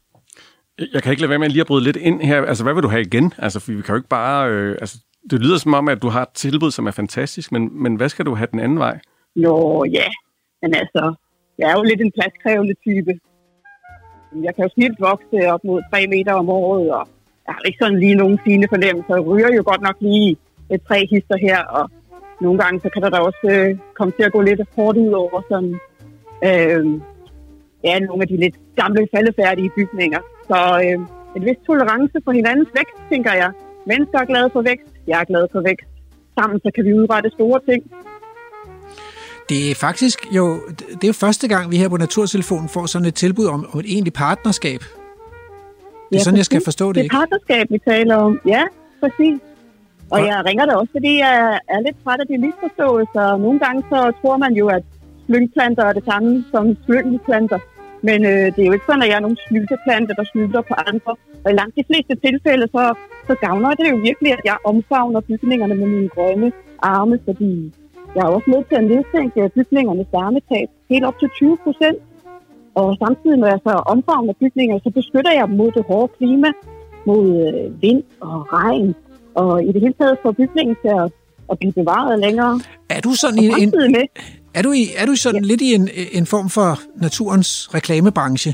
Jeg 0.93 1.01
kan 1.01 1.11
ikke 1.11 1.21
lade 1.21 1.29
være 1.29 1.39
med 1.39 1.49
lige 1.49 1.61
at 1.61 1.67
bryde 1.67 1.83
lidt 1.83 1.97
ind 2.09 2.21
her. 2.21 2.45
Altså, 2.51 2.63
hvad 2.63 2.73
vil 2.73 2.83
du 2.83 2.87
have 2.95 3.01
igen? 3.01 3.33
Altså, 3.37 3.59
for 3.59 3.71
vi 3.71 3.81
kan 3.81 3.93
jo 3.93 3.99
ikke 4.01 4.15
bare... 4.19 4.49
Øh, 4.51 4.71
altså, 4.83 4.97
det 5.31 5.41
lyder 5.43 5.57
som 5.57 5.73
om, 5.73 5.87
at 5.87 6.01
du 6.01 6.09
har 6.09 6.21
et 6.21 6.33
tilbud, 6.43 6.71
som 6.71 6.87
er 6.87 6.91
fantastisk, 6.91 7.51
men, 7.51 7.83
men 7.83 7.95
hvad 7.95 8.09
skal 8.09 8.25
du 8.25 8.33
have 8.35 8.47
den 8.51 8.59
anden 8.59 8.79
vej? 8.79 8.99
Nå, 9.35 9.85
ja. 9.97 10.07
Men 10.61 10.75
altså, 10.75 11.13
jeg 11.57 11.71
er 11.71 11.75
jo 11.77 11.83
lidt 11.83 12.01
en 12.01 12.11
pladskrævende 12.11 12.75
type. 12.85 13.13
Jeg 14.47 14.55
kan 14.55 14.63
jo 14.63 14.69
snilt 14.73 14.99
vokse 14.99 15.37
op 15.53 15.63
mod 15.63 15.81
3 15.91 16.07
meter 16.07 16.33
om 16.33 16.49
året, 16.49 16.91
og 16.97 17.07
jeg 17.45 17.53
har 17.53 17.61
ikke 17.65 17.77
sådan 17.81 17.99
lige 17.99 18.15
nogen 18.15 18.39
fine 18.45 18.67
fornemmelser. 18.69 19.15
Jeg 19.15 19.25
ryger 19.25 19.51
jo 19.57 19.63
godt 19.65 19.81
nok 19.81 19.97
lige 19.99 20.37
et 20.73 20.81
tre 20.87 21.07
hister 21.11 21.37
her, 21.47 21.59
og 21.63 21.91
nogle 22.41 22.59
gange 22.59 22.79
så 22.83 22.89
kan 22.93 23.01
der 23.01 23.09
da 23.09 23.17
også 23.17 23.45
øh, 23.53 23.77
komme 23.97 24.11
til 24.17 24.23
at 24.23 24.31
gå 24.31 24.41
lidt 24.41 24.61
hårdt 24.75 24.97
ud 24.97 25.11
over 25.23 25.41
sådan, 25.51 25.73
øh, 26.49 26.83
ja, 27.83 27.99
nogle 27.99 28.21
af 28.23 28.27
de 28.27 28.37
lidt 28.37 28.55
gamle 28.75 29.07
faldefærdige 29.13 29.71
bygninger. 29.77 30.21
Så 30.49 30.57
øh, 30.85 30.97
en 31.35 31.45
vis 31.45 31.59
tolerance 31.67 32.17
for 32.25 32.31
hinandens 32.31 32.69
vækst, 32.77 32.97
tænker 33.11 33.33
jeg. 33.33 33.51
Mennesker 33.87 34.19
er 34.19 34.25
glade 34.25 34.49
for 34.53 34.61
vækst, 34.61 34.93
jeg 35.07 35.19
er 35.21 35.25
glad 35.25 35.47
for 35.51 35.61
vækst. 35.61 35.87
Sammen 36.39 36.59
så 36.59 36.71
kan 36.75 36.85
vi 36.85 36.93
udrette 36.93 37.29
store 37.29 37.59
ting. 37.69 37.81
Det 39.49 39.71
er 39.71 39.75
faktisk 39.75 40.19
jo, 40.31 40.59
det 40.79 41.03
er 41.03 41.07
jo 41.07 41.13
første 41.13 41.47
gang, 41.47 41.71
vi 41.71 41.77
her 41.77 41.89
på 41.89 41.97
Naturtelefonen 41.97 42.69
får 42.69 42.85
sådan 42.85 43.07
et 43.07 43.15
tilbud 43.15 43.45
om, 43.45 43.65
om 43.73 43.79
et 43.79 43.85
egentligt 43.85 44.15
partnerskab. 44.15 44.79
Det 44.79 46.15
er 46.15 46.19
ja, 46.19 46.19
sådan, 46.19 46.37
jeg 46.37 46.45
skal 46.45 46.61
forstå 46.63 46.87
det, 46.87 46.95
Det 46.95 47.05
er 47.05 47.17
partnerskab, 47.17 47.67
vi 47.69 47.79
taler 47.87 48.15
om. 48.15 48.39
Ja, 48.45 48.63
præcis. 48.99 49.39
Og 50.13 50.19
jeg 50.27 50.45
ringer 50.47 50.65
da 50.65 50.73
også, 50.81 50.91
fordi 50.97 51.11
jeg 51.25 51.59
er 51.75 51.79
lidt 51.79 51.97
træt 52.03 52.19
af 52.23 52.27
de 52.27 52.37
misforståelser. 52.45 53.37
Nogle 53.45 53.59
gange 53.59 53.81
så 53.91 53.99
tror 54.21 54.37
man 54.37 54.53
jo, 54.53 54.65
at 54.67 54.83
slyngplanter 55.25 55.85
er 55.85 55.93
det 55.93 56.05
samme 56.11 56.43
som 56.51 56.65
slyngelplanter. 56.85 57.59
Men 58.07 58.19
øh, 58.31 58.45
det 58.53 58.61
er 58.61 58.69
jo 58.69 58.75
ikke 58.77 58.89
sådan, 58.89 59.03
at 59.03 59.09
jeg 59.09 59.19
er 59.19 59.25
nogle 59.27 59.43
snylteplanter, 59.47 60.13
der 60.19 60.25
snylter 60.31 60.61
på 60.69 60.73
andre. 60.91 61.11
Og 61.43 61.51
i 61.51 61.55
langt 61.59 61.75
de 61.79 61.83
fleste 61.89 62.13
tilfælde, 62.25 62.65
så, 62.75 62.83
så 63.27 63.33
gavner 63.45 63.69
det 63.79 63.91
jo 63.91 63.97
virkelig, 64.09 64.31
at 64.37 64.43
jeg 64.45 64.57
omfavner 64.71 65.19
bygningerne 65.19 65.75
med 65.75 65.87
mine 65.87 66.09
grønne 66.15 66.51
arme, 66.81 67.19
fordi 67.25 67.73
jeg 68.15 68.21
er 68.21 68.31
også 68.35 68.49
nødt 68.53 68.67
til 68.69 68.75
at 68.75 68.87
nedsænke 68.91 69.51
bygningernes 69.55 70.07
varmetab 70.11 70.69
helt 70.89 71.05
op 71.05 71.19
til 71.19 71.29
20 71.29 71.57
procent. 71.63 71.99
Og 72.75 72.97
samtidig, 73.03 73.37
når 73.37 73.47
jeg 73.47 73.59
så 73.67 73.73
omfavner 73.93 74.33
bygninger, 74.39 74.79
så 74.83 74.89
beskytter 74.89 75.31
jeg 75.31 75.47
dem 75.47 75.57
mod 75.57 75.71
det 75.71 75.83
hårde 75.89 76.13
klima, 76.17 76.49
mod 77.05 77.25
øh, 77.45 77.81
vind 77.81 78.03
og 78.21 78.53
regn, 78.53 78.95
og 79.41 79.63
i 79.63 79.71
det 79.73 79.81
hele 79.81 79.95
taget 80.01 80.17
får 80.23 80.31
bygningen 80.31 80.75
til 80.83 80.91
at, 81.01 81.07
at 81.51 81.55
blive 81.59 81.73
bevaret 81.73 82.19
længere. 82.19 82.53
Er 82.89 83.01
du 83.01 83.11
sådan 83.23 83.39
i 83.39 83.47
en, 83.61 83.69
med, 83.95 84.05
er 84.57 84.61
du, 84.61 84.71
i, 84.71 84.83
er 85.01 85.05
du 85.05 85.15
sådan 85.15 85.43
ja. 85.43 85.47
lidt 85.51 85.61
i 85.61 85.69
en, 85.73 85.89
en 86.11 86.25
form 86.25 86.49
for 86.49 86.69
naturens 87.05 87.49
reklamebranche? 87.75 88.51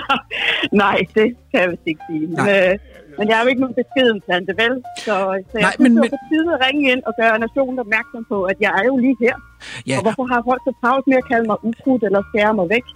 Nej, 0.84 0.98
det 1.16 1.28
kan 1.50 1.58
jeg 1.62 1.70
vist 1.70 1.86
ikke 1.86 2.04
sige. 2.10 2.26
Men, 2.26 2.44
øh, 2.54 2.72
men 3.18 3.24
jeg 3.28 3.36
er 3.38 3.42
jo 3.44 3.48
ikke 3.52 3.62
nogen 3.64 3.78
beskeden 3.82 4.20
plante, 4.26 4.52
vel? 4.62 4.74
Så, 5.06 5.14
så 5.50 5.56
jeg 5.58 5.66
Nej, 5.66 5.74
synes, 5.74 5.94
men, 5.94 6.02
det 6.02 6.10
på 6.16 6.20
tide 6.30 6.48
at 6.54 6.60
ringe 6.66 6.82
ind 6.92 7.02
og 7.08 7.14
gøre 7.20 7.38
nationen 7.46 7.78
opmærksom 7.84 8.22
på, 8.32 8.38
at 8.50 8.56
jeg 8.64 8.72
er 8.80 8.84
jo 8.90 8.96
lige 9.04 9.16
her. 9.24 9.36
Ja. 9.88 9.96
Og 9.96 10.02
hvorfor 10.04 10.24
har 10.32 10.40
folk 10.50 10.62
så 10.68 10.72
travlt 10.80 11.06
med 11.10 11.16
at 11.22 11.28
kalde 11.30 11.46
mig 11.50 11.58
ukrudt 11.68 12.02
eller 12.08 12.20
skære 12.30 12.54
mig 12.58 12.66
væk? 12.74 12.86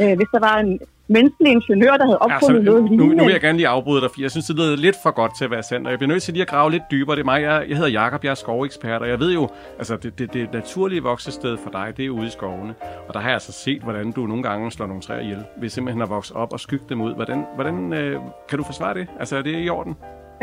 Øh, 0.00 0.14
hvis 0.18 0.30
der 0.34 0.40
var 0.48 0.56
en, 0.64 0.72
menneskelig 1.08 1.52
ingeniør, 1.52 1.96
der 1.96 2.04
havde 2.04 2.18
opfundet 2.18 2.58
altså, 2.58 2.70
noget 2.70 2.82
lignende. 2.90 3.14
Nu, 3.14 3.18
nu 3.18 3.24
vil 3.24 3.32
jeg 3.32 3.40
gerne 3.40 3.58
lige 3.58 3.68
afbryde 3.68 4.00
dig, 4.00 4.10
for 4.10 4.20
jeg 4.20 4.30
synes, 4.30 4.46
det 4.46 4.56
lyder 4.56 4.76
lidt 4.76 4.96
for 5.02 5.10
godt 5.10 5.36
til 5.38 5.44
at 5.44 5.50
være 5.50 5.62
sandt, 5.62 5.86
og 5.86 5.90
jeg 5.90 5.98
bliver 5.98 6.12
nødt 6.12 6.22
til 6.22 6.32
lige 6.34 6.42
at 6.42 6.48
grave 6.48 6.70
lidt 6.70 6.82
dybere. 6.90 7.16
Det 7.16 7.20
er 7.20 7.24
mig, 7.24 7.42
jeg, 7.42 7.64
jeg 7.68 7.76
hedder 7.76 7.90
Jakob, 7.90 8.24
jeg 8.24 8.30
er 8.30 8.34
skovekspert, 8.34 9.02
og 9.02 9.08
jeg 9.08 9.20
ved 9.20 9.32
jo, 9.32 9.48
altså 9.78 9.96
det, 9.96 10.18
det, 10.18 10.32
det 10.32 10.52
naturlige 10.52 11.02
voksested 11.02 11.56
for 11.56 11.70
dig, 11.70 11.92
det 11.96 12.04
er 12.06 12.10
ude 12.10 12.26
i 12.26 12.30
skovene. 12.30 12.74
Og 13.08 13.14
der 13.14 13.20
har 13.20 13.28
jeg 13.28 13.34
altså 13.34 13.52
set, 13.52 13.82
hvordan 13.82 14.12
du 14.12 14.26
nogle 14.26 14.42
gange 14.42 14.72
slår 14.72 14.86
nogle 14.86 15.02
træer 15.02 15.20
ihjel, 15.20 15.44
ved 15.60 15.68
simpelthen 15.68 16.02
at 16.02 16.10
vokse 16.10 16.36
op 16.36 16.52
og 16.52 16.60
skygge 16.60 16.84
dem 16.88 17.00
ud. 17.00 17.14
Hvordan, 17.14 17.44
hvordan 17.54 17.92
øh, 17.92 18.20
kan 18.48 18.58
du 18.58 18.64
forsvare 18.64 18.94
det? 18.94 19.06
Altså 19.20 19.36
er 19.36 19.42
det 19.42 19.64
i 19.64 19.68
orden? 19.68 19.96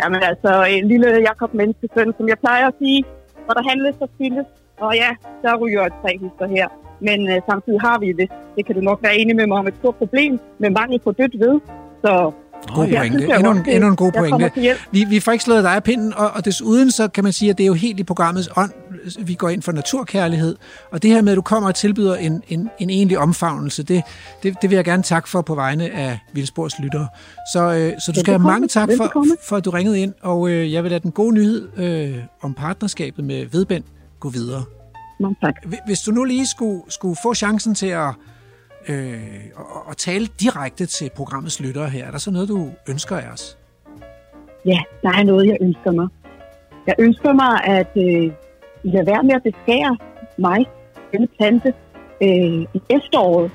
Jamen 0.04 0.24
altså, 0.24 0.66
en 0.70 0.88
lille 0.88 1.08
Jakob 1.08 1.54
menneskesøn, 1.54 2.14
som 2.18 2.28
jeg 2.28 2.40
plejer 2.40 2.68
at 2.68 2.74
sige, 2.80 3.04
hvor 3.46 3.54
der 3.54 3.70
handles 3.70 3.96
og 4.00 4.10
spildes, 4.16 4.46
og 4.80 4.96
ja, 4.96 5.10
der 5.42 5.56
ryger 5.56 5.86
et 5.86 5.94
træ 6.02 6.46
her. 6.48 6.68
Men 7.04 7.30
øh, 7.32 7.42
samtidig 7.50 7.82
har 7.82 8.00
vi 8.00 8.08
det. 8.12 8.28
Det 8.56 8.66
kan 8.66 8.76
du 8.76 8.82
nok 8.82 9.00
være 9.02 9.16
enig 9.18 9.36
med 9.36 9.48
mig 9.48 9.58
om 9.58 9.68
et 9.68 9.76
stort 9.80 9.96
problem 9.96 10.40
med 10.60 10.70
mangel 10.70 11.00
på 11.00 11.12
dødt 11.12 11.40
ved. 11.40 11.60
Så 12.02 12.32
God 12.68 12.88
pointe. 12.98 13.36
Endnu, 13.36 13.52
en, 13.52 13.66
endnu 13.70 13.90
en 13.90 13.96
god 13.96 14.12
pointe. 14.12 14.52
Vi, 14.92 15.06
vi 15.10 15.20
får 15.20 15.32
ikke 15.32 15.44
slået 15.44 15.64
dig 15.64 15.76
af 15.76 15.84
pinden, 15.84 16.14
og, 16.14 16.32
og 16.36 16.46
desuden 16.46 16.92
så 16.92 17.08
kan 17.08 17.24
man 17.24 17.34
sige, 17.34 17.50
at 17.50 17.58
det 17.58 17.64
er 17.64 17.68
jo 17.68 17.74
helt 17.74 18.00
i 18.00 18.04
programmets 18.04 18.50
ånd, 18.58 18.72
vi 19.26 19.34
går 19.34 19.50
ind 19.50 19.62
for 19.62 19.72
naturkærlighed. 19.72 20.56
Og 20.92 21.04
det 21.04 21.12
her 21.12 21.22
med, 21.22 21.32
at 21.32 21.36
du 21.36 21.42
kommer 21.42 21.70
og 21.70 21.76
tilbyder 21.76 22.16
en, 22.16 22.44
en, 22.50 22.70
en 22.80 22.90
egentlig 22.90 23.20
omfavnelse, 23.20 23.84
det, 23.84 24.04
det, 24.44 24.62
det 24.62 24.70
vil 24.70 24.76
jeg 24.76 24.86
gerne 24.86 25.04
takke 25.04 25.30
for 25.30 25.42
på 25.42 25.56
vegne 25.56 25.90
af 25.92 26.20
Vildsborgs 26.34 26.80
lyttere. 26.80 27.08
Så, 27.54 27.74
øh, 27.74 27.94
så 28.06 28.12
du 28.12 28.20
skal 28.20 28.34
have 28.34 28.44
mange 28.44 28.68
tak 28.68 28.90
for, 28.98 29.26
for, 29.48 29.56
at 29.56 29.66
du 29.66 29.70
ringede 29.70 30.00
ind, 30.00 30.14
og 30.22 30.50
øh, 30.50 30.74
jeg 30.74 30.84
vil 30.84 30.92
lade 30.92 31.04
den 31.04 31.12
gode 31.12 31.34
nyhed 31.34 31.70
øh, 31.78 32.18
om 32.42 32.54
partnerskabet 32.54 33.26
med 33.26 33.46
Vedbænd 33.52 33.84
gå 34.20 34.30
videre. 34.30 34.64
Mange 35.24 35.38
tak. 35.42 35.56
Hvis 35.86 36.02
du 36.02 36.12
nu 36.12 36.24
lige 36.24 36.48
skulle, 36.48 36.82
skulle 36.88 37.18
få 37.24 37.34
chancen 37.34 37.76
til 37.76 37.92
at, 38.06 38.12
øh, 38.90 39.44
at 39.90 39.98
tale 39.98 40.26
direkte 40.44 40.86
til 40.86 41.10
programmets 41.16 41.60
lyttere 41.60 41.90
her, 41.90 42.06
er 42.08 42.12
der 42.12 42.18
så 42.18 42.32
noget, 42.32 42.50
du 42.50 42.70
ønsker 42.90 43.16
af 43.18 43.28
os? 43.34 43.58
Ja, 44.66 44.80
der 45.04 45.12
er 45.20 45.24
noget, 45.24 45.48
jeg 45.48 45.58
ønsker 45.62 45.92
mig. 45.92 46.08
Jeg 46.88 46.96
ønsker 47.00 47.34
mig, 47.34 47.54
at 47.78 47.92
øh, 48.06 48.26
I 48.84 48.90
lader 48.94 49.06
være 49.12 49.24
med 49.24 49.36
at 49.36 49.44
beskære 49.44 49.98
mig, 50.38 50.60
denne 51.12 51.28
plante, 51.38 51.74
øh, 52.26 52.62
i 52.78 52.80
efteråret. 52.98 53.52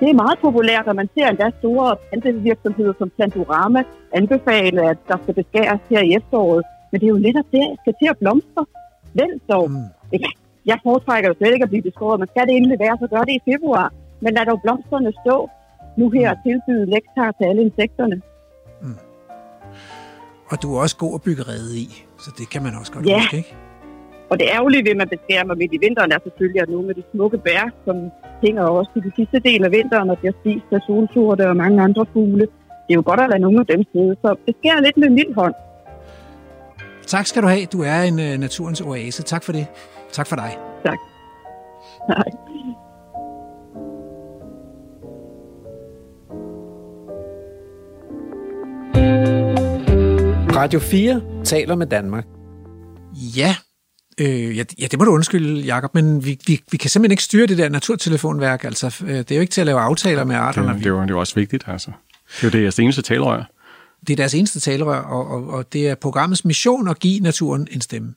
Det 0.00 0.08
er 0.10 0.14
meget 0.24 0.38
populært, 0.46 0.86
når 0.86 0.92
man 0.92 1.08
ser 1.14 1.26
endda 1.28 1.50
store 1.58 1.96
plantevirksomheder 2.08 2.92
som 2.98 3.10
Plantorama 3.16 3.82
anbefale, 4.12 4.90
at 4.90 4.98
der 5.08 5.16
skal 5.22 5.34
beskæres 5.34 5.80
her 5.90 6.00
i 6.00 6.14
efteråret. 6.14 6.62
Men 6.90 7.00
det 7.00 7.06
er 7.06 7.14
jo 7.16 7.18
netop 7.28 7.48
det, 7.52 7.58
jeg 7.58 7.76
skal 7.82 7.94
til 8.00 8.08
at 8.10 8.18
blomstre. 8.18 8.62
Vent 9.14 9.42
dog. 9.52 9.70
Mm. 9.70 9.76
Jeg 10.66 10.78
foretrækker 10.82 11.28
jo 11.30 11.34
slet 11.38 11.52
ikke 11.54 11.62
at 11.62 11.72
blive 11.74 11.82
beskåret. 11.82 12.18
Man 12.18 12.28
skal 12.28 12.46
det 12.46 12.56
endelig 12.56 12.78
være, 12.78 12.96
så 13.02 13.06
gør 13.14 13.22
det 13.28 13.34
i 13.40 13.42
februar. 13.52 13.92
Men 14.20 14.34
lad 14.34 14.46
dog 14.46 14.60
blomsterne 14.64 15.12
stå 15.22 15.50
nu 15.96 16.10
her 16.10 16.30
og 16.30 16.36
tilbyde 16.46 16.86
lektar 16.94 17.30
til 17.38 17.44
alle 17.50 17.62
insekterne. 17.62 18.16
Mm. 18.82 18.98
Og 20.50 20.62
du 20.62 20.66
er 20.74 20.80
også 20.80 20.96
god 20.96 21.14
at 21.14 21.22
bygge 21.22 21.42
rede 21.42 21.72
i, 21.84 21.86
så 22.24 22.30
det 22.38 22.46
kan 22.52 22.62
man 22.62 22.72
også 22.80 22.92
godt 22.92 23.06
ja. 23.06 23.18
huske, 23.18 23.36
ikke? 23.36 23.54
Og 24.30 24.38
det 24.40 24.46
ærgerlige 24.56 24.84
ved, 24.84 24.90
at 24.90 24.96
man 24.96 25.08
beskærer 25.08 25.44
mig 25.44 25.56
midt 25.58 25.72
i 25.72 25.78
vinteren, 25.86 26.12
er 26.12 26.18
selvfølgelig, 26.26 26.62
at 26.62 26.68
nogle 26.68 26.88
af 26.88 26.94
de 26.94 27.04
smukke 27.12 27.38
bær, 27.38 27.64
som 27.84 27.96
hænger 28.44 28.62
også 28.62 28.90
i 28.96 29.00
den 29.00 29.12
sidste 29.16 29.38
del 29.48 29.64
af 29.64 29.70
vinteren, 29.78 30.10
og 30.10 30.18
bliver 30.18 30.34
spist 30.40 30.68
af 30.72 30.80
solsorte 30.86 31.48
og 31.50 31.56
mange 31.56 31.82
andre 31.82 32.06
fugle. 32.12 32.46
Det 32.84 32.92
er 32.94 32.98
jo 33.00 33.02
godt 33.06 33.20
at 33.20 33.28
lade 33.30 33.42
nogle 33.46 33.60
af 33.60 33.66
dem 33.66 33.82
sidde, 33.92 34.16
så 34.22 34.28
beskær 34.46 34.80
lidt 34.80 34.96
med 34.96 35.10
mild 35.10 35.34
hånd. 35.34 35.54
Tak 37.06 37.26
skal 37.26 37.42
du 37.42 37.48
have. 37.48 37.64
Du 37.66 37.82
er 37.82 38.00
en 38.02 38.18
uh, 38.26 38.40
naturens 38.46 38.80
oase. 38.80 39.22
Tak 39.22 39.42
for 39.42 39.52
det. 39.52 39.66
Tak 40.12 40.26
for 40.26 40.36
dig. 40.36 40.58
Tak. 40.84 40.98
Hej. 42.08 42.24
Radio 50.56 50.80
4 50.80 51.22
taler 51.44 51.74
med 51.74 51.86
Danmark. 51.86 52.24
Ja, 53.36 53.56
øh, 54.20 54.56
ja, 54.56 54.64
ja, 54.78 54.86
det 54.90 54.98
må 54.98 55.04
du 55.04 55.10
undskylde, 55.10 55.60
Jacob, 55.60 55.94
men 55.94 56.24
vi, 56.24 56.38
vi, 56.46 56.60
vi 56.70 56.76
kan 56.76 56.90
simpelthen 56.90 57.10
ikke 57.10 57.22
styre 57.22 57.46
det 57.46 57.58
der 57.58 57.68
naturtelefonværk. 57.68 58.64
Altså, 58.64 58.96
det 59.06 59.30
er 59.30 59.34
jo 59.34 59.40
ikke 59.40 59.50
til 59.50 59.60
at 59.60 59.66
lave 59.66 59.80
aftaler 59.80 60.24
med 60.24 60.36
arterne. 60.36 60.68
Det, 60.68 60.76
det, 60.76 60.86
er, 60.86 60.90
jo, 60.90 60.96
det 60.96 61.10
er 61.10 61.14
jo 61.14 61.20
også 61.20 61.34
vigtigt, 61.34 61.64
altså. 61.66 61.90
Det 62.36 62.44
er 62.44 62.46
jo 62.46 62.50
det 62.50 62.62
jeres 62.62 62.78
eneste 62.78 63.02
talerør. 63.02 63.44
Det 64.06 64.12
er 64.12 64.16
deres 64.16 64.34
eneste 64.34 64.60
talerør, 64.60 64.98
og, 64.98 65.26
og, 65.26 65.48
og 65.48 65.72
det 65.72 65.88
er 65.88 65.94
programmets 65.94 66.44
mission 66.44 66.88
at 66.88 66.98
give 66.98 67.20
naturen 67.20 67.68
en 67.70 67.80
stemme. 67.80 68.14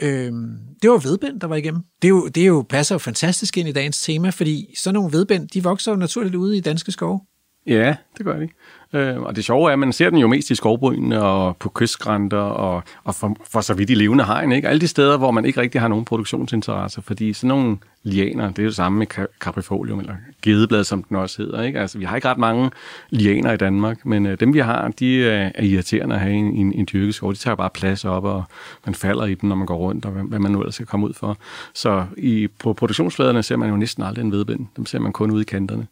Mm. 0.00 0.06
Øhm, 0.06 0.58
det 0.82 0.90
var 0.90 0.98
vedbænd, 0.98 1.40
der 1.40 1.46
var 1.46 1.56
igennem. 1.56 1.82
Det, 2.02 2.08
er 2.08 2.10
jo, 2.10 2.28
det 2.28 2.42
er 2.42 2.46
jo, 2.46 2.64
passer 2.68 2.94
jo 2.94 2.98
fantastisk 2.98 3.56
ind 3.58 3.68
i 3.68 3.72
dagens 3.72 4.02
tema, 4.02 4.30
fordi 4.30 4.74
sådan 4.76 4.94
nogle 4.94 5.12
vedbænd, 5.12 5.48
de 5.48 5.62
vokser 5.62 5.92
jo 5.92 5.96
naturligt 5.96 6.34
ude 6.34 6.56
i 6.56 6.60
danske 6.60 6.92
skove. 6.92 7.20
Ja, 7.66 7.96
det 8.18 8.26
gør 8.26 8.38
de. 8.38 8.48
Øh, 8.94 9.20
og 9.20 9.36
det 9.36 9.44
sjove 9.44 9.68
er, 9.68 9.72
at 9.72 9.78
man 9.78 9.92
ser 9.92 10.10
den 10.10 10.18
jo 10.18 10.26
mest 10.26 10.50
i 10.50 10.54
skovbrynene 10.54 11.22
og 11.22 11.56
på 11.56 11.68
kystgrænter 11.68 12.38
og, 12.38 12.82
og 13.04 13.14
for, 13.14 13.36
for 13.50 13.60
så 13.60 13.74
vidt 13.74 13.90
i 13.90 13.94
levende 13.94 14.24
hegn. 14.24 14.52
Ikke? 14.52 14.68
Alle 14.68 14.80
de 14.80 14.88
steder, 14.88 15.18
hvor 15.18 15.30
man 15.30 15.44
ikke 15.44 15.60
rigtig 15.60 15.80
har 15.80 15.88
nogen 15.88 16.04
produktionsinteresse, 16.04 17.02
fordi 17.02 17.32
sådan 17.32 17.48
nogle 17.48 17.76
lianer, 18.02 18.48
det 18.48 18.58
er 18.58 18.62
jo 18.62 18.68
det 18.68 18.76
samme 18.76 18.98
med 18.98 19.06
caprifolium, 19.40 20.00
eller 20.00 20.14
gedeblad, 20.42 20.84
som 20.84 21.02
den 21.02 21.16
også 21.16 21.42
hedder. 21.42 21.62
Ikke? 21.62 21.80
Altså, 21.80 21.98
vi 21.98 22.04
har 22.04 22.16
ikke 22.16 22.28
ret 22.28 22.38
mange 22.38 22.70
lianer 23.10 23.52
i 23.52 23.56
Danmark, 23.56 24.06
men 24.06 24.26
øh, 24.26 24.40
dem 24.40 24.54
vi 24.54 24.58
har, 24.58 24.88
de 24.88 25.24
er, 25.28 25.50
er 25.54 25.62
irriterende 25.62 26.14
at 26.14 26.20
have 26.20 26.34
i 26.34 26.38
en, 26.38 26.54
en, 26.54 26.72
en 26.72 26.88
dyrket 26.92 27.14
skov. 27.14 27.32
De 27.32 27.38
tager 27.38 27.54
bare 27.54 27.70
plads 27.70 28.04
op, 28.04 28.24
og 28.24 28.44
man 28.84 28.94
falder 28.94 29.24
i 29.24 29.34
dem, 29.34 29.48
når 29.48 29.56
man 29.56 29.66
går 29.66 29.76
rundt, 29.76 30.04
og 30.04 30.10
hvad, 30.10 30.22
hvad 30.22 30.38
man 30.38 30.52
nu 30.52 30.60
ellers 30.60 30.74
skal 30.74 30.86
komme 30.86 31.06
ud 31.06 31.14
for. 31.14 31.38
Så 31.74 32.06
i, 32.16 32.48
på 32.58 32.72
produktionsfladerne 32.72 33.42
ser 33.42 33.56
man 33.56 33.68
jo 33.68 33.76
næsten 33.76 34.02
aldrig 34.02 34.24
en 34.24 34.32
vedbind. 34.32 34.66
Dem 34.76 34.86
ser 34.86 34.98
man 34.98 35.12
kun 35.12 35.30
ude 35.30 35.40
i 35.40 35.44
kanterne. 35.44 35.86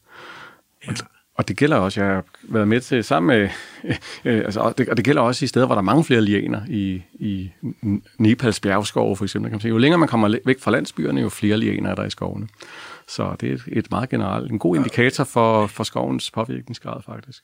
Ja. 0.86 0.92
Og 1.43 1.49
det 1.49 1.57
gælder 1.57 1.76
også, 1.76 2.01
jeg 2.01 2.11
har 2.11 2.24
været 2.43 2.68
med 2.68 2.80
til 2.80 3.05
sammen 3.05 3.38
med, 3.38 3.49
øh, 4.24 4.45
altså, 4.45 4.61
og, 4.61 4.78
det, 4.78 4.88
og 4.88 4.97
det 4.97 5.05
gælder 5.05 5.22
også 5.22 5.45
i 5.45 5.49
steder, 5.49 5.66
hvor 5.66 5.74
der 5.74 5.80
er 5.80 5.84
mange 5.84 6.05
flere 6.05 6.20
lianer, 6.20 6.61
i, 6.68 7.03
i 7.14 7.51
Nepals 8.18 8.61
bjergskov 8.61 9.16
for 9.16 9.24
eksempel. 9.24 9.51
Kan 9.51 9.55
man 9.55 9.61
sige. 9.61 9.68
Jo 9.68 9.78
længere 9.78 9.99
man 9.99 10.09
kommer 10.09 10.38
væk 10.45 10.61
fra 10.61 10.70
landsbyerne, 10.70 11.20
jo 11.20 11.28
flere 11.28 11.57
lianer 11.57 11.90
er 11.90 11.95
der 11.95 12.05
i 12.05 12.11
skovene. 12.11 12.49
Så 13.09 13.36
det 13.40 13.51
er 13.51 13.55
et, 13.55 13.62
et 13.66 13.90
meget 13.90 14.09
generelt, 14.09 14.53
en 14.53 14.59
god 14.59 14.76
indikator 14.76 15.24
for, 15.24 15.66
for 15.66 15.84
skovens 15.84 16.30
påvirkningsgrad 16.30 17.03
faktisk. 17.07 17.43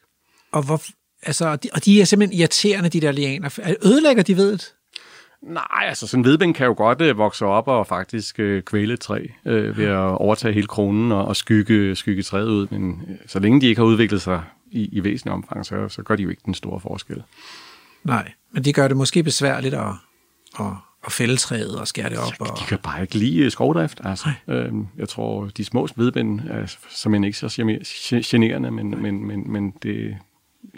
Og, 0.52 0.62
hvor, 0.62 0.82
altså, 1.22 1.46
og, 1.46 1.62
de, 1.62 1.68
og 1.72 1.84
de 1.84 2.00
er 2.00 2.04
simpelthen 2.04 2.38
irriterende, 2.40 2.88
de 2.88 3.00
der 3.00 3.12
lianer. 3.12 3.76
Ødelægger 3.84 4.22
de 4.22 4.36
ved 4.36 4.52
det? 4.52 4.74
Nej, 5.42 5.84
altså 5.86 6.06
sådan 6.06 6.20
en 6.20 6.24
vedbænd 6.24 6.54
kan 6.54 6.66
jo 6.66 6.74
godt 6.76 7.00
øh, 7.00 7.18
vokse 7.18 7.46
op 7.46 7.68
og 7.68 7.86
faktisk 7.86 8.40
øh, 8.40 8.62
kvæle 8.62 8.94
et 8.94 9.00
træ 9.00 9.26
øh, 9.44 9.78
ved 9.78 9.84
at 9.84 9.98
overtage 9.98 10.54
hele 10.54 10.66
kronen 10.66 11.12
og, 11.12 11.24
og 11.24 11.36
skygge, 11.36 11.96
skygge 11.96 12.22
træet 12.22 12.48
ud. 12.48 12.66
Men 12.70 13.02
øh, 13.08 13.16
så 13.26 13.38
længe 13.38 13.60
de 13.60 13.66
ikke 13.66 13.80
har 13.80 13.86
udviklet 13.86 14.22
sig 14.22 14.42
i, 14.70 14.88
i 14.92 15.04
væsentlig 15.04 15.32
omfang, 15.32 15.66
så, 15.66 15.88
så 15.88 16.02
gør 16.02 16.16
de 16.16 16.22
jo 16.22 16.28
ikke 16.28 16.42
den 16.46 16.54
store 16.54 16.80
forskel. 16.80 17.22
Nej, 18.04 18.32
men 18.52 18.64
de 18.64 18.72
gør 18.72 18.88
det 18.88 18.96
måske 18.96 19.22
besværligt 19.22 19.74
at, 19.74 19.92
at, 20.60 20.66
at 21.06 21.12
fælde 21.12 21.36
træet 21.36 21.80
og 21.80 21.88
skære 21.88 22.10
det 22.10 22.18
op. 22.18 22.32
Og... 22.40 22.58
De 22.58 22.64
kan 22.68 22.78
bare 22.78 23.02
ikke 23.02 23.14
lide 23.14 23.38
øh, 23.38 23.50
skovdrift. 23.50 24.00
Altså. 24.04 24.28
Øhm, 24.48 24.86
jeg 24.96 25.08
tror, 25.08 25.46
de 25.56 25.64
små 25.64 25.88
vedbænd 25.96 26.40
er 26.40 26.76
simpelthen 26.88 27.24
ikke 27.24 27.38
så 27.38 28.22
generende, 28.26 28.70
men, 28.70 29.02
men, 29.02 29.26
men, 29.26 29.52
men 29.52 29.70
det, 29.82 30.16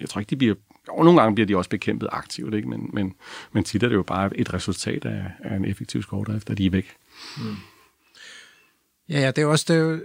jeg 0.00 0.08
tror 0.08 0.18
ikke, 0.18 0.30
de 0.30 0.36
bliver 0.36 0.54
og 0.90 1.04
nogle 1.04 1.20
gange 1.20 1.34
bliver 1.34 1.46
de 1.46 1.56
også 1.56 1.70
bekæmpet 1.70 2.08
aktivt, 2.12 2.54
ikke? 2.54 2.68
Men, 2.68 2.90
men, 2.92 3.14
men 3.52 3.64
tit 3.64 3.82
er 3.82 3.88
det 3.88 3.94
jo 3.94 4.02
bare 4.02 4.30
et 4.38 4.54
resultat 4.54 5.04
af, 5.04 5.24
af 5.44 5.56
en 5.56 5.64
effektiv 5.64 6.02
skovdrift, 6.02 6.50
at 6.50 6.58
de 6.58 6.66
er 6.66 6.70
væk. 6.70 6.86
Mm. 7.38 7.42
Ja, 9.08 9.20
ja, 9.20 9.30
det 9.30 9.42
er 9.42 9.46
også... 9.46 9.64
Det 9.68 9.76
er 9.76 9.80
jo... 9.80 10.00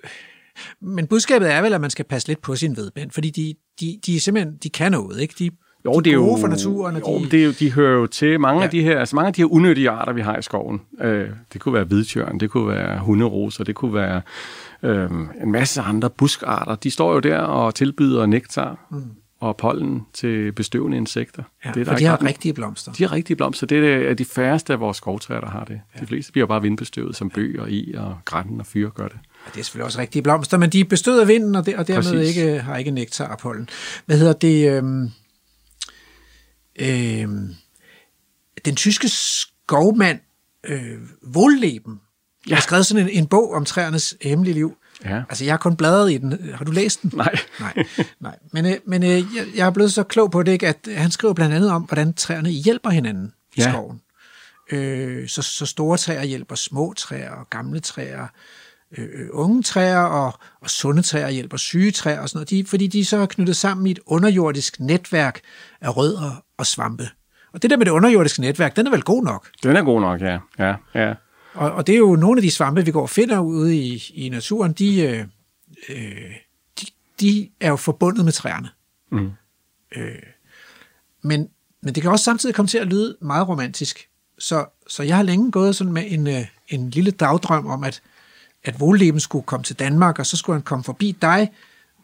Men 0.82 1.08
budskabet 1.08 1.52
er 1.54 1.62
vel, 1.62 1.74
at 1.74 1.82
man 1.82 1.90
skal 1.90 2.06
passe 2.06 2.28
lidt 2.28 2.42
på 2.42 2.56
sin 2.56 2.78
vedbænd, 2.78 3.12
fordi 3.12 3.30
de, 3.30 3.54
de, 3.80 4.00
de, 4.06 4.20
simpelthen, 4.20 4.58
de 4.64 4.70
kan 4.70 4.92
noget, 4.92 5.22
ikke? 5.22 5.36
De, 5.40 5.52
jo, 5.86 6.00
de 6.00 6.04
det 6.04 6.14
er 6.14 6.18
gode 6.18 6.32
jo, 6.32 6.38
for 6.38 6.48
naturen. 6.48 6.96
Og 6.96 7.02
jo, 7.02 7.26
de... 7.26 7.32
det 7.32 7.40
er 7.42 7.46
jo, 7.46 7.52
de 7.60 7.72
hører 7.72 7.94
jo 8.00 8.08
til 8.08 8.40
mange 8.40 8.60
Ja. 8.60 8.66
af 8.66 8.72
de 8.72 8.82
her, 8.82 9.00
altså 9.00 9.16
mange 9.16 9.28
af 9.28 9.34
de 9.34 9.42
her 9.42 9.52
unødige 9.52 9.90
arter, 9.90 10.14
vi 10.14 10.22
har 10.22 10.38
i 10.38 10.42
skoven. 10.42 10.82
Øh, 11.02 11.30
det 11.54 11.62
kunne 11.62 11.74
være 11.74 11.84
hvidtjørn, 11.84 12.40
det 12.40 12.50
kunne 12.50 12.68
være 12.68 13.00
hunderoser, 13.00 13.64
det 13.64 13.76
kunne 13.76 13.94
være 13.94 14.22
øh, 14.84 15.12
en 15.42 15.52
masse 15.52 15.82
andre 15.82 16.10
buskarter. 16.10 16.76
De 16.76 16.92
står 16.92 17.14
jo 17.14 17.20
der 17.20 17.38
og 17.38 17.76
tilbyder 17.76 18.26
nektar 18.26 18.88
mm. 18.92 19.04
Og 19.40 19.58
pollen 19.58 20.06
til 20.14 20.52
bestøvende 20.52 20.98
insekter. 20.98 21.44
Ja, 21.66 21.70
det 21.70 21.80
er 21.80 21.84
der 21.84 21.92
for 21.92 21.98
de 21.98 22.06
har 22.06 22.24
rigtige 22.24 22.54
blomster. 22.54 22.92
De 22.92 23.04
har 23.04 23.12
rigtige 23.12 23.38
blomster. 23.38 23.68
Det 23.68 24.10
er 24.10 24.14
de 24.14 24.26
færreste 24.26 24.74
af 24.74 24.80
vores 24.80 24.98
skovtræer, 24.98 25.40
der 25.40 25.50
har 25.50 25.66
det. 25.66 25.82
Ja. 25.96 26.00
De 26.00 26.06
fleste 26.06 26.32
bliver 26.32 26.48
bare 26.48 26.62
vindbestøvet, 26.62 27.16
som 27.16 27.30
bøg 27.30 27.60
og 27.60 27.72
i 27.72 27.94
og 27.94 28.18
græn 28.26 28.60
og 28.60 28.66
fyre 28.66 28.90
gør 28.90 29.08
det. 29.08 29.18
Og 29.46 29.54
det 29.54 29.60
er 29.60 29.64
selvfølgelig 29.64 29.86
også 29.86 30.00
rigtige 30.00 30.22
blomster, 30.22 30.58
men 30.58 30.70
de 30.70 30.80
er 30.80 30.86
bestøvet 30.86 31.22
af 31.22 31.28
vinden, 31.28 31.56
og, 31.56 31.66
det, 31.66 31.76
og 31.76 31.88
dermed 31.88 32.04
Præcis. 32.04 32.38
ikke, 32.38 32.60
har 32.60 32.78
ikke 32.78 32.92
nektar 32.92 33.28
og 33.28 33.38
pollen. 33.38 33.70
Hvad 34.06 34.18
hedder 34.18 34.34
det? 34.34 34.72
Øhm, 34.72 35.12
øhm, 36.80 37.56
den 38.66 38.76
tyske 38.76 39.10
skovmand, 39.10 40.20
øh, 40.64 40.98
Wohlleben, 41.36 42.00
ja. 42.50 42.56
har 42.56 42.62
skrevet 42.62 42.86
sådan 42.86 43.04
en, 43.04 43.10
en 43.10 43.28
bog 43.28 43.54
om 43.54 43.66
træernes 43.66 44.16
hemmelige 44.22 44.54
liv. 44.54 44.78
Ja. 45.06 45.18
Altså, 45.30 45.44
jeg 45.46 45.54
har 45.54 45.58
kun 45.58 45.76
bladret 45.76 46.12
i 46.12 46.18
den. 46.18 46.50
Har 46.54 46.66
du 46.66 46.72
læst 46.72 47.02
den? 47.02 47.12
Nej. 47.16 47.36
Nej, 47.60 47.84
nej. 48.20 48.36
Men, 48.54 48.66
øh, 48.66 48.74
men 48.88 49.04
øh, 49.04 49.10
jeg, 49.10 49.26
jeg 49.56 49.68
er 49.68 49.72
blevet 49.72 49.94
så 49.94 50.04
klog 50.04 50.32
på 50.32 50.44
det, 50.44 50.52
ikke, 50.52 50.68
at 50.68 50.88
han 50.96 51.12
skriver 51.12 51.34
blandt 51.34 51.56
andet 51.56 51.72
om, 51.72 51.82
hvordan 51.82 52.14
træerne 52.14 52.50
hjælper 52.50 52.90
hinanden 52.90 53.34
i 53.56 53.62
Ja. 53.62 53.72
skoven. 53.72 54.02
Øh, 54.72 55.28
så, 55.28 55.42
så 55.42 55.66
store 55.66 55.98
træer 55.98 56.24
hjælper 56.24 56.56
små 56.56 56.94
træer 56.98 57.32
og 57.32 57.50
gamle 57.50 57.80
træer, 57.80 58.28
øh, 58.98 59.06
øh, 59.14 59.28
unge 59.32 59.64
træer 59.64 60.00
og, 60.00 60.34
og 60.62 60.70
sunde 60.70 61.02
træer 61.02 61.30
hjælper 61.30 61.58
syge 61.58 61.92
træer 61.92 62.20
og 62.20 62.30
sådan 62.30 62.38
noget, 62.38 62.50
de, 62.50 62.66
fordi 62.70 62.88
de 62.88 63.06
så 63.06 63.18
er 63.18 63.26
knyttet 63.26 63.56
sammen 63.56 63.88
i 63.88 63.92
et 63.92 64.00
underjordisk 64.06 64.80
netværk 64.80 65.40
af 65.82 65.98
rødder 65.98 66.44
og 66.58 66.66
svampe. 66.66 67.10
Og 67.54 67.62
det 67.62 67.70
der 67.70 67.78
med 67.78 67.86
det 67.86 67.92
underjordiske 67.92 68.42
netværk, 68.42 68.76
den 68.76 68.88
er 68.88 68.92
vel 68.92 69.02
god 69.02 69.24
nok. 69.24 69.48
Den 69.64 69.76
er 69.76 69.82
god 69.82 70.02
nok, 70.02 70.22
ja. 70.22 70.38
ja, 70.60 70.76
ja. 70.96 71.14
Og, 71.56 71.72
og 71.72 71.88
det 71.88 71.96
er 71.96 72.00
jo 72.00 72.16
nogle 72.16 72.38
af 72.38 72.42
de 72.42 72.52
svampe, 72.52 72.86
vi 72.86 72.92
går 72.92 73.02
og 73.02 73.10
finder 73.10 73.40
ude 73.40 73.78
i, 73.78 74.12
i 74.14 74.30
naturen, 74.30 74.74
de, 74.74 75.02
øh, 75.02 75.26
øh, 75.90 76.32
de, 76.82 76.86
de 77.20 77.50
er 77.60 77.70
jo 77.70 77.76
forbundet 77.76 78.26
med 78.26 78.34
træerne. 78.34 78.70
Mm. 79.12 79.32
Øh, 79.96 80.16
men, 81.22 81.50
men 81.82 81.96
det 81.96 82.04
kan 82.04 82.12
også 82.12 82.24
samtidig 82.24 82.56
komme 82.56 82.68
til 82.68 82.78
at 82.78 82.88
lyde 82.88 83.18
meget 83.22 83.48
romantisk. 83.48 84.10
Så, 84.40 84.66
så 84.88 85.04
jeg 85.04 85.16
har 85.16 85.24
længe 85.24 85.52
gået 85.52 85.76
sådan 85.76 85.94
med 85.94 86.04
en, 86.08 86.28
øh, 86.28 86.46
en 86.68 86.90
lille 86.90 87.12
dagdrøm 87.12 87.68
om, 87.68 87.84
at, 87.84 88.02
at 88.64 88.76
Wohlleben 88.82 89.20
skulle 89.20 89.46
komme 89.46 89.64
til 89.64 89.80
Danmark, 89.80 90.20
og 90.20 90.26
så 90.26 90.38
skulle 90.38 90.56
han 90.56 90.64
komme 90.64 90.84
forbi 90.84 91.18
dig, 91.22 91.52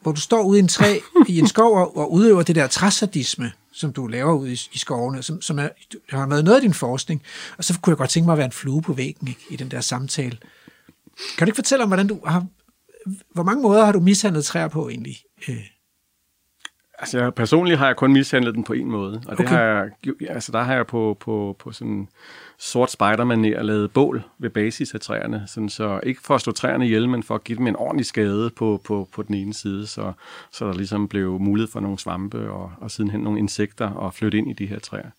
hvor 0.02 0.12
du 0.12 0.22
står 0.22 0.44
ude 0.44 0.60
i 0.60 0.62
en 0.62 0.68
træ, 0.68 1.00
i 1.28 1.40
en 1.40 1.48
skov 1.48 1.78
og, 1.78 1.98
og 1.98 2.14
udøver 2.14 2.44
det 2.44 2.56
der 2.56 2.68
træsadisme, 2.68 3.52
som 3.74 3.94
du 3.94 4.08
laver 4.08 4.34
ude 4.34 4.52
i, 4.52 4.62
i 4.74 4.78
skovene, 4.78 5.24
som, 5.24 5.42
som 5.42 5.60
er, 5.60 5.70
har 6.10 6.28
været 6.28 6.44
noget 6.44 6.56
af 6.56 6.62
din 6.62 6.74
forskning. 6.74 7.24
Og 7.58 7.64
så 7.64 7.80
kunne 7.82 7.92
jeg 7.92 7.98
godt 7.98 8.10
tænke 8.10 8.26
mig 8.26 8.34
at 8.34 8.38
være 8.38 8.46
en 8.46 8.52
flue 8.52 8.82
på 8.82 8.94
væggen 8.94 9.28
ikke, 9.28 9.42
i 9.50 9.56
den 9.56 9.72
der 9.72 9.82
samtale. 9.82 10.38
Kan 11.38 11.46
du 11.46 11.50
ikke 11.50 11.56
fortælle 11.56 11.84
om, 11.84 11.90
hvordan 11.90 12.08
du 12.08 12.20
har... 12.26 12.46
Hvor 13.34 13.44
mange 13.44 13.64
måder 13.64 13.86
har 13.86 13.92
du 13.92 14.00
mishandlet 14.00 14.46
træer 14.46 14.68
på 14.68 14.90
egentlig? 14.90 15.18
Øh, 15.50 15.68
Altså, 17.00 17.20
jeg, 17.20 17.34
personligt 17.34 17.80
har 17.80 17.86
jeg 17.88 17.96
kun 17.96 18.14
mishandlet 18.14 18.56
den 18.56 18.64
på 18.64 18.74
en 18.74 18.92
måde. 18.92 19.22
Og 19.28 19.38
det 19.38 19.46
Okay. 19.46 19.50
har 19.56 19.62
jeg, 19.62 19.90
altså, 20.30 20.52
der 20.52 20.64
har 20.64 20.76
jeg 20.76 20.88
på, 20.88 21.18
på, 21.20 21.56
på 21.60 21.72
sådan 21.72 22.08
sort 22.62 22.92
spider 22.92 23.62
lavet 23.64 23.92
bål 23.92 24.24
ved 24.40 24.50
basis 24.50 24.94
af 24.94 25.00
træerne. 25.00 25.44
Sådan, 25.48 25.70
så 25.70 26.00
ikke 26.04 26.22
for 26.24 26.36
at 26.36 26.42
slå 26.42 26.54
træerne 26.54 26.86
ihjel, 26.86 27.10
men 27.10 27.24
for 27.24 27.36
at 27.36 27.44
give 27.44 27.58
dem 27.58 27.68
en 27.68 27.76
ordentlig 27.76 28.06
skade 28.06 28.50
på, 28.50 28.82
på, 28.84 29.10
på 29.12 29.24
den 29.24 29.36
ene 29.36 29.54
side, 29.54 29.88
så, 29.88 30.14
så 30.52 30.68
der 30.68 30.74
ligesom 30.74 31.08
blev 31.08 31.40
mulighed 31.40 31.72
for 31.72 31.80
nogle 31.80 32.00
svampe 32.00 32.52
og, 32.52 32.72
og 32.78 32.92
sidenhen 32.92 33.22
nogle 33.22 33.40
insekter 33.40 34.08
at 34.08 34.14
flytte 34.14 34.38
ind 34.38 34.50
i 34.50 34.54
de 34.54 34.66
her 34.66 34.80
træer. 34.80 35.10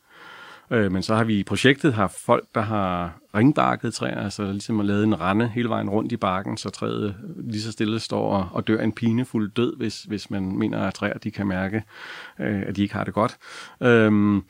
Øh, 0.71 0.93
men 0.93 1.03
så 1.03 1.15
har 1.15 1.25
vi 1.25 1.39
i 1.39 1.45
projektet 1.45 1.95
haft 1.95 2.21
folk, 2.21 2.45
der 2.55 2.61
har 2.61 3.13
ringbarket 3.35 3.95
træer, 3.95 4.21
altså 4.21 4.53
ligesom 4.53 4.77
har 4.77 4.85
lavet 4.85 5.05
en 5.05 5.21
rende 5.21 5.49
hele 5.49 5.69
vejen 5.69 5.91
rundt 5.91 6.13
i 6.13 6.17
barken, 6.17 6.57
så 6.57 6.71
træet 6.71 7.17
lige 7.37 7.63
så 7.63 7.73
stille 7.73 8.01
står 8.01 8.37
og, 8.37 8.49
og 8.53 8.67
dør 8.67 8.81
en 8.81 8.93
pinefuld 8.93 9.51
død, 9.51 9.77
hvis, 9.77 10.03
hvis 10.03 10.31
man 10.31 10.59
mener, 10.59 10.79
at 10.79 10.95
træer 10.95 11.19
de 11.19 11.31
kan 11.31 11.47
mærke, 11.47 11.83
øh, 12.41 12.63
at 12.67 12.77
de 12.77 12.83
ikke 12.83 12.95
har 12.95 13.05
det 13.05 13.15
godt. 13.15 13.37
Øh, 13.81 14.43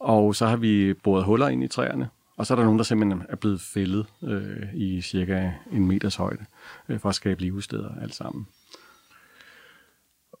og 0.00 0.34
så 0.34 0.46
har 0.46 0.56
vi 0.56 0.94
boret 0.94 1.24
huller 1.24 1.48
ind 1.48 1.64
i 1.64 1.68
træerne, 1.68 2.08
og 2.38 2.46
så 2.46 2.54
er 2.54 2.56
der 2.56 2.64
nogen, 2.64 2.78
der 2.78 2.84
simpelthen 2.84 3.22
er 3.28 3.36
blevet 3.36 3.60
fældet 3.60 4.06
øh, 4.22 4.74
i 4.74 5.00
cirka 5.00 5.50
en 5.72 5.86
meters 5.86 6.16
højde, 6.16 6.44
øh, 6.88 7.00
for 7.00 7.08
at 7.08 7.14
skabe 7.14 7.40
livsteder 7.40 7.90
alt 8.02 8.14
sammen. 8.14 8.46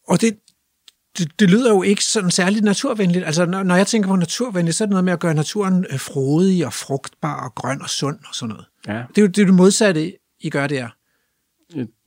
Og 0.08 0.20
det, 0.20 0.38
det, 1.18 1.40
det 1.40 1.50
lyder 1.50 1.70
jo 1.70 1.82
ikke 1.82 2.04
sådan 2.04 2.30
særligt 2.30 2.64
naturvenligt. 2.64 3.24
Altså, 3.24 3.46
når, 3.46 3.62
når 3.62 3.76
jeg 3.76 3.86
tænker 3.86 4.08
på 4.08 4.16
naturvenligt, 4.16 4.76
så 4.76 4.84
er 4.84 4.86
det 4.86 4.90
noget 4.90 5.04
med 5.04 5.12
at 5.12 5.20
gøre 5.20 5.34
naturen 5.34 5.86
øh, 5.90 5.98
frodig 5.98 6.66
og 6.66 6.72
frugtbar 6.72 7.44
og 7.44 7.54
grøn 7.54 7.82
og 7.82 7.90
sund 7.90 8.18
og 8.28 8.34
sådan 8.34 8.48
noget. 8.48 8.66
Ja. 8.86 9.04
Det 9.08 9.18
er 9.18 9.22
jo 9.22 9.28
det, 9.28 9.38
er 9.38 9.46
det 9.46 9.54
modsatte, 9.54 10.12
I 10.40 10.50
gør 10.50 10.66
der. 10.66 10.88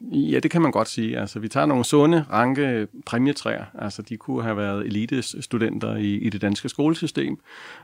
Ja, 0.02 0.40
det 0.40 0.52
kan 0.52 0.62
man 0.62 0.72
godt 0.72 0.88
sige. 0.88 1.20
Altså, 1.20 1.40
vi 1.40 1.48
tager 1.48 1.66
nogle 1.66 1.86
sunde, 1.86 2.26
ranke 2.32 2.88
præmietræer. 3.06 3.66
Altså, 3.80 4.02
de 4.02 4.18
kunne 4.18 4.44
have 4.44 4.58
været 4.58 4.86
elitestudenter 4.86 5.96
i, 5.96 6.16
i 6.16 6.30
det 6.30 6.42
danske 6.42 6.70
skolesystem, 6.70 7.40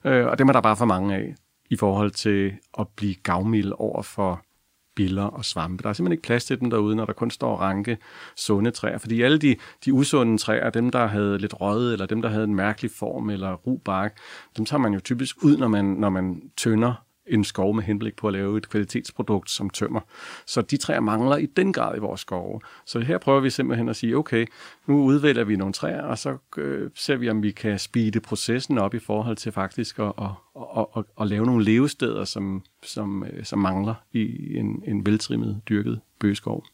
øh, 0.06 0.26
og 0.26 0.40
dem 0.40 0.50
er 0.50 0.54
der 0.54 0.62
bare 0.62 0.78
for 0.78 0.86
mange 0.86 1.16
af 1.16 1.36
i 1.70 1.76
forhold 1.76 2.12
til 2.12 2.54
at 2.80 2.88
blive 2.96 3.16
gavmild 3.16 3.74
over 3.78 4.02
for 4.02 4.42
biller 4.96 5.24
og 5.24 5.46
svampe. 5.46 5.84
Der 5.84 5.90
er 5.90 5.94
simpelthen 5.94 6.12
ikke 6.12 6.24
plads 6.24 6.46
til 6.46 6.60
dem 6.60 6.70
derude, 6.70 6.96
når 6.96 7.06
der 7.06 7.14
kun 7.14 7.32
står 7.32 7.58
ranke, 7.58 7.98
sunde 8.36 8.72
træer. 8.72 8.98
Fordi 8.98 9.22
alle 9.22 9.38
de, 9.38 9.56
de 9.86 9.94
usunde 9.94 10.38
træer, 10.38 10.70
dem 10.70 10.90
der 10.90 11.08
havde 11.08 11.38
lidt 11.38 11.62
røget, 11.62 11.94
eller 11.94 12.06
dem 12.06 12.22
der 12.22 12.30
havde 12.30 12.44
en 12.44 12.56
mærkelig 12.56 12.92
form, 12.92 13.30
eller 13.30 13.54
ru 13.54 13.78
bark, 13.78 14.18
dem 14.58 14.66
tager 14.66 14.82
man 14.82 14.94
jo 14.94 15.00
typisk 15.00 15.44
ud, 15.44 15.58
når 15.58 15.68
man, 15.68 15.86
når 15.86 16.10
man 16.10 16.42
tønder 16.58 17.07
en 17.28 17.44
skov 17.44 17.76
med 17.76 17.84
henblik 17.84 18.16
på 18.16 18.28
at 18.28 18.34
lave 18.34 18.58
et 18.58 18.70
kvalitetsprodukt 18.70 19.50
som 19.50 19.70
tømmer. 19.70 20.00
Så 20.46 20.62
de 20.62 20.78
træer 20.78 21.00
mangler 21.00 21.38
i 21.38 21.46
den 21.46 21.74
grad 21.74 21.98
i 21.98 22.00
vores 22.00 22.22
skove. 22.22 22.62
Så 22.86 23.00
her 23.00 23.18
prøver 23.18 23.40
vi 23.40 23.50
simpelthen 23.50 23.90
at 23.90 23.96
sige, 23.96 24.18
okay, 24.18 24.46
nu 24.88 25.04
udvælger 25.04 25.44
vi 25.44 25.56
nogle 25.56 25.74
træer, 25.74 26.02
og 26.02 26.18
så 26.18 26.38
øh, 26.58 26.90
ser 26.96 27.16
vi, 27.16 27.30
om 27.30 27.44
vi 27.44 27.52
kan 27.52 27.80
speede 27.80 28.20
processen 28.20 28.78
op 28.78 28.94
i 28.94 29.00
forhold 29.00 29.38
til 29.38 29.52
faktisk 29.52 30.00
at, 30.00 30.06
at, 30.18 30.30
at, 30.78 30.86
at, 30.98 31.04
at 31.22 31.28
lave 31.28 31.46
nogle 31.46 31.66
levesteder, 31.66 32.26
som, 32.26 32.64
som, 32.84 33.24
øh, 33.24 33.46
som 33.46 33.60
mangler 33.60 33.96
i 34.14 34.56
en, 34.58 34.84
en 34.88 35.06
veltrimmet, 35.06 35.62
dyrket 35.70 36.02
bøgeskov. 36.20 36.66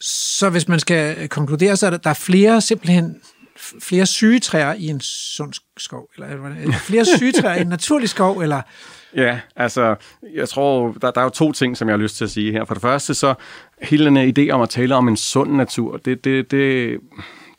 Så 0.00 0.50
hvis 0.50 0.68
man 0.68 0.80
skal 0.80 1.28
konkludere, 1.28 1.76
så 1.76 1.86
er 1.86 1.90
der, 1.90 1.98
der 1.98 2.10
er 2.10 2.14
flere 2.14 2.60
simpelthen 2.60 3.20
flere 3.56 4.06
sygetræer 4.06 4.74
i 4.74 4.86
en 4.86 5.00
sund 5.00 5.52
skov, 5.76 6.08
eller 6.14 6.28
eller 6.28 6.78
flere 6.78 7.04
sygetræer 7.04 7.54
i 7.54 7.60
en 7.60 7.66
naturlig 7.66 8.08
skov, 8.08 8.38
eller 8.38 8.62
Ja, 9.16 9.40
altså, 9.56 9.94
jeg 10.34 10.48
tror, 10.48 10.92
der, 11.02 11.10
der 11.10 11.20
er 11.20 11.24
jo 11.24 11.30
to 11.30 11.52
ting, 11.52 11.76
som 11.76 11.88
jeg 11.88 11.92
har 11.92 12.02
lyst 12.02 12.16
til 12.16 12.24
at 12.24 12.30
sige 12.30 12.52
her. 12.52 12.64
For 12.64 12.74
det 12.74 12.82
første, 12.82 13.14
så 13.14 13.34
hele 13.82 14.04
den 14.04 14.16
her 14.16 14.32
idé 14.38 14.50
om 14.50 14.60
at 14.60 14.68
tale 14.68 14.94
om 14.94 15.08
en 15.08 15.16
sund 15.16 15.52
natur, 15.52 15.96
det, 15.96 16.24
det, 16.24 16.50
det, 16.50 17.00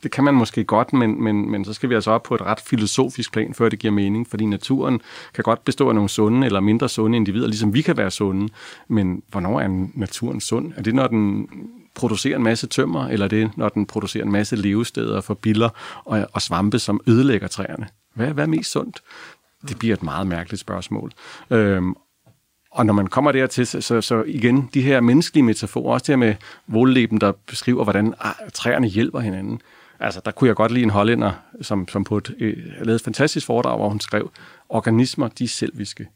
det 0.02 0.10
kan 0.10 0.24
man 0.24 0.34
måske 0.34 0.64
godt, 0.64 0.92
men, 0.92 1.22
men, 1.22 1.50
men 1.50 1.64
så 1.64 1.72
skal 1.72 1.88
vi 1.88 1.94
altså 1.94 2.10
op 2.10 2.22
på 2.22 2.34
et 2.34 2.42
ret 2.42 2.60
filosofisk 2.60 3.32
plan, 3.32 3.54
før 3.54 3.68
det 3.68 3.78
giver 3.78 3.92
mening, 3.92 4.26
fordi 4.30 4.44
naturen 4.44 5.00
kan 5.34 5.44
godt 5.44 5.64
bestå 5.64 5.88
af 5.88 5.94
nogle 5.94 6.10
sunde 6.10 6.46
eller 6.46 6.60
mindre 6.60 6.88
sunde 6.88 7.16
individer, 7.16 7.46
ligesom 7.46 7.74
vi 7.74 7.82
kan 7.82 7.96
være 7.96 8.10
sunde, 8.10 8.48
men 8.88 9.22
hvornår 9.28 9.60
er 9.60 9.88
naturen 9.94 10.40
sund? 10.40 10.72
Er 10.76 10.82
det, 10.82 10.94
når 10.94 11.06
den 11.06 11.48
producerer 11.96 12.36
en 12.36 12.42
masse 12.42 12.66
tømmer, 12.66 13.08
eller 13.08 13.24
er 13.24 13.28
det, 13.28 13.56
når 13.56 13.68
den 13.68 13.86
producerer 13.86 14.24
en 14.24 14.32
masse 14.32 14.56
levesteder 14.56 15.20
for 15.20 15.34
biller 15.34 15.68
og, 16.04 16.26
og 16.32 16.42
svampe, 16.42 16.78
som 16.78 17.00
ødelægger 17.06 17.48
træerne? 17.48 17.88
Hvad, 18.14 18.26
hvad 18.26 18.44
er 18.44 18.48
mest 18.48 18.70
sundt? 18.70 19.02
Det 19.68 19.78
bliver 19.78 19.94
et 19.94 20.02
meget 20.02 20.26
mærkeligt 20.26 20.60
spørgsmål. 20.60 21.12
Øhm, 21.50 21.94
og 22.70 22.86
når 22.86 22.92
man 22.92 23.06
kommer 23.06 23.32
dertil, 23.32 23.66
så, 23.66 23.80
så, 23.80 24.00
så 24.00 24.22
igen, 24.26 24.70
de 24.74 24.82
her 24.82 25.00
menneskelige 25.00 25.44
metaforer, 25.44 25.92
også 25.92 26.04
det 26.04 26.12
her 26.12 26.16
med 26.16 26.34
voldleben, 26.66 27.20
der 27.20 27.32
beskriver, 27.46 27.84
hvordan 27.84 28.14
ah, 28.20 28.32
træerne 28.54 28.86
hjælper 28.86 29.20
hinanden. 29.20 29.60
Altså, 30.00 30.20
der 30.24 30.30
kunne 30.30 30.48
jeg 30.48 30.56
godt 30.56 30.72
lide 30.72 30.82
en 30.82 30.90
hollænder, 30.90 31.32
som, 31.62 31.88
som 31.88 32.04
på 32.04 32.16
et, 32.16 32.34
øh, 32.38 32.56
lavede 32.78 32.94
et 32.94 33.02
fantastisk 33.02 33.46
foredrag, 33.46 33.76
hvor 33.76 33.88
hun 33.88 34.00
skrev, 34.00 34.30
organismer, 34.68 35.28
de 35.28 35.44
er 35.44 35.48
selviske 35.48 36.06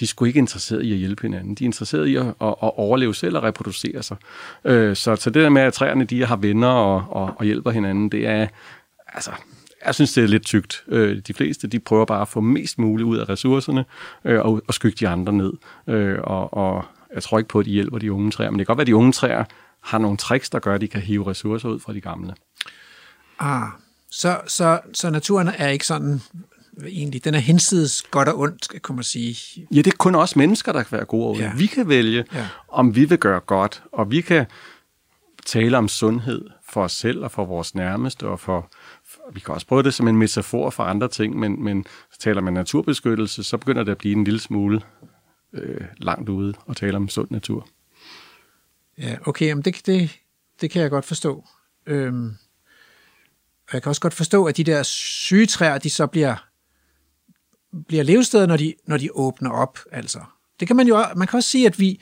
de 0.00 0.04
er 0.04 0.06
sgu 0.06 0.24
ikke 0.24 0.38
interesseret 0.38 0.82
i 0.82 0.92
at 0.92 0.98
hjælpe 0.98 1.22
hinanden. 1.22 1.54
De 1.54 1.64
er 1.64 1.66
interesseret 1.66 2.06
i 2.06 2.16
at, 2.16 2.26
at, 2.26 2.34
at 2.40 2.72
overleve 2.76 3.14
selv 3.14 3.36
og 3.36 3.42
reproducere 3.42 4.02
sig. 4.02 4.16
Øh, 4.64 4.96
så, 4.96 5.16
så 5.16 5.30
det 5.30 5.42
der 5.42 5.48
med, 5.48 5.62
at 5.62 5.72
træerne 5.72 6.04
de 6.04 6.26
har 6.26 6.36
venner 6.36 6.68
og, 6.68 7.04
og, 7.08 7.34
og 7.36 7.44
hjælper 7.44 7.70
hinanden, 7.70 8.08
det 8.08 8.26
er, 8.26 8.46
altså, 9.08 9.30
jeg 9.86 9.94
synes, 9.94 10.12
det 10.12 10.24
er 10.24 10.28
lidt 10.28 10.44
tygt. 10.44 10.84
Øh, 10.88 11.18
de 11.18 11.34
fleste, 11.34 11.66
de 11.66 11.78
prøver 11.78 12.04
bare 12.04 12.20
at 12.20 12.28
få 12.28 12.40
mest 12.40 12.78
muligt 12.78 13.06
ud 13.06 13.18
af 13.18 13.28
ressourcerne 13.28 13.84
øh, 14.24 14.40
og, 14.40 14.62
og 14.68 14.74
skygge 14.74 14.96
de 15.00 15.08
andre 15.08 15.32
ned. 15.32 15.52
Øh, 15.86 16.18
og, 16.22 16.54
og 16.54 16.84
jeg 17.14 17.22
tror 17.22 17.38
ikke 17.38 17.48
på, 17.48 17.58
at 17.58 17.66
de 17.66 17.70
hjælper 17.70 17.98
de 17.98 18.12
unge 18.12 18.30
træer, 18.30 18.50
men 18.50 18.58
det 18.58 18.66
kan 18.66 18.72
godt 18.72 18.78
være, 18.78 18.82
at 18.82 18.86
de 18.86 18.96
unge 18.96 19.12
træer 19.12 19.44
har 19.80 19.98
nogle 19.98 20.16
tricks, 20.16 20.50
der 20.50 20.58
gør, 20.58 20.74
at 20.74 20.80
de 20.80 20.88
kan 20.88 21.00
hive 21.00 21.30
ressourcer 21.30 21.68
ud 21.68 21.80
fra 21.80 21.92
de 21.92 22.00
gamle. 22.00 22.34
Ah, 23.38 23.68
så, 24.10 24.40
så, 24.46 24.80
så 24.92 25.10
naturen 25.10 25.48
er 25.58 25.68
ikke 25.68 25.86
sådan 25.86 26.20
egentlig, 26.88 27.24
den 27.24 27.34
er 27.34 27.38
hensides 27.38 28.02
godt 28.02 28.28
og 28.28 28.38
ondt, 28.38 28.82
kunne 28.82 28.96
man 28.96 29.04
sige. 29.04 29.66
Ja, 29.74 29.76
det 29.76 29.86
er 29.86 29.96
kun 29.96 30.14
os 30.14 30.36
mennesker, 30.36 30.72
der 30.72 30.82
kan 30.82 30.96
være 30.96 31.04
gode 31.06 31.26
over 31.26 31.38
Ja. 31.38 31.52
Vi 31.56 31.66
kan 31.66 31.88
vælge, 31.88 32.24
Ja. 32.34 32.48
om 32.68 32.94
vi 32.96 33.04
vil 33.04 33.18
gøre 33.18 33.40
godt, 33.40 33.82
og 33.92 34.10
vi 34.10 34.20
kan 34.20 34.46
tale 35.46 35.78
om 35.78 35.88
sundhed 35.88 36.44
for 36.70 36.84
os 36.84 36.92
selv 36.92 37.24
og 37.24 37.30
for 37.30 37.44
vores 37.44 37.74
nærmeste, 37.74 38.26
og 38.28 38.40
for, 38.40 38.70
for 39.06 39.20
vi 39.32 39.40
kan 39.40 39.54
også 39.54 39.66
prøve 39.66 39.82
det 39.82 39.94
som 39.94 40.08
en 40.08 40.16
metafor 40.16 40.70
for 40.70 40.82
andre 40.82 41.08
ting, 41.08 41.38
men, 41.38 41.64
men 41.64 41.84
taler 42.18 42.40
man 42.40 42.52
naturbeskyttelse, 42.52 43.42
så 43.44 43.56
begynder 43.56 43.84
det 43.84 43.92
at 43.92 43.98
blive 43.98 44.14
en 44.16 44.24
lille 44.24 44.40
smule 44.40 44.80
øh, 45.52 45.80
langt 45.98 46.28
ude 46.28 46.54
og 46.66 46.76
tale 46.76 46.96
om 46.96 47.08
sund 47.08 47.28
natur. 47.30 47.68
Ja, 48.98 49.16
okay, 49.26 49.52
men 49.52 49.62
det, 49.62 49.86
det, 49.86 50.18
det 50.60 50.70
kan 50.70 50.82
jeg 50.82 50.90
godt 50.90 51.04
forstå. 51.04 51.44
Øhm, 51.86 52.36
og 53.68 53.74
jeg 53.74 53.82
kan 53.82 53.90
også 53.90 54.00
godt 54.00 54.14
forstå, 54.14 54.44
at 54.44 54.56
de 54.56 54.64
der 54.64 54.82
syge 54.82 55.46
træer, 55.46 55.78
de 55.78 55.90
så 55.90 56.06
bliver, 56.06 56.46
bliver 57.88 58.02
levesteder, 58.02 58.46
når 58.46 58.56
de, 58.56 58.74
når 58.86 58.96
de 58.96 59.08
åbner 59.12 59.50
op. 59.50 59.78
Altså. 59.92 60.20
Det 60.60 60.68
kan 60.68 60.76
man 60.76 60.86
jo 60.86 61.04
man 61.16 61.28
kan 61.28 61.36
også 61.36 61.50
sige, 61.50 61.66
at 61.66 61.78
vi 61.78 62.00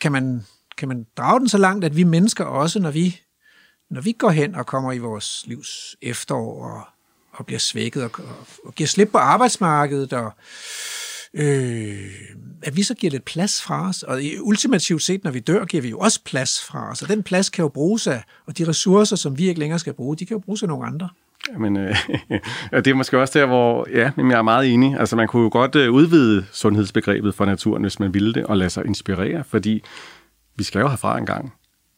kan 0.00 0.12
man, 0.12 0.46
kan 0.78 0.88
man 0.88 1.06
drage 1.16 1.40
den 1.40 1.48
så 1.48 1.58
langt, 1.58 1.84
at 1.84 1.96
vi 1.96 2.04
mennesker 2.04 2.44
også, 2.44 2.80
når 2.80 2.90
vi, 2.90 3.20
når 3.90 4.00
vi 4.00 4.12
går 4.12 4.30
hen 4.30 4.54
og 4.54 4.66
kommer 4.66 4.92
i 4.92 4.98
vores 4.98 5.44
livs 5.46 5.96
efterår 6.02 6.64
og, 6.64 6.82
og 7.32 7.46
bliver 7.46 7.58
svækket 7.58 8.04
og, 8.04 8.10
og, 8.18 8.46
og 8.64 8.74
giver 8.74 8.88
slip 8.88 9.08
på 9.12 9.18
arbejdsmarkedet 9.18 10.12
og 10.12 10.32
øh, 11.34 12.10
at 12.62 12.76
vi 12.76 12.82
så 12.82 12.94
giver 12.94 13.10
lidt 13.10 13.24
plads 13.24 13.62
fra 13.62 13.88
os, 13.88 14.02
og 14.02 14.20
ultimativt 14.40 15.02
set, 15.02 15.24
når 15.24 15.30
vi 15.30 15.40
dør, 15.40 15.64
giver 15.64 15.82
vi 15.82 15.88
jo 15.88 15.98
også 15.98 16.20
plads 16.24 16.60
fra 16.60 16.90
os, 16.90 17.02
og 17.02 17.08
den 17.08 17.22
plads 17.22 17.50
kan 17.50 17.62
jo 17.62 17.68
bruges 17.68 18.06
af, 18.06 18.22
og 18.46 18.58
de 18.58 18.68
ressourcer, 18.68 19.16
som 19.16 19.38
vi 19.38 19.48
ikke 19.48 19.60
længere 19.60 19.78
skal 19.78 19.94
bruge, 19.94 20.16
de 20.16 20.26
kan 20.26 20.34
jo 20.34 20.38
bruges 20.38 20.62
af 20.62 20.68
nogle 20.68 20.86
andre. 20.86 21.08
Men 21.58 21.76
øh, 21.76 21.96
og 22.72 22.84
det 22.84 22.90
er 22.90 22.94
måske 22.94 23.18
også 23.18 23.38
der, 23.38 23.46
hvor 23.46 23.86
ja, 23.92 24.10
men 24.16 24.30
jeg 24.30 24.38
er 24.38 24.42
meget 24.42 24.74
enig. 24.74 24.96
Altså 24.98 25.16
man 25.16 25.28
kunne 25.28 25.42
jo 25.42 25.48
godt 25.52 25.76
øh, 25.76 25.92
udvide 25.92 26.46
sundhedsbegrebet 26.52 27.34
for 27.34 27.44
naturen, 27.44 27.82
hvis 27.82 28.00
man 28.00 28.14
ville 28.14 28.34
det, 28.34 28.44
og 28.44 28.56
lade 28.56 28.70
sig 28.70 28.86
inspirere, 28.86 29.44
fordi 29.44 29.82
vi 30.56 30.64
skal 30.64 30.80
jo 30.80 30.88
herfra 30.88 31.18
en 31.18 31.26
gang. 31.26 31.54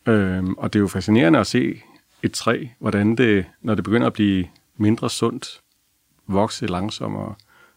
Øhm, 0.06 0.54
og 0.54 0.72
det 0.72 0.78
er 0.78 0.80
jo 0.80 0.88
fascinerende 0.88 1.38
at 1.38 1.46
se 1.46 1.82
et 2.22 2.32
træ, 2.32 2.66
hvordan 2.78 3.16
det, 3.16 3.44
når 3.62 3.74
det 3.74 3.84
begynder 3.84 4.06
at 4.06 4.12
blive 4.12 4.46
mindre 4.76 5.10
sundt, 5.10 5.60
vokse 6.28 6.66
langsommere, 6.66 7.34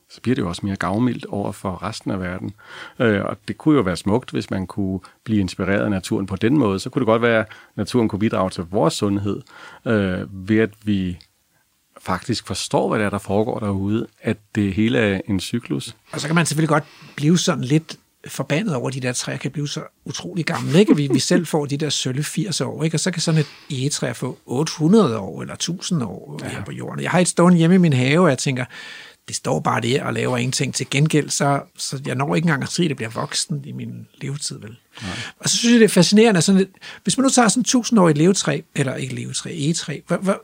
så 0.10 0.22
bliver 0.22 0.36
det 0.36 0.42
jo 0.42 0.48
også 0.48 0.66
mere 0.66 0.76
gavmildt 0.76 1.26
over 1.26 1.52
for 1.52 1.84
resten 1.84 2.12
af 2.12 2.20
verden. 2.20 2.52
Øh, 3.00 3.26
og 3.26 3.38
det 3.48 3.58
kunne 3.58 3.76
jo 3.76 3.82
være 3.82 3.96
smukt, 3.96 4.32
hvis 4.32 4.52
man 4.52 4.68
kunne 4.68 5.00
blive 5.24 5.40
inspireret 5.40 5.84
af 5.84 5.90
naturen 5.90 6.26
på 6.26 6.36
den 6.36 6.58
måde. 6.58 6.80
Så 6.80 6.90
kunne 6.90 7.00
det 7.00 7.06
godt 7.06 7.22
være, 7.22 7.40
at 7.40 7.48
naturen 7.76 8.10
kunne 8.10 8.20
bidrage 8.20 8.50
til 8.50 8.64
vores 8.72 8.94
sundhed, 8.94 9.42
øh, 9.88 10.48
ved 10.50 10.58
at 10.58 10.70
vi 10.84 11.20
faktisk 12.04 12.48
forstår, 12.48 12.90
hvad 12.90 13.00
det 13.00 13.06
er, 13.06 13.10
der 13.10 13.18
foregår 13.18 13.60
derude, 13.60 14.08
at 14.22 14.38
det 14.56 14.74
hele 14.74 15.00
er 15.00 15.22
en 15.28 15.40
cyklus. 15.40 15.96
Og 16.12 16.22
så 16.22 16.28
kan 16.28 16.36
man 16.36 16.46
selvfølgelig 16.46 16.70
godt 16.70 16.84
blive 17.16 17.38
sådan 17.38 17.64
lidt 17.64 17.98
forbandet 18.28 18.76
over, 18.76 18.88
at 18.88 18.94
de 18.94 19.00
der 19.00 19.14
træer 19.14 19.38
kan 19.38 19.52
blive 19.52 19.68
så 19.68 19.82
utrolig 20.06 20.46
gamle, 20.46 20.80
ikke? 20.80 20.92
At 20.92 20.98
vi, 20.98 21.10
vi 21.14 21.20
selv 21.20 21.48
får 21.48 21.66
de 21.66 21.78
der 21.78 21.90
sølle 21.90 22.24
80 22.24 22.62
år, 22.62 22.84
ikke? 22.84 22.96
Og 22.96 23.00
så 23.00 23.12
kan 23.12 23.22
sådan 23.22 23.40
et 23.40 23.48
egetræ 23.70 24.14
få 24.14 24.38
800 24.46 25.18
år 25.18 25.42
eller 25.42 25.54
1000 25.54 26.04
år 26.04 26.40
ja. 26.44 26.50
her 26.50 26.66
på 26.66 26.72
jorden. 26.72 27.04
Jeg 27.04 27.12
har 27.12 27.20
et 27.20 27.28
stående 27.28 27.58
hjemme 27.58 27.76
i 27.76 27.80
min 27.80 27.94
have, 27.94 28.20
og 28.20 28.30
jeg 28.30 28.38
tænker, 28.38 28.66
det 29.28 29.36
står 29.36 29.60
bare 29.60 29.82
der 29.82 30.04
og 30.04 30.14
laver 30.14 30.38
ingenting 30.38 30.74
til 30.74 30.90
gengæld, 30.90 31.30
så, 31.30 31.62
så 31.78 32.02
jeg 32.06 32.16
når 32.16 32.36
ikke 32.36 32.46
engang 32.46 32.64
at 32.64 32.70
se, 32.70 32.84
at 32.84 32.90
det 32.90 32.98
bliver 32.98 33.10
voksen 33.10 33.66
i 33.66 33.72
min 33.72 34.08
levetid, 34.22 34.60
vel? 34.60 34.78
Nej. 35.02 35.12
Og 35.40 35.50
så 35.50 35.58
synes 35.58 35.72
jeg, 35.74 35.80
det 35.80 35.86
er 35.86 35.90
fascinerende, 35.90 36.42
sådan 36.42 36.62
et, 36.62 36.70
hvis 37.04 37.18
man 37.18 37.24
nu 37.24 37.30
tager 37.30 37.48
sådan 37.48 37.62
et 37.62 37.68
tusindårigt 37.68 38.18
levetræ, 38.18 38.62
eller 38.76 38.96
ikke 38.96 39.16
levetræ, 39.16 39.50
egetræ, 39.50 40.00
hvor, 40.08 40.18
hvor, 40.18 40.42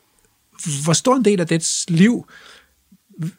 hvor 0.84 0.94
stor 0.94 1.16
en 1.16 1.26
del 1.26 1.40
af 1.40 1.48
dets 1.48 1.86
liv 1.90 2.26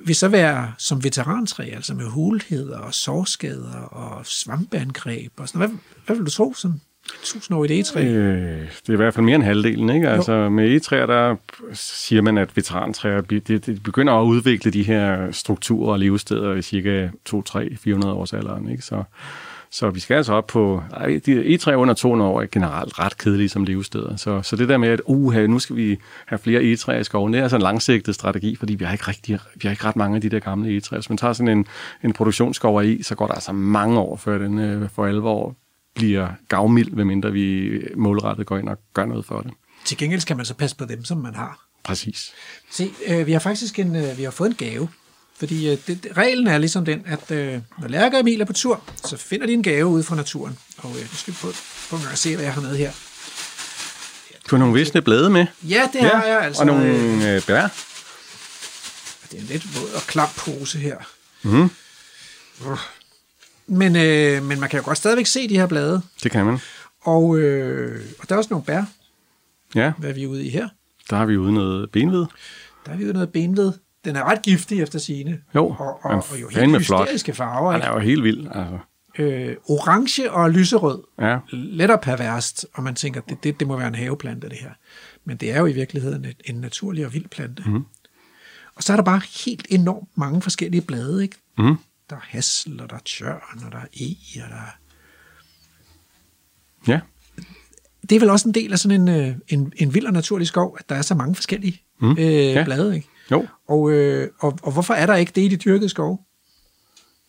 vil 0.00 0.14
så 0.14 0.28
være 0.28 0.72
som 0.78 1.04
veterantræ, 1.04 1.64
altså 1.64 1.94
med 1.94 2.04
hulheder 2.04 2.78
og 2.78 2.94
sårskader 2.94 3.80
og 3.80 4.26
svampeangreb 4.26 5.32
og 5.36 5.48
sådan. 5.48 5.58
Hvad, 5.58 5.78
hvad 6.06 6.16
vil 6.16 6.24
du 6.24 6.30
tro, 6.30 6.54
sådan 6.54 6.80
tusindårigt 7.24 7.72
egetræ? 7.72 8.04
Øh, 8.04 8.60
det 8.60 8.88
er 8.88 8.92
i 8.92 8.96
hvert 8.96 9.14
fald 9.14 9.24
mere 9.24 9.34
end 9.34 9.44
halvdelen, 9.44 9.90
ikke? 9.90 10.08
Altså 10.08 10.48
med 10.48 10.68
egetræer, 10.68 11.06
der 11.06 11.36
siger 11.72 12.22
man, 12.22 12.38
at 12.38 12.56
veterantræer 12.56 13.20
de, 13.20 13.40
de 13.40 13.80
begynder 13.84 14.12
at 14.12 14.24
udvikle 14.24 14.70
de 14.70 14.82
her 14.82 15.32
strukturer 15.32 15.92
og 15.92 15.98
levesteder 15.98 16.54
i 16.54 16.62
cirka 16.62 17.08
2-3-400 17.28 18.06
års 18.06 18.32
alderen, 18.32 18.68
ikke? 18.70 18.82
Så, 18.82 19.02
så 19.72 19.90
vi 19.90 20.00
skal 20.00 20.14
altså 20.14 20.32
op 20.32 20.46
på... 20.46 20.82
Ej, 20.92 21.20
de 21.26 21.46
egetræer 21.46 21.76
under 21.76 21.94
200 21.94 22.30
år 22.30 22.42
er 22.42 22.46
generelt 22.52 22.98
ret 22.98 23.18
kedelige 23.18 23.48
som 23.48 23.64
levesteder. 23.64 24.16
Så, 24.16 24.42
så 24.42 24.56
det 24.56 24.68
der 24.68 24.76
med, 24.78 24.88
at 24.88 25.00
uh, 25.04 25.34
nu 25.34 25.58
skal 25.58 25.76
vi 25.76 25.98
have 26.26 26.38
flere 26.38 26.62
egetræer 26.62 27.00
i 27.00 27.04
skoven, 27.04 27.32
det 27.32 27.38
er 27.38 27.42
altså 27.42 27.56
en 27.56 27.62
langsigtet 27.62 28.14
strategi, 28.14 28.56
fordi 28.56 28.74
vi 28.74 28.84
har 28.84 28.92
ikke, 28.92 29.08
rigtig, 29.08 29.38
vi 29.54 29.60
har 29.62 29.70
ikke 29.70 29.84
ret 29.84 29.96
mange 29.96 30.16
af 30.16 30.22
de 30.22 30.28
der 30.28 30.38
gamle 30.38 30.70
egetræer. 30.70 31.00
Hvis 31.00 31.08
man 31.08 31.18
tager 31.18 31.32
sådan 31.32 31.58
en, 31.58 31.66
en 32.04 32.12
produktionsskov 32.12 32.84
i, 32.84 33.02
så 33.02 33.14
går 33.14 33.26
der 33.26 33.34
altså 33.34 33.52
mange 33.52 33.98
år, 33.98 34.16
før 34.16 34.38
den 34.38 34.58
øh, 34.58 34.88
for 34.90 35.06
alvor 35.06 35.56
bliver 35.94 36.28
gavmild, 36.48 36.90
medmindre 36.90 37.32
vi 37.32 37.70
målrettet 37.96 38.46
går 38.46 38.58
ind 38.58 38.68
og 38.68 38.78
gør 38.94 39.06
noget 39.06 39.24
for 39.24 39.40
det. 39.40 39.52
Til 39.84 39.96
gengæld 39.96 40.20
skal 40.20 40.36
man 40.36 40.46
så 40.46 40.54
passe 40.54 40.76
på 40.76 40.84
dem, 40.84 41.04
som 41.04 41.18
man 41.18 41.34
har. 41.34 41.66
Præcis. 41.84 42.32
Se, 42.70 42.90
øh, 43.06 43.26
vi 43.26 43.32
har 43.32 43.38
faktisk 43.38 43.78
en, 43.78 43.96
øh, 43.96 44.18
vi 44.18 44.22
har 44.22 44.30
fået 44.30 44.48
en 44.48 44.54
gave. 44.54 44.88
Fordi 45.40 45.70
øh, 45.72 45.78
det, 45.86 46.06
reglen 46.16 46.46
er 46.46 46.58
ligesom 46.58 46.84
den, 46.84 47.02
at 47.06 47.30
øh, 47.30 47.58
når 47.78 47.88
Lærke 47.88 48.16
og 48.16 48.20
Emil 48.20 48.40
er 48.40 48.44
på 48.44 48.52
tur, 48.52 48.82
så 49.04 49.16
finder 49.16 49.46
de 49.46 49.52
en 49.52 49.62
gave 49.62 49.86
ude 49.86 50.02
fra 50.02 50.16
naturen. 50.16 50.58
Og 50.78 50.90
øh, 50.90 51.00
nu 51.02 51.14
skal 51.16 51.34
vi 51.34 51.38
på, 51.40 51.52
på 51.90 51.96
en 51.96 52.02
gang 52.02 52.18
se, 52.18 52.34
hvad 52.34 52.44
jeg 52.44 52.54
har 52.54 52.60
med 52.60 52.76
her. 52.76 52.92
Du 54.50 54.56
har 54.56 54.58
nogle 54.58 54.74
visne 54.74 55.02
blade 55.02 55.30
med. 55.30 55.46
Ja, 55.62 55.88
det 55.92 56.00
har 56.00 56.24
jeg 56.24 56.40
altså. 56.40 56.60
og 56.62 56.66
nogle 56.66 56.84
Øh, 56.86 57.34
øh, 57.36 57.42
bær. 57.46 57.68
det 59.30 59.36
er 59.36 59.40
en 59.40 59.46
lidt 59.48 59.80
våd 59.80 59.90
og 59.94 60.02
klam 60.02 60.28
pose 60.36 60.78
her. 60.78 60.96
Mhm. 61.42 61.70
Men, 63.66 63.96
øh, 63.96 64.42
men 64.44 64.60
man 64.60 64.68
kan 64.68 64.78
jo 64.78 64.84
godt 64.84 64.98
stadigvæk 64.98 65.26
se 65.26 65.48
de 65.48 65.58
her 65.58 65.66
blade. 65.66 66.02
Det 66.22 66.30
kan 66.30 66.46
man. 66.46 66.58
Og, 67.02 67.38
øh, 67.38 68.00
og 68.18 68.28
der 68.28 68.34
er 68.34 68.38
også 68.38 68.50
nogle 68.50 68.64
bær, 68.66 68.82
Ja, 69.74 69.92
hvad 69.98 70.10
er 70.10 70.14
vi 70.14 70.26
ude 70.26 70.44
i 70.44 70.50
her. 70.50 70.68
der 71.10 71.16
har 71.16 71.26
vi 71.26 71.36
ude 71.36 71.52
noget 71.54 71.90
benved. 71.90 72.26
Der 72.86 72.92
er 72.92 72.96
vi 72.96 73.04
ude 73.04 73.12
noget 73.12 73.32
benved. 73.32 73.72
Den 74.04 74.16
er 74.16 74.24
ret 74.24 74.42
giftig 74.42 74.82
efter 74.82 74.98
sine. 74.98 75.40
Jo, 75.54 75.66
og, 75.68 76.04
og, 76.04 76.24
og 76.30 76.40
jo 76.40 76.48
helt 76.48 76.86
flot. 76.86 77.00
hysteriske 77.06 77.32
farver. 77.34 77.72
Han 77.72 77.82
er 77.82 77.90
jo 77.92 77.98
helt 77.98 78.24
vild. 78.24 78.46
Altså. 78.54 78.78
Øh, 79.18 79.56
orange 79.68 80.30
og 80.32 80.50
lyserød. 80.50 81.02
Ja. 81.20 81.38
Let 81.52 81.90
og 81.90 82.00
perverst, 82.00 82.66
og 82.74 82.82
man 82.82 82.94
tænker, 82.94 83.20
det, 83.20 83.44
det, 83.44 83.60
det 83.60 83.68
må 83.68 83.76
være 83.76 83.88
en 83.88 83.94
haveplante, 83.94 84.48
det 84.48 84.58
her. 84.58 84.70
Men 85.24 85.36
det 85.36 85.50
er 85.52 85.58
jo 85.60 85.66
i 85.66 85.72
virkeligheden 85.72 86.24
et, 86.24 86.36
en 86.44 86.54
naturlig 86.54 87.06
og 87.06 87.12
vild 87.14 87.28
plante. 87.28 87.62
Mm. 87.66 87.84
Og 88.76 88.82
så 88.82 88.92
er 88.92 88.96
der 88.96 89.04
bare 89.04 89.20
helt 89.44 89.66
enormt 89.70 90.08
mange 90.14 90.42
forskellige 90.42 90.80
blade. 90.80 91.22
Ikke? 91.22 91.36
Mhm. 91.58 91.76
Der 92.10 92.16
er 92.16 92.20
hassel, 92.22 92.80
og 92.82 92.90
der 92.90 92.96
er 92.96 93.00
tjørn, 93.04 93.64
og 93.66 93.72
der 93.72 93.78
er 93.78 93.84
e, 94.00 94.16
og 94.44 94.50
der 94.50 94.56
er... 94.56 94.70
Ja, 96.88 97.00
Det 98.10 98.16
er 98.16 98.20
vel 98.20 98.30
også 98.30 98.48
en 98.48 98.54
del 98.54 98.72
af 98.72 98.78
sådan 98.78 99.00
en, 99.00 99.08
øh, 99.28 99.34
en, 99.48 99.72
en 99.76 99.94
vild 99.94 100.06
og 100.06 100.12
naturlig 100.12 100.46
skov, 100.46 100.76
at 100.80 100.88
der 100.88 100.94
er 100.94 101.02
så 101.02 101.14
mange 101.14 101.34
forskellige 101.34 101.82
mm. 102.00 102.10
øh, 102.10 102.18
Ja. 102.18 102.64
blade. 102.64 102.94
Ikke? 102.96 103.08
Jo. 103.30 103.46
Og, 103.68 103.90
øh, 103.90 104.28
og, 104.38 104.58
og 104.62 104.72
hvorfor 104.72 104.94
er 104.94 105.06
der 105.06 105.14
ikke 105.14 105.32
det 105.34 105.42
i 105.42 105.48
de 105.48 105.56
dyrkede 105.56 105.88
skove? 105.88 106.18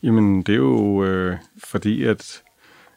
Jamen, 0.04 0.42
det 0.42 0.54
er 0.54 0.58
jo 0.58 1.04
øh, 1.04 1.38
fordi, 1.64 2.04
at, 2.04 2.42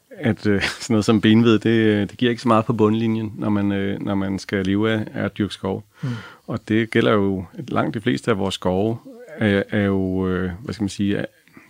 at 0.09 0.47
øh, 0.47 0.61
sådan 0.81 0.93
noget 0.93 1.05
som 1.05 1.21
benved, 1.21 1.59
det, 1.59 2.09
det 2.09 2.17
giver 2.17 2.29
ikke 2.29 2.41
så 2.41 2.47
meget 2.47 2.65
på 2.65 2.73
bundlinjen, 2.73 3.33
når 3.37 3.49
man, 3.49 3.71
øh, 3.71 4.01
når 4.01 4.15
man 4.15 4.39
skal 4.39 4.65
leve 4.65 4.91
af, 4.91 5.07
af 5.13 5.25
at 5.25 5.37
dyrke 5.37 5.53
skov. 5.53 5.83
Mm. 6.03 6.09
Og 6.47 6.59
det 6.67 6.91
gælder 6.91 7.11
jo, 7.11 7.45
langt 7.67 7.93
de 7.93 8.01
fleste 8.01 8.31
af 8.31 8.37
vores 8.37 8.55
skove 8.55 8.97
er, 9.37 9.63
er 9.69 9.83
jo, 9.83 10.27
øh, 10.27 10.51
hvad 10.59 10.73
skal 10.73 10.83
man 10.83 10.89
sige, 10.89 11.25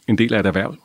en 0.08 0.18
del 0.18 0.34
af 0.34 0.40
et 0.40 0.46
erhverv. 0.46 0.76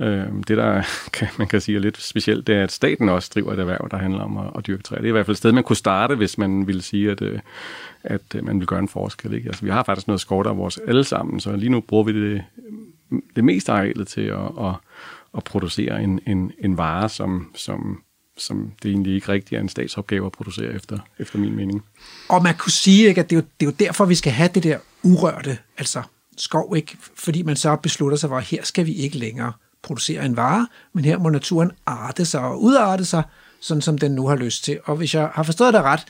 Øh, 0.00 0.26
det, 0.48 0.56
der 0.56 0.82
kan, 1.16 1.28
man 1.38 1.48
kan 1.48 1.60
sige 1.60 1.76
er 1.76 1.80
lidt 1.80 2.02
specielt, 2.02 2.46
det 2.46 2.54
er, 2.54 2.62
at 2.62 2.72
staten 2.72 3.08
også 3.08 3.30
driver 3.34 3.52
et 3.52 3.58
erhverv, 3.58 3.88
der 3.90 3.96
handler 3.96 4.20
om 4.20 4.36
at, 4.36 4.50
at 4.56 4.66
dyrke 4.66 4.82
træer. 4.82 5.00
Det 5.00 5.06
er 5.06 5.08
i 5.08 5.12
hvert 5.12 5.26
fald 5.26 5.34
et 5.34 5.38
sted, 5.38 5.52
man 5.52 5.64
kunne 5.64 5.76
starte, 5.76 6.14
hvis 6.14 6.38
man 6.38 6.66
ville 6.66 6.82
sige, 6.82 7.10
at, 7.10 7.22
øh, 7.22 7.38
at 8.02 8.34
øh, 8.34 8.44
man 8.44 8.58
vil 8.58 8.66
gøre 8.66 8.78
en 8.78 8.88
forskel. 8.88 9.34
Ikke? 9.34 9.48
Altså, 9.48 9.64
vi 9.64 9.70
har 9.70 9.82
faktisk 9.82 10.06
noget 10.06 10.20
skov, 10.20 10.44
der 10.44 10.50
er 10.50 10.54
vores 10.54 10.78
alle 10.88 11.04
sammen, 11.04 11.40
så 11.40 11.56
lige 11.56 11.70
nu 11.70 11.80
bruger 11.80 12.04
vi 12.04 12.30
det, 12.30 12.44
det 13.36 13.44
meste 13.44 13.72
arealet 13.72 14.08
til 14.08 14.20
at, 14.20 14.50
at, 14.60 14.74
at 15.36 15.44
producere 15.44 16.02
en, 16.02 16.20
en, 16.26 16.52
en 16.58 16.76
vare, 16.76 17.08
som, 17.08 17.50
som, 17.54 18.02
som 18.38 18.72
det 18.82 18.90
egentlig 18.90 19.14
ikke 19.14 19.28
rigtig 19.28 19.56
er 19.56 19.60
en 19.60 19.68
statsopgave 19.68 20.26
at 20.26 20.32
producere 20.32 20.74
efter, 20.74 20.98
efter 21.18 21.38
min 21.38 21.56
mening. 21.56 21.84
Og 22.28 22.42
man 22.42 22.54
kunne 22.54 22.72
sige, 22.72 23.08
ikke, 23.08 23.20
at 23.20 23.30
det 23.30 23.36
er, 23.36 23.40
jo, 23.40 23.46
det 23.60 23.66
er 23.66 23.70
jo 23.70 23.76
derfor, 23.86 24.04
vi 24.04 24.14
skal 24.14 24.32
have 24.32 24.50
det 24.54 24.62
der 24.62 24.78
urørte, 25.02 25.58
altså 25.78 26.02
skov, 26.36 26.76
ikke? 26.76 26.96
fordi 27.14 27.42
man 27.42 27.56
så 27.56 27.76
beslutter 27.76 28.16
sig 28.16 28.28
for, 28.28 28.36
at 28.36 28.44
her 28.44 28.64
skal 28.64 28.86
vi 28.86 28.92
ikke 28.92 29.18
længere 29.18 29.52
producere 29.86 30.24
en 30.24 30.36
vare, 30.36 30.66
men 30.92 31.04
her 31.04 31.18
må 31.18 31.28
naturen 31.28 31.70
arte 31.86 32.24
sig 32.24 32.40
og 32.40 32.62
udarte 32.62 33.04
sig, 33.04 33.22
sådan 33.60 33.80
som 33.80 33.98
den 33.98 34.12
nu 34.12 34.26
har 34.28 34.36
lyst 34.36 34.64
til. 34.64 34.78
Og 34.84 34.96
hvis 34.96 35.14
jeg 35.14 35.30
har 35.34 35.42
forstået 35.42 35.74
det 35.74 35.82
ret, 35.82 36.04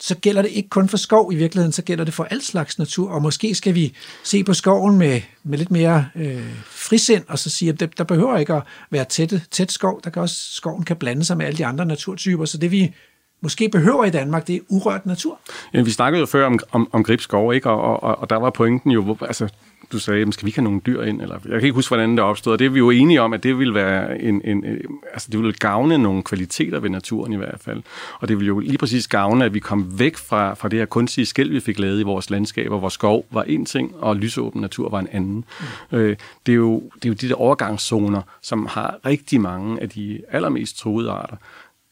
så 0.00 0.14
gælder 0.14 0.42
det 0.42 0.50
ikke 0.50 0.68
kun 0.68 0.88
for 0.88 0.96
skov 0.96 1.32
i 1.32 1.36
virkeligheden, 1.36 1.72
så 1.72 1.82
gælder 1.82 2.04
det 2.04 2.14
for 2.14 2.24
al 2.24 2.42
slags 2.42 2.78
natur, 2.78 3.10
og 3.10 3.22
måske 3.22 3.54
skal 3.54 3.74
vi 3.74 3.96
se 4.24 4.44
på 4.44 4.54
skoven 4.54 4.98
med, 4.98 5.20
med 5.44 5.58
lidt 5.58 5.70
mere 5.70 6.06
øh, 6.16 6.56
frisind, 6.64 7.24
og 7.28 7.38
så 7.38 7.50
sige, 7.50 7.68
at 7.72 7.80
det, 7.80 7.98
der 7.98 8.04
behøver 8.04 8.38
ikke 8.38 8.54
at 8.54 8.62
være 8.90 9.04
tætte, 9.04 9.42
tæt 9.50 9.72
skov, 9.72 10.00
der 10.04 10.10
kan 10.10 10.22
også, 10.22 10.36
skoven 10.50 10.84
kan 10.84 10.96
blande 10.96 11.24
sig 11.24 11.36
med 11.36 11.46
alle 11.46 11.58
de 11.58 11.66
andre 11.66 11.86
naturtyper, 11.86 12.44
så 12.44 12.58
det 12.58 12.70
vi 12.70 12.94
måske 13.40 13.68
behøver 13.68 14.04
i 14.04 14.10
Danmark, 14.10 14.46
det 14.46 14.56
er 14.56 14.60
urørt 14.68 15.06
natur. 15.06 15.40
Ja, 15.74 15.82
vi 15.82 15.90
snakkede 15.90 16.20
jo 16.20 16.26
før 16.26 16.46
om, 16.46 16.58
om, 16.72 16.88
om 16.92 17.04
gribskov, 17.04 17.54
ikke? 17.54 17.70
Og, 17.70 18.02
og, 18.02 18.18
og 18.18 18.30
der 18.30 18.36
var 18.36 18.50
pointen 18.50 18.90
jo, 18.90 19.16
altså, 19.20 19.48
du 19.92 19.98
sagde, 19.98 20.32
skal 20.32 20.46
vi 20.46 20.48
ikke 20.48 20.58
have 20.58 20.64
nogle 20.64 20.80
dyr 20.86 21.02
ind? 21.02 21.22
Eller, 21.22 21.34
jeg 21.34 21.52
kan 21.52 21.62
ikke 21.62 21.74
huske, 21.74 21.90
hvordan 21.90 22.10
det 22.10 22.20
opstod, 22.20 22.52
og 22.52 22.58
det 22.58 22.64
er 22.64 22.70
vi 22.70 22.78
jo 22.78 22.90
enige 22.90 23.20
om, 23.20 23.32
at 23.32 23.42
det 23.42 23.58
vil 23.58 23.74
være 23.74 24.22
en, 24.22 24.40
en, 24.44 24.64
altså 25.12 25.28
det 25.32 25.42
vil 25.42 25.58
gavne 25.58 25.98
nogle 25.98 26.22
kvaliteter 26.22 26.80
ved 26.80 26.90
naturen 26.90 27.32
i 27.32 27.36
hvert 27.36 27.60
fald. 27.60 27.82
Og 28.20 28.28
det 28.28 28.38
vil 28.38 28.46
jo 28.46 28.58
lige 28.58 28.78
præcis 28.78 29.08
gavne, 29.08 29.44
at 29.44 29.54
vi 29.54 29.58
kom 29.58 29.98
væk 29.98 30.16
fra, 30.16 30.54
fra 30.54 30.68
det 30.68 30.78
her 30.78 30.86
kunstige 30.86 31.26
skæld, 31.26 31.50
vi 31.50 31.60
fik 31.60 31.78
lavet 31.78 32.00
i 32.00 32.02
vores 32.02 32.30
landskaber, 32.30 32.78
hvor 32.78 32.88
skov 32.88 33.26
var 33.30 33.42
en 33.42 33.64
ting, 33.64 33.96
og 33.96 34.16
lysåben 34.16 34.60
natur 34.60 34.88
var 34.88 35.00
en 35.00 35.08
anden. 35.12 35.44
Mm. 35.90 35.98
Øh, 35.98 36.16
det, 36.46 36.52
er 36.52 36.56
jo, 36.56 36.82
det 36.94 37.04
er 37.04 37.08
jo 37.08 37.14
de 37.14 37.28
der 37.28 37.34
overgangszoner, 37.34 38.22
som 38.42 38.66
har 38.66 38.98
rigtig 39.06 39.40
mange 39.40 39.82
af 39.82 39.88
de 39.88 40.20
allermest 40.30 40.78
truede 40.78 41.10
arter. 41.10 41.36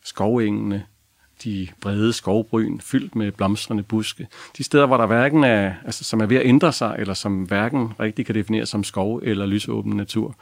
Skovengene, 0.05 0.85
de 1.45 1.69
brede 1.81 2.13
skovbryn, 2.13 2.81
fyldt 2.81 3.17
med 3.17 3.33
blomstrende 3.33 3.83
buske. 3.83 4.27
De 4.59 4.65
steder, 4.65 4.87
hvor 4.87 4.97
der 4.97 5.07
hverken 5.07 5.45
er, 5.45 5.75
altså, 5.85 6.05
som 6.05 6.21
er 6.21 6.27
ved 6.27 6.37
at 6.37 6.47
ændre 6.47 6.73
sig, 6.73 6.97
eller 6.99 7.15
som 7.15 7.43
hverken 7.43 7.93
rigtig 8.01 8.27
kan 8.27 8.35
defineres 8.35 8.69
som 8.69 8.85
skov 8.85 9.21
eller 9.23 9.47
lysåben 9.47 9.93
natur, 9.93 10.35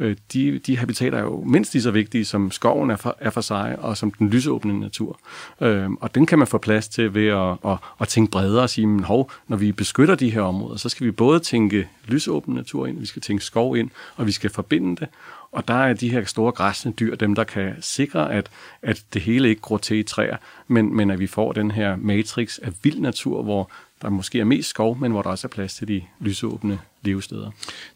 øh, 0.00 0.16
de, 0.32 0.58
de 0.58 0.78
habitater 0.78 1.18
er 1.18 1.22
jo 1.22 1.44
mindst 1.46 1.72
lige 1.74 1.82
så 1.82 1.90
vigtige, 1.90 2.24
som 2.24 2.50
skoven 2.50 2.90
er 2.90 2.96
for, 2.96 3.16
er 3.20 3.30
for 3.30 3.40
sig, 3.40 3.76
og 3.78 3.96
som 3.96 4.10
den 4.10 4.30
lysåbne 4.30 4.80
natur. 4.80 5.20
Øh, 5.60 5.90
og 6.00 6.14
den 6.14 6.26
kan 6.26 6.38
man 6.38 6.48
få 6.48 6.58
plads 6.58 6.88
til 6.88 7.14
ved 7.14 7.26
at, 7.26 7.72
at, 7.72 7.78
at 8.00 8.08
tænke 8.08 8.30
bredere 8.30 8.62
og 8.62 8.70
sige, 8.70 8.86
men 8.86 9.04
hov, 9.04 9.30
når 9.48 9.56
vi 9.56 9.72
beskytter 9.72 10.14
de 10.14 10.30
her 10.30 10.40
områder, 10.40 10.76
så 10.76 10.88
skal 10.88 11.06
vi 11.06 11.10
både 11.10 11.40
tænke 11.40 11.88
lysåben 12.06 12.54
natur 12.54 12.86
ind, 12.86 12.98
vi 12.98 13.06
skal 13.06 13.22
tænke 13.22 13.44
skov 13.44 13.76
ind, 13.76 13.90
og 14.16 14.26
vi 14.26 14.32
skal 14.32 14.50
forbinde 14.50 14.96
det, 14.96 15.08
og 15.56 15.68
der 15.68 15.74
er 15.74 15.92
de 15.92 16.10
her 16.10 16.24
store 16.24 16.52
græsne 16.52 16.92
dyr 16.92 17.14
dem, 17.14 17.34
der 17.34 17.44
kan 17.44 17.74
sikre, 17.80 18.32
at, 18.32 18.50
at 18.82 19.02
det 19.14 19.22
hele 19.22 19.48
ikke 19.48 19.60
gror 19.60 19.78
til 19.78 19.96
i 19.96 20.02
træer, 20.02 20.36
men, 20.68 20.96
men 20.96 21.10
at 21.10 21.18
vi 21.18 21.26
får 21.26 21.52
den 21.52 21.70
her 21.70 21.96
matrix 21.96 22.58
af 22.58 22.72
vild 22.82 23.00
natur, 23.00 23.42
hvor 23.42 23.70
der 24.02 24.08
måske 24.08 24.40
er 24.40 24.44
mest 24.44 24.68
skov, 24.68 24.98
men 24.98 25.12
hvor 25.12 25.22
der 25.22 25.30
også 25.30 25.46
er 25.46 25.48
plads 25.48 25.74
til 25.74 25.88
de 25.88 26.02
lysåbne 26.20 26.78
levesteder. 27.02 27.50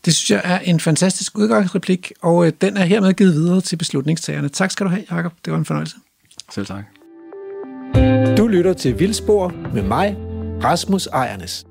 Det 0.04 0.14
synes 0.14 0.30
jeg 0.30 0.40
er 0.44 0.58
en 0.58 0.80
fantastisk 0.80 1.38
udgangsreplik, 1.38 2.12
og 2.20 2.46
øh, 2.46 2.52
den 2.60 2.76
er 2.76 2.84
hermed 2.84 3.14
givet 3.14 3.34
videre 3.34 3.60
til 3.60 3.76
beslutningstagerne. 3.76 4.48
Tak 4.48 4.70
skal 4.70 4.86
du 4.86 4.90
have, 4.90 5.04
Jacob. 5.10 5.32
Det 5.44 5.52
var 5.52 5.58
en 5.58 5.64
fornøjelse. 5.64 5.96
Selv 6.50 6.66
tak. 6.66 6.84
Du 8.36 8.46
lytter 8.46 8.72
til 8.72 8.98
Vildspor 8.98 9.48
med 9.74 9.82
mig, 9.82 10.16
Rasmus 10.64 11.06
Ejernes. 11.06 11.66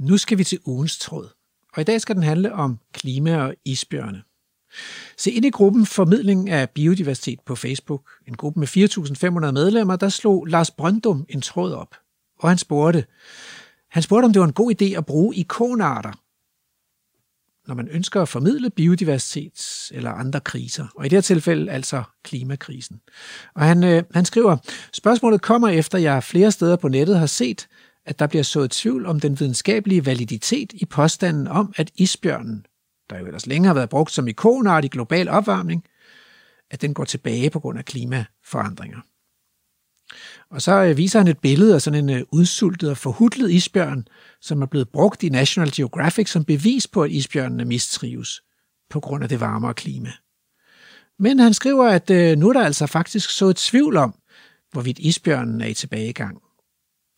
Nu 0.00 0.16
skal 0.16 0.38
vi 0.38 0.44
til 0.44 0.58
ugens 0.66 0.98
tråd, 0.98 1.28
og 1.74 1.80
i 1.80 1.84
dag 1.84 2.00
skal 2.00 2.14
den 2.14 2.22
handle 2.22 2.52
om 2.52 2.78
klima 2.92 3.36
og 3.36 3.54
isbjørne. 3.64 4.22
Se 5.18 5.30
ind 5.30 5.44
i 5.44 5.50
gruppen 5.50 5.86
Formidling 5.86 6.50
af 6.50 6.70
Biodiversitet 6.70 7.40
på 7.46 7.54
Facebook, 7.56 8.10
en 8.28 8.36
gruppe 8.36 8.60
med 8.60 8.68
4.500 8.68 9.50
medlemmer, 9.50 9.96
der 9.96 10.08
slog 10.08 10.46
Lars 10.46 10.70
Brøndum 10.70 11.26
en 11.28 11.40
tråd 11.40 11.72
op. 11.72 11.94
Og 12.38 12.48
han 12.48 12.58
spurgte, 12.58 13.04
han 13.90 14.02
spurgte, 14.02 14.24
om 14.24 14.32
det 14.32 14.40
var 14.40 14.46
en 14.46 14.52
god 14.52 14.82
idé 14.82 14.84
at 14.84 15.06
bruge 15.06 15.36
ikonarter, 15.36 16.12
når 17.68 17.74
man 17.74 17.88
ønsker 17.88 18.22
at 18.22 18.28
formidle 18.28 18.70
biodiversitet 18.70 19.88
eller 19.90 20.10
andre 20.10 20.40
kriser, 20.40 20.86
og 20.96 21.06
i 21.06 21.08
det 21.08 21.16
her 21.16 21.20
tilfælde 21.20 21.72
altså 21.72 22.02
klimakrisen. 22.24 23.00
Og 23.54 23.62
han, 23.62 23.84
øh, 23.84 24.02
han 24.14 24.24
skriver, 24.24 24.56
spørgsmålet 24.92 25.42
kommer 25.42 25.68
efter, 25.68 25.98
jeg 25.98 26.24
flere 26.24 26.52
steder 26.52 26.76
på 26.76 26.88
nettet 26.88 27.18
har 27.18 27.26
set, 27.26 27.68
at 28.06 28.18
der 28.18 28.26
bliver 28.26 28.42
sået 28.42 28.70
tvivl 28.70 29.06
om 29.06 29.20
den 29.20 29.40
videnskabelige 29.40 30.06
validitet 30.06 30.72
i 30.72 30.84
påstanden 30.84 31.48
om, 31.48 31.72
at 31.76 31.90
isbjørnen 31.96 32.66
der 33.10 33.18
jo 33.18 33.26
ellers 33.26 33.46
længere 33.46 33.68
har 33.68 33.74
været 33.74 33.88
brugt 33.88 34.12
som 34.12 34.28
ikonart 34.28 34.84
i 34.84 34.88
global 34.88 35.28
opvarmning, 35.28 35.84
at 36.70 36.82
den 36.82 36.94
går 36.94 37.04
tilbage 37.04 37.50
på 37.50 37.60
grund 37.60 37.78
af 37.78 37.84
klimaforandringer. 37.84 39.00
Og 40.50 40.62
så 40.62 40.72
øh, 40.72 40.96
viser 40.96 41.18
han 41.18 41.28
et 41.28 41.38
billede 41.38 41.74
af 41.74 41.82
sådan 41.82 42.08
en 42.08 42.16
øh, 42.16 42.24
udsultet 42.32 42.90
og 42.90 42.96
forhudlet 42.96 43.50
isbjørn, 43.50 44.08
som 44.40 44.62
er 44.62 44.66
blevet 44.66 44.88
brugt 44.88 45.22
i 45.22 45.28
National 45.28 45.72
Geographic 45.74 46.30
som 46.30 46.44
bevis 46.44 46.86
på, 46.86 47.02
at 47.02 47.10
isbjørnene 47.10 47.64
mistrives 47.64 48.42
på 48.90 49.00
grund 49.00 49.22
af 49.22 49.28
det 49.28 49.40
varmere 49.40 49.74
klima. 49.74 50.12
Men 51.18 51.38
han 51.38 51.54
skriver, 51.54 51.88
at 51.88 52.10
øh, 52.10 52.38
nu 52.38 52.48
er 52.48 52.52
der 52.52 52.64
altså 52.64 52.86
faktisk 52.86 53.30
så 53.30 53.46
et 53.46 53.56
tvivl 53.56 53.96
om, 53.96 54.14
hvorvidt 54.72 54.98
isbjørnen 54.98 55.60
er 55.60 55.66
i 55.66 55.74
tilbagegang. 55.74 56.38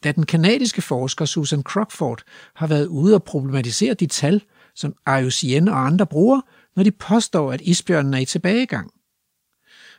Da 0.05 0.13
den 0.13 0.27
kanadiske 0.27 0.83
forsker 0.83 1.25
Susan 1.25 1.63
Crockford 1.63 2.23
har 2.55 2.67
været 2.67 2.87
ude 2.87 3.15
og 3.15 3.25
problematisere 3.25 3.95
de 3.95 4.07
tal, 4.07 4.43
som 4.75 4.95
IUCN 5.21 5.69
og 5.69 5.87
andre 5.87 6.07
bruger, 6.07 6.41
når 6.77 6.83
de 6.83 6.91
påstår, 6.91 7.53
at 7.53 7.61
isbjørnen 7.61 8.15
er 8.15 8.19
i 8.19 8.25
tilbagegang, 8.25 8.91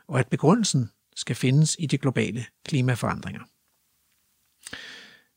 og 0.08 0.20
at 0.20 0.28
begrundelsen 0.28 0.90
skal 1.16 1.36
findes 1.36 1.76
i 1.80 1.86
de 1.86 1.98
globale 1.98 2.46
klimaforandringer. 2.66 3.42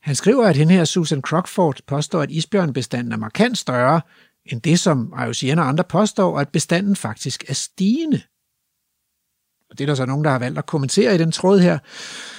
Han 0.00 0.14
skriver, 0.14 0.46
at 0.46 0.56
hende 0.56 0.74
her 0.74 0.84
Susan 0.84 1.20
Crockford 1.20 1.80
påstår, 1.86 2.22
at 2.22 2.30
isbjørnbestanden 2.30 3.12
er 3.12 3.16
markant 3.16 3.58
større 3.58 4.00
end 4.46 4.60
det, 4.60 4.80
som 4.80 5.14
IUCN 5.26 5.58
og 5.58 5.68
andre 5.68 5.84
påstår, 5.84 6.32
og 6.32 6.40
at 6.40 6.48
bestanden 6.48 6.96
faktisk 6.96 7.44
er 7.48 7.54
stigende. 7.54 8.22
Og 9.70 9.78
det 9.78 9.84
er 9.84 9.86
der 9.86 9.94
så 9.94 10.06
nogen, 10.06 10.24
der 10.24 10.30
har 10.30 10.38
valgt 10.38 10.58
at 10.58 10.66
kommentere 10.66 11.14
i 11.14 11.18
den 11.18 11.32
tråd 11.32 11.58
her. 11.58 11.78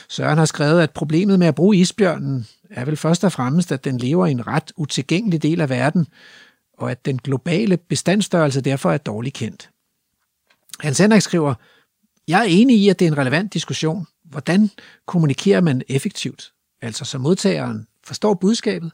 Søren 0.10 0.38
har 0.38 0.46
skrevet, 0.46 0.82
at 0.82 0.92
problemet 0.92 1.40
med 1.40 1.48
at 1.48 1.56
bruge 1.56 1.78
isbjørnen 1.78 2.48
er 2.70 2.86
vel 2.86 2.98
først 2.98 3.24
og 3.24 3.32
fremmest, 3.32 3.72
at 3.72 3.84
den 3.84 3.98
lever 3.98 4.26
i 4.26 4.32
en 4.32 4.48
ret 4.48 4.72
utilgængelig 4.78 5.44
del 5.44 5.62
af 5.62 5.70
verden, 5.70 6.08
og 6.78 6.92
at 6.92 7.06
den 7.06 7.18
globale 7.18 7.78
bestandsstørrelse 7.78 8.62
derfor 8.62 8.92
er 8.92 8.98
dårligt 8.98 9.36
kendt. 9.36 9.70
Hans 10.80 10.98
Henrik 10.98 11.22
skriver, 11.22 11.54
jeg 12.28 12.40
er 12.40 12.46
enig 12.50 12.78
i, 12.78 12.90
at 12.90 13.00
det 13.00 13.06
er 13.08 13.12
en 13.12 13.18
relevant 13.18 13.54
diskussion. 13.54 14.08
Hvordan 14.24 14.70
kommunikerer 15.06 15.62
man 15.62 15.82
effektivt? 15.90 16.54
Altså 16.82 17.06
så 17.06 17.18
modtageren 17.18 17.88
forstår 18.04 18.34
budskabet, 18.34 18.92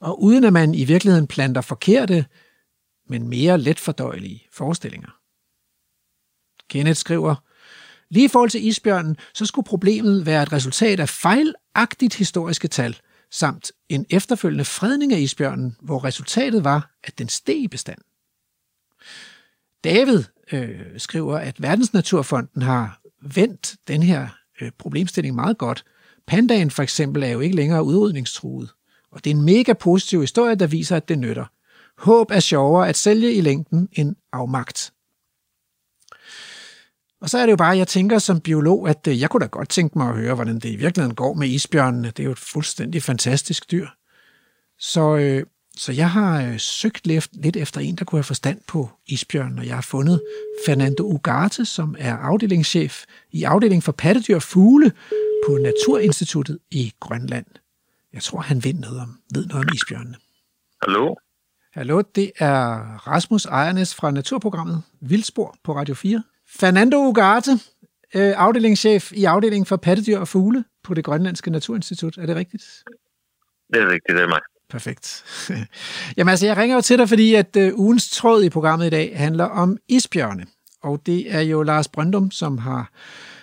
og 0.00 0.22
uden 0.22 0.44
at 0.44 0.52
man 0.52 0.74
i 0.74 0.84
virkeligheden 0.84 1.26
planter 1.26 1.60
forkerte, 1.60 2.26
men 3.08 3.28
mere 3.28 3.58
let 3.58 3.80
fordøjelige 3.80 4.46
forestillinger. 4.52 5.10
Kenneth 6.68 6.96
skriver, 6.96 7.34
lige 8.10 8.24
i 8.24 8.28
forhold 8.28 8.50
til 8.50 8.66
isbjørnen, 8.66 9.16
så 9.34 9.46
skulle 9.46 9.66
problemet 9.66 10.26
være 10.26 10.42
et 10.42 10.52
resultat 10.52 11.00
af 11.00 11.08
fejlagtigt 11.08 12.14
historiske 12.14 12.68
tal– 12.68 12.96
samt 13.30 13.72
en 13.88 14.06
efterfølgende 14.10 14.64
fredning 14.64 15.12
af 15.12 15.18
isbjørnen, 15.18 15.76
hvor 15.80 16.04
resultatet 16.04 16.64
var, 16.64 16.90
at 17.04 17.18
den 17.18 17.28
steg 17.28 17.56
i 17.56 17.68
bestand. 17.68 17.98
David 19.84 20.24
øh, 20.52 20.80
skriver, 20.96 21.38
at 21.38 21.62
Verdensnaturfonden 21.62 22.62
har 22.62 23.00
vendt 23.22 23.76
den 23.88 24.02
her 24.02 24.28
øh, 24.60 24.70
problemstilling 24.78 25.34
meget 25.34 25.58
godt. 25.58 25.84
Pandaen 26.26 26.70
for 26.70 26.82
eksempel 26.82 27.22
er 27.22 27.28
jo 27.28 27.40
ikke 27.40 27.56
længere 27.56 27.84
udrydningstruet, 27.84 28.70
og 29.10 29.24
det 29.24 29.30
er 29.30 29.34
en 29.34 29.44
mega 29.44 29.72
positiv 29.72 30.20
historie, 30.20 30.54
der 30.54 30.66
viser, 30.66 30.96
at 30.96 31.08
det 31.08 31.18
nytter. 31.18 31.46
Håb 31.98 32.30
er 32.30 32.40
sjovere 32.40 32.88
at 32.88 32.96
sælge 32.96 33.34
i 33.34 33.40
længden 33.40 33.88
end 33.92 34.16
afmagt. 34.32 34.93
Og 37.24 37.30
så 37.30 37.38
er 37.38 37.46
det 37.46 37.50
jo 37.50 37.56
bare, 37.56 37.76
jeg 37.76 37.88
tænker 37.88 38.18
som 38.18 38.40
biolog, 38.40 38.88
at 38.88 39.06
øh, 39.08 39.20
jeg 39.20 39.30
kunne 39.30 39.40
da 39.40 39.46
godt 39.46 39.68
tænke 39.68 39.98
mig 39.98 40.08
at 40.08 40.14
høre, 40.14 40.34
hvordan 40.34 40.54
det 40.54 40.68
i 40.68 40.76
virkeligheden 40.76 41.14
går 41.14 41.34
med 41.34 41.48
isbjørnene. 41.48 42.08
Det 42.08 42.18
er 42.18 42.24
jo 42.24 42.30
et 42.30 42.38
fuldstændig 42.38 43.02
fantastisk 43.02 43.70
dyr. 43.70 43.88
Så, 44.78 45.16
øh, 45.16 45.46
så 45.76 45.92
jeg 45.92 46.10
har 46.10 46.42
øh, 46.42 46.58
søgt 46.58 47.06
lidt, 47.06 47.28
lidt 47.32 47.56
efter 47.56 47.80
en, 47.80 47.96
der 47.96 48.04
kunne 48.04 48.18
have 48.18 48.24
forstand 48.24 48.60
på 48.68 48.90
isbjørnen, 49.06 49.58
og 49.58 49.66
jeg 49.66 49.74
har 49.74 49.82
fundet 49.82 50.22
Fernando 50.66 51.02
Ugarte, 51.02 51.64
som 51.64 51.96
er 51.98 52.16
afdelingschef 52.16 53.04
i 53.30 53.42
afdelingen 53.42 53.82
for 53.82 53.92
pattedyr 53.92 54.36
og 54.36 54.42
fugle 54.42 54.92
på 55.46 55.58
Naturinstituttet 55.62 56.58
i 56.70 56.92
Grønland. 57.00 57.46
Jeg 58.12 58.22
tror, 58.22 58.40
han 58.40 58.64
ved 58.64 58.74
noget 58.74 59.00
om, 59.00 59.18
ved 59.34 59.46
noget 59.46 59.64
om 59.64 59.74
isbjørnene. 59.74 60.16
Hallo? 60.82 61.14
Hallo, 61.74 62.02
det 62.14 62.32
er 62.38 62.64
Rasmus 62.96 63.46
Ejernes 63.46 63.94
fra 63.94 64.10
Naturprogrammet 64.10 64.82
Vildspor 65.00 65.56
på 65.64 65.76
Radio 65.76 65.94
4. 65.94 66.22
Fernando 66.56 66.96
Ugarte, 66.96 67.50
øh, 68.14 68.32
afdelingschef 68.36 69.12
i 69.12 69.24
afdelingen 69.24 69.66
for 69.66 69.76
pattedyr 69.76 70.18
og 70.18 70.28
fugle 70.28 70.64
på 70.84 70.94
det 70.94 71.04
Grønlandske 71.04 71.50
Naturinstitut. 71.50 72.18
Er 72.18 72.26
det 72.26 72.36
rigtigt? 72.36 72.62
Det 73.74 73.82
er 73.82 73.86
rigtigt, 73.86 74.16
det 74.16 74.22
er 74.22 74.28
mig. 74.28 74.40
Perfekt. 74.70 75.24
Jamen 76.16 76.30
altså, 76.30 76.46
jeg 76.46 76.56
ringer 76.56 76.76
jo 76.76 76.82
til 76.82 76.98
dig, 76.98 77.08
fordi 77.08 77.34
at 77.34 77.56
uh, 77.56 77.78
ugens 77.78 78.10
tråd 78.10 78.42
i 78.42 78.48
programmet 78.48 78.86
i 78.86 78.90
dag 78.90 79.18
handler 79.18 79.44
om 79.44 79.76
isbjørne. 79.88 80.46
Og 80.82 81.00
det 81.06 81.34
er 81.34 81.40
jo 81.40 81.62
Lars 81.62 81.88
Brøndum, 81.88 82.30
som 82.30 82.58
har 82.58 82.90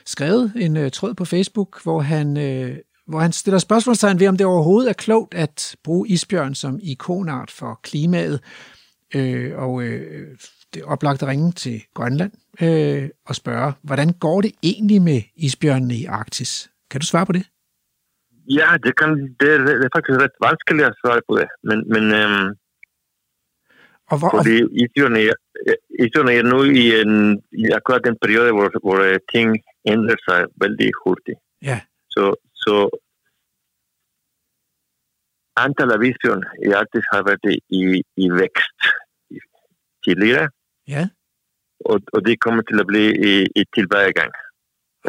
skrevet 0.05 0.53
en 0.55 0.77
uh, 0.77 0.89
tråd 0.89 1.13
på 1.13 1.25
Facebook, 1.25 1.83
hvor 1.83 2.01
han, 2.01 2.33
hvor 3.07 3.19
han 3.19 3.31
stiller 3.31 3.59
spørgsmålstegn 3.59 4.19
ved, 4.19 4.27
om 4.27 4.37
det 4.37 4.47
overhovedet 4.47 4.89
er 4.89 4.93
klogt 4.93 5.33
at 5.33 5.75
bruge 5.83 6.07
isbjørn 6.07 6.55
som 6.55 6.79
ikonart 6.83 7.51
for 7.51 7.79
klimaet. 7.83 8.39
øh, 9.15 9.57
og 9.57 9.83
øh, 9.83 10.37
det 10.73 10.81
er 10.81 10.85
oplagt 10.85 11.23
at 11.23 11.27
ringe 11.29 11.51
til 11.51 11.83
Grønland 11.93 12.31
øh, 12.61 13.09
og 13.25 13.35
spørge, 13.35 13.73
hvordan 13.81 14.13
går 14.19 14.41
det 14.41 14.51
egentlig 14.63 15.01
med 15.01 15.21
isbjørnene 15.35 15.95
i 15.95 16.05
Arktis? 16.05 16.71
Kan 16.89 17.01
du 17.01 17.05
svare 17.07 17.25
på 17.25 17.31
det? 17.31 17.45
Ja, 18.49 18.69
det, 18.83 18.97
kan, 18.99 19.09
det, 19.39 19.47
er, 19.53 19.57
det 19.57 19.85
er 19.85 19.95
faktisk 19.95 20.19
ret 20.23 20.37
vanskeligt 20.47 20.87
at 20.87 20.95
svare 21.01 21.21
på 21.29 21.33
det. 21.39 21.47
Men, 21.63 21.77
men 21.93 22.03
øhm, 22.19 22.49
Og 24.11 24.15
hvor, 24.19 24.31
fordi 24.37 24.55
isbjørnene, 24.83 25.33
isbjørnene 26.03 26.37
er 26.39 26.43
nu 26.53 26.59
i, 26.63 26.85
en, 27.01 27.15
i 27.63 27.65
akkurat 27.77 28.01
den 28.09 28.17
periode, 28.21 28.51
hvor, 28.51 28.69
hvor 28.83 28.97
øh, 29.09 29.19
ting 29.33 29.47
ændrer 29.93 30.19
sig 30.27 30.39
vældig 30.61 30.91
hurtigt. 31.03 31.39
ja, 31.69 31.79
Så, 32.09 32.23
så 32.63 32.73
antallet 35.65 35.93
af 35.95 36.03
isbjørn 36.09 36.43
i 36.67 36.69
Arktis 36.79 37.05
har 37.13 37.21
været 37.29 37.45
i, 37.79 37.81
i 38.23 38.25
vækst 38.41 38.79
tidligere, 40.05 40.49
ja, 40.95 41.03
og, 41.89 41.97
og 42.13 42.19
det 42.27 42.35
kommer 42.45 42.61
til 42.69 42.77
at 42.83 42.87
blive 42.91 43.11
i, 43.29 43.33
i 43.59 43.63
tilbagegang 43.75 44.31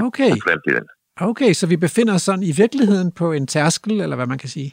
okay. 0.09 0.31
fremtiden. 0.47 0.87
Okay, 1.31 1.53
så 1.53 1.65
vi 1.73 1.77
befinder 1.87 2.15
os 2.15 2.23
sådan 2.23 2.47
i 2.51 2.55
virkeligheden 2.63 3.09
på 3.21 3.27
en 3.33 3.47
tærskel, 3.47 4.01
eller 4.01 4.17
hvad 4.17 4.29
man 4.33 4.39
kan 4.39 4.49
sige. 4.57 4.71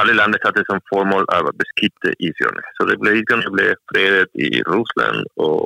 alle 0.00 0.14
lande 0.20 0.38
satte 0.44 0.60
som 0.70 0.86
formål 0.92 1.24
at 1.36 1.40
beskytte 1.62 2.08
isbjørne. 2.26 2.62
Så 2.76 2.80
det 2.88 2.96
blev, 3.00 3.12
isbjørne 3.14 3.48
blev 3.56 3.68
fredet 3.90 4.30
i 4.46 4.48
Rusland 4.72 5.18
og 5.46 5.60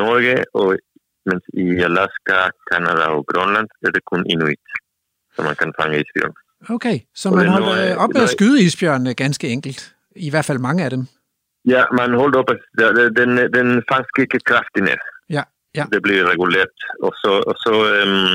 Norge, 0.00 0.36
og 0.60 0.68
mens 1.28 1.44
i 1.64 1.66
Alaska, 1.88 2.38
Kanada 2.70 3.04
og 3.16 3.22
Grønland 3.32 3.68
er 3.86 3.90
det 3.96 4.02
kun 4.10 4.22
inuit, 4.34 4.66
så 5.36 5.42
man 5.42 5.56
kan 5.56 5.72
fange 5.80 5.94
isbjørn. 6.00 6.34
okay. 6.76 6.98
Så 7.14 7.30
man 7.30 7.48
holdt 7.48 7.90
øh, 7.90 7.96
op 7.96 8.10
med 8.14 8.22
at 8.22 8.28
skyde 8.28 8.62
isbjørnene 8.62 9.14
ganske 9.14 9.48
enkelt. 9.48 9.94
I 10.16 10.30
hvert 10.30 10.44
fald 10.44 10.58
mange 10.58 10.84
af 10.84 10.90
dem. 10.90 11.02
Ja, 11.74 11.82
man 12.00 12.14
holdt 12.14 12.36
op, 12.36 12.50
at 12.50 12.60
den, 13.18 13.30
den, 13.56 13.68
fandt 13.90 14.06
ikke 14.18 14.38
kraftigt 14.50 14.84
ned. 14.84 15.00
Ja, 15.30 15.42
ja. 15.74 15.84
Det 15.92 16.02
blev 16.02 16.24
reguleret, 16.24 16.76
og 17.02 17.12
så, 17.22 17.32
og 17.50 17.54
så 17.64 17.74
øhm, 17.94 18.34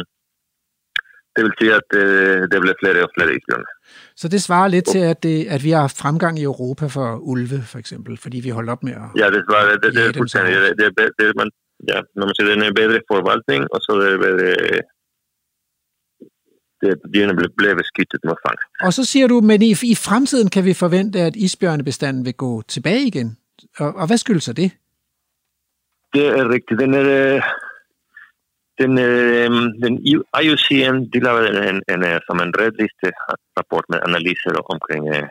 det 1.36 1.42
vil 1.46 1.54
sige, 1.60 1.74
at 1.80 1.90
øh, 2.02 2.42
det 2.52 2.58
blev 2.64 2.74
flere 2.82 3.04
og 3.08 3.12
flere 3.16 3.32
isbjørne. 3.38 3.70
Så 4.16 4.28
det 4.28 4.42
svarer 4.48 4.68
lidt 4.68 4.86
til, 4.96 5.04
at, 5.14 5.24
det, 5.24 5.38
at 5.56 5.64
vi 5.64 5.72
har 5.72 5.82
haft 5.88 5.98
fremgang 5.98 6.40
i 6.40 6.44
Europa 6.44 6.86
for 6.98 7.08
ulve, 7.32 7.58
for 7.72 7.80
eksempel, 7.80 8.18
fordi 8.18 8.38
vi 8.40 8.50
holdt 8.50 8.70
op 8.70 8.84
med 8.84 8.94
at... 9.04 9.08
Ja, 9.22 9.28
det, 9.36 9.42
var, 9.54 9.62
det, 9.72 9.84
det, 9.84 9.96
det 9.96 10.04
er 10.06 10.14
fuldstændig. 10.22 10.54
Det, 10.80 10.90
det, 10.98 11.10
det, 11.20 11.28
man, 11.42 11.50
ja, 11.92 11.98
når 12.16 12.26
man 12.28 12.36
siger, 12.36 12.48
det 12.48 12.64
er 12.64 12.68
en 12.68 12.82
bedre 12.82 13.00
forvaltning, 13.12 13.62
og 13.74 13.80
så 13.82 13.92
er 13.96 14.10
det 14.10 14.20
bedre... 14.28 14.50
Det, 16.82 17.00
dyrene 17.14 17.36
blev, 17.36 17.50
blev 17.58 17.76
beskyttet 17.76 18.20
mod 18.24 18.36
fangst. 18.48 18.68
Og 18.82 18.94
så 18.94 19.06
siger 19.06 19.28
du, 19.28 19.42
men 19.42 19.62
i, 19.62 19.72
i 19.72 19.96
fremtiden 19.96 20.50
kan 20.50 20.66
vi 20.66 20.74
forvente, 20.74 21.20
at 21.20 21.36
isbjørnebestanden 21.36 22.26
vil 22.26 22.34
gå 22.34 22.62
tilbage 22.62 23.08
igen. 23.08 23.38
Og, 23.80 23.96
og 23.96 24.08
hvad 24.08 24.18
skyldes 24.18 24.44
så 24.44 24.54
det? 24.54 24.72
Det 26.14 26.28
er 26.28 26.50
rigtigt. 26.50 26.80
Den 26.80 26.94
er... 26.94 27.36
øh, 27.36 27.42
Den, 28.82 28.94
øh, 29.10 29.50
den 29.84 29.94
IUCN, 30.42 30.96
de 31.14 31.20
lavede 31.26 31.48
en, 31.72 31.78
en, 31.94 32.02
øh, 32.10 32.18
som 32.28 32.38
en 32.46 32.52
red 32.62 32.72
liste 32.82 33.08
rapport 33.58 33.86
med 33.92 34.00
analyser 34.08 34.52
omkring 34.74 35.04
øh, 35.16 35.28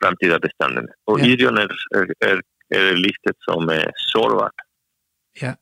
fremtida 0.00 0.36
bestanden. 0.46 0.86
Og 1.08 1.14
Ja. 1.18 1.24
isbjørn 1.26 1.58
er, 1.62 1.68
er, 1.98 2.04
er, 2.28 2.34
er 2.76 2.84
listet 3.06 3.36
som 3.46 3.60
øh, 3.76 3.88
sårbart. 4.12 4.56
Ja. 5.42 5.52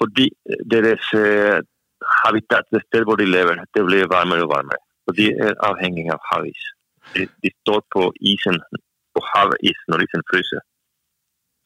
Fordi 0.00 0.26
øh, 0.50 1.58
øh, 2.02 2.06
habitat, 2.24 2.64
det 2.72 2.82
sted 2.88 3.02
hvor 3.06 3.16
de 3.22 3.26
lever, 3.36 3.54
det 3.74 3.82
bliver 3.88 4.06
varmere 4.16 4.42
og 4.46 4.50
varmere. 4.56 4.80
Og 5.06 5.12
de 5.18 5.24
er 5.44 5.52
afhængige 5.70 6.12
af 6.16 6.20
havis. 6.30 6.62
De, 7.14 7.20
de 7.42 7.48
står 7.62 7.80
på 7.94 8.02
isen, 8.32 8.56
på 9.14 9.20
havis, 9.32 9.78
når 9.88 9.96
isen 10.04 10.22
fryser, 10.30 10.60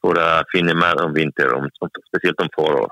for 0.01 0.13
at 0.29 0.45
finde 0.55 0.75
mad 0.85 0.97
om 1.07 1.11
vinter, 1.21 1.47
om, 1.59 1.65
specielt 2.11 2.41
om 2.45 2.51
forår. 2.59 2.89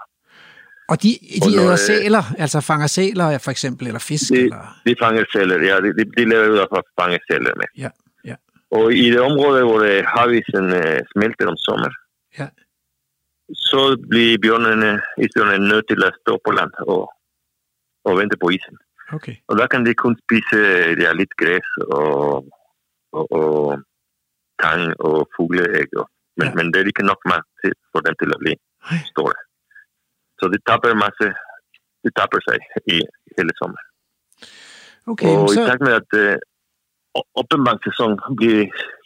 Og 0.92 0.96
de, 1.02 1.08
de 1.44 1.48
Og 1.58 1.64
æder 1.64 1.72
øh, 1.72 1.78
sæler, 1.88 2.24
altså 2.38 2.58
fanger 2.60 2.86
sæler 2.86 3.38
for 3.44 3.50
eksempel, 3.50 3.86
eller 3.86 4.00
fisk, 4.10 4.28
Det- 4.32 4.38
eller... 4.44 4.62
De 4.86 4.94
fanger 5.02 5.24
celler, 5.34 5.56
ja, 5.68 5.74
de, 5.84 5.88
de, 5.98 6.02
de 6.16 6.22
lever 6.30 6.48
ud 6.54 6.58
af 6.64 6.66
at 6.78 6.84
fange 7.00 7.18
celler 7.30 7.52
med. 7.60 7.68
Ja, 7.84 7.90
ja. 8.30 8.36
Og 8.78 8.92
i 9.04 9.06
det 9.10 9.20
område, 9.20 9.62
hvor 9.64 9.80
øh, 9.92 10.02
havisen 10.16 10.66
øh, 10.80 11.00
smelter 11.12 11.46
om 11.52 11.56
sommer, 11.56 11.90
Ja. 12.38 12.48
så 13.70 13.80
bliver 14.10 14.38
bjørnene, 14.42 14.90
isbjørnene 15.24 15.68
nødt 15.68 15.86
til 15.90 16.00
at 16.08 16.12
stå 16.22 16.32
på 16.46 16.50
land 16.58 16.72
og, 16.78 17.00
og 18.04 18.12
vente 18.20 18.36
på 18.42 18.48
isen. 18.56 18.76
Okay. 19.16 19.36
Og 19.48 19.54
der 19.58 19.66
kan 19.66 19.86
de 19.86 19.94
kun 19.94 20.14
spise 20.24 20.56
øh, 20.56 20.90
ja, 21.02 21.10
lidt 21.20 21.34
græs 21.40 21.68
og, 21.98 22.46
og, 23.18 23.24
og 23.40 23.50
tang 24.62 24.82
og 25.06 25.16
fugleæg. 25.36 25.90
Og, 26.00 26.06
men, 26.36 26.46
Ja. 26.48 26.54
men 26.54 26.66
det 26.72 26.76
er 26.80 26.90
ikke 26.92 27.10
nok 27.12 27.20
mad 27.32 27.42
til, 27.60 27.72
for 27.92 28.00
dem 28.06 28.14
til 28.20 28.30
at 28.34 28.40
blive 28.42 28.58
store. 29.12 29.36
Så 30.38 30.44
de 30.52 30.58
tapper 30.68 30.94
masse, 31.04 31.26
de 32.04 32.10
tapper 32.18 32.40
sig 32.48 32.58
i 32.94 32.96
hele 33.36 33.52
sommer. 33.60 33.80
Okay, 35.12 35.32
og 35.36 35.44
i 35.52 35.54
så, 35.56 35.66
takt 35.68 35.82
med, 35.86 35.92
at 36.00 36.10
øh, 36.22 36.36
opbevaringssæsonen 37.40 38.18
bliver 38.40 38.62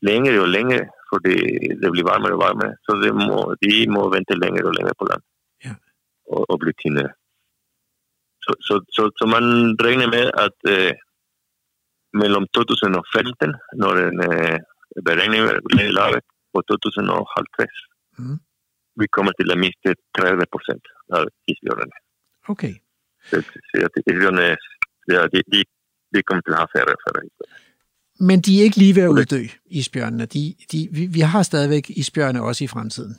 længere 0.08 0.40
og 0.46 0.50
længere, 0.56 0.84
fordi 1.10 1.34
det 1.80 1.88
bliver 1.92 2.08
varmere 2.12 2.32
og 2.36 2.42
varmere, 2.46 2.72
så 2.86 2.92
det 3.04 3.12
må, 3.26 3.36
de 3.62 3.70
må 3.94 4.02
vente 4.16 4.34
længere 4.44 4.66
og 4.70 4.74
længere 4.76 4.96
på 5.00 5.04
land. 5.10 5.22
Ja. 5.66 5.72
Og, 6.32 6.40
og 6.50 6.56
blive 6.62 6.76
tyndere. 6.82 7.10
Så, 8.44 8.50
så, 8.66 8.74
så, 8.96 9.02
så 9.18 9.24
man 9.34 9.44
regner 9.86 10.08
med, 10.16 10.24
at 10.46 10.58
øh, 10.74 10.92
mellem 12.22 12.44
2015, 12.54 13.54
når 13.82 13.92
den 14.00 14.14
øh, 14.30 14.58
beregning 15.08 15.42
bliver 15.68 15.92
lavet, 15.98 16.24
og 16.56 16.62
2050, 16.66 17.68
Mhm. 18.18 18.36
vi 19.00 19.06
kommer 19.16 19.32
til 19.38 19.48
at 19.54 19.58
miste 19.64 19.88
30 20.18 20.44
procent 20.52 20.84
af 21.16 21.22
isbjørnene. 21.52 21.96
okay. 22.52 22.74
Sige, 23.68 23.84
at 23.86 23.90
isbjørnene, 24.10 24.56
ja, 25.14 25.20
de, 25.32 25.38
de, 25.52 25.58
de 26.14 26.18
kommer 26.26 26.42
til 26.42 26.52
at 26.56 26.58
have 26.62 26.72
færre 26.74 26.94
og 26.96 27.02
færre 27.04 27.22
isbjørne. 27.28 27.54
Men 28.28 28.38
de 28.40 28.50
er 28.60 28.64
ikke 28.64 28.76
lige 28.76 28.94
ved 28.96 29.02
at 29.02 29.08
uddø, 29.18 29.42
isbjørnene. 29.66 30.26
De, 30.26 30.42
de, 30.72 30.78
vi, 30.96 31.02
vi 31.16 31.20
har 31.20 31.42
stadigvæk 31.42 31.84
isbjørne 31.90 32.42
også 32.42 32.64
i 32.64 32.66
fremtiden. 32.74 33.14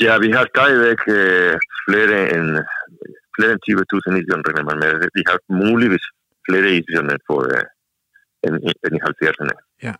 Ja, 0.00 0.18
vi 0.18 0.30
har 0.36 0.44
stadigvæk 0.54 1.00
øh, 1.18 1.54
flere 1.88 2.18
end, 2.36 2.48
flere 3.36 3.50
end 3.54 3.62
20.000 3.68 4.18
isbjørn, 4.20 4.42
regner 4.46 4.64
man 4.70 4.78
med. 4.84 4.92
Vi 5.18 5.22
har 5.30 5.38
muligvis 5.64 6.04
flere 6.46 6.68
isbjørn 6.78 7.08
for, 7.28 7.38
end, 8.44 8.54
end 8.84 8.92
i 8.98 9.00
70'erne. 9.08 9.54
Ja. 9.86 9.94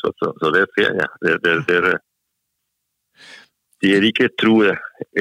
Så, 0.00 0.06
så, 0.20 0.26
så 0.40 0.46
det 0.54 0.60
er 0.64 0.68
fair, 0.76 0.90
ja. 1.00 1.06
Det, 1.22 1.30
det, 1.44 1.52
det 1.68 1.76
er, 1.76 1.98
de 3.80 3.86
er 3.96 4.00
ikke 4.10 4.28
truet 4.40 4.72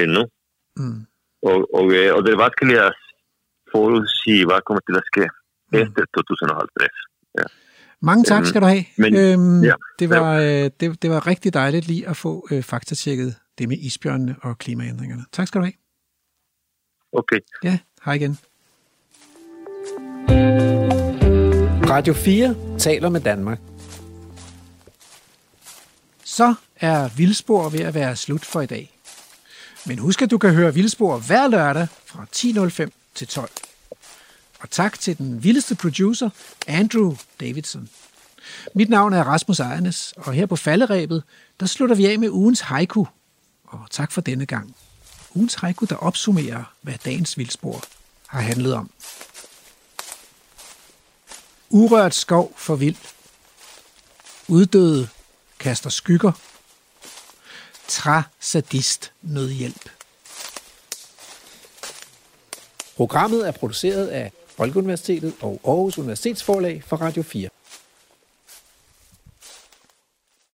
endnu. 0.03 0.23
Mm. 0.77 0.99
Og, 1.49 1.57
og, 1.79 1.85
øh, 1.97 2.09
og 2.15 2.19
det 2.25 2.31
er 2.33 2.41
vanskeligt 2.45 2.79
at 2.89 2.93
forudsige, 3.73 4.45
hvad 4.47 4.59
kommer 4.67 4.81
til 4.89 4.97
at 5.01 5.07
ske 5.13 5.25
Mm. 5.73 5.79
efter 5.79 6.01
2050. 6.17 6.89
Mange 8.01 8.23
tak 8.23 8.39
Øhm, 8.41 8.45
skal 8.45 8.61
du 8.61 8.65
have. 8.65 8.83
men- 8.97 9.15
øhm, 9.15 9.63
ja, 9.63 9.73
det, 9.99 10.09
var, 10.09 10.33
øh, 10.39 10.69
det, 10.79 11.01
det 11.01 11.09
var 11.09 11.27
rigtig 11.27 11.53
dejligt 11.53 11.87
lige 11.87 12.07
at 12.09 12.17
få 12.17 12.47
øh, 12.51 12.63
faktatjekket 12.63 13.35
det 13.57 13.69
med 13.69 13.77
isbjørnene 13.77 14.35
og 14.41 14.57
klimaændringerne. 14.57 15.23
Tak 15.31 15.47
skal 15.47 15.59
du 15.61 15.65
have. 15.65 15.73
Okay. 17.13 17.39
Ja, 17.63 17.79
hej 18.05 18.13
igen. 18.13 18.37
Radio 21.89 22.13
4 22.13 22.55
taler 22.79 23.09
med 23.09 23.21
Danmark. 23.21 23.59
Så 26.23 26.55
er 26.75 27.09
Vildspor 27.17 27.69
ved 27.69 27.79
at 27.79 27.93
være 27.93 28.15
slut 28.15 28.45
for 28.45 28.61
i 28.61 28.65
dag. 28.65 28.99
Men 29.85 29.99
husk, 29.99 30.21
at 30.21 30.31
du 30.31 30.37
kan 30.37 30.53
høre 30.53 30.73
Vildspor 30.73 31.17
hver 31.17 31.47
lørdag 31.47 31.87
fra 32.05 32.25
10.05 32.35 32.89
til 33.15 33.27
12. 33.27 33.49
Og 34.59 34.69
tak 34.69 34.99
til 34.99 35.17
den 35.17 35.43
vildeste 35.43 35.75
producer, 35.75 36.29
Andrew 36.67 37.15
Davidson. 37.39 37.89
Mit 38.75 38.89
navn 38.89 39.13
er 39.13 39.23
Rasmus 39.23 39.59
Ejernes, 39.59 40.13
og 40.17 40.33
her 40.33 40.45
på 40.45 40.55
falderæbet, 40.55 41.23
der 41.59 41.65
slutter 41.65 41.95
vi 41.95 42.05
af 42.05 42.19
med 42.19 42.29
ugens 42.29 42.59
haiku. 42.59 43.05
Og 43.63 43.79
tak 43.91 44.11
for 44.11 44.21
denne 44.21 44.45
gang. 44.45 44.75
Ugens 45.35 45.53
haiku, 45.53 45.85
der 45.85 45.95
opsummerer, 45.95 46.63
hvad 46.81 46.93
dagens 47.05 47.37
vildspor 47.37 47.83
har 48.27 48.41
handlet 48.41 48.73
om. 48.73 48.89
Urørt 51.69 52.15
skov 52.15 52.53
for 52.55 52.75
vild. 52.75 52.95
Uddøde 54.47 55.09
kaster 55.59 55.89
skygger. 55.89 56.31
Træ 57.87 58.21
sadist 58.39 59.11
nødhjælp. 59.21 59.89
Programmet 62.95 63.47
er 63.47 63.51
produceret 63.51 64.07
af 64.07 64.31
Folkeuniversitetet 64.57 65.33
og 65.41 65.61
Aarhus 65.65 65.97
Universitetsforlag 65.97 66.83
for 66.87 66.97
Radio 66.97 67.23
4. 67.23 67.49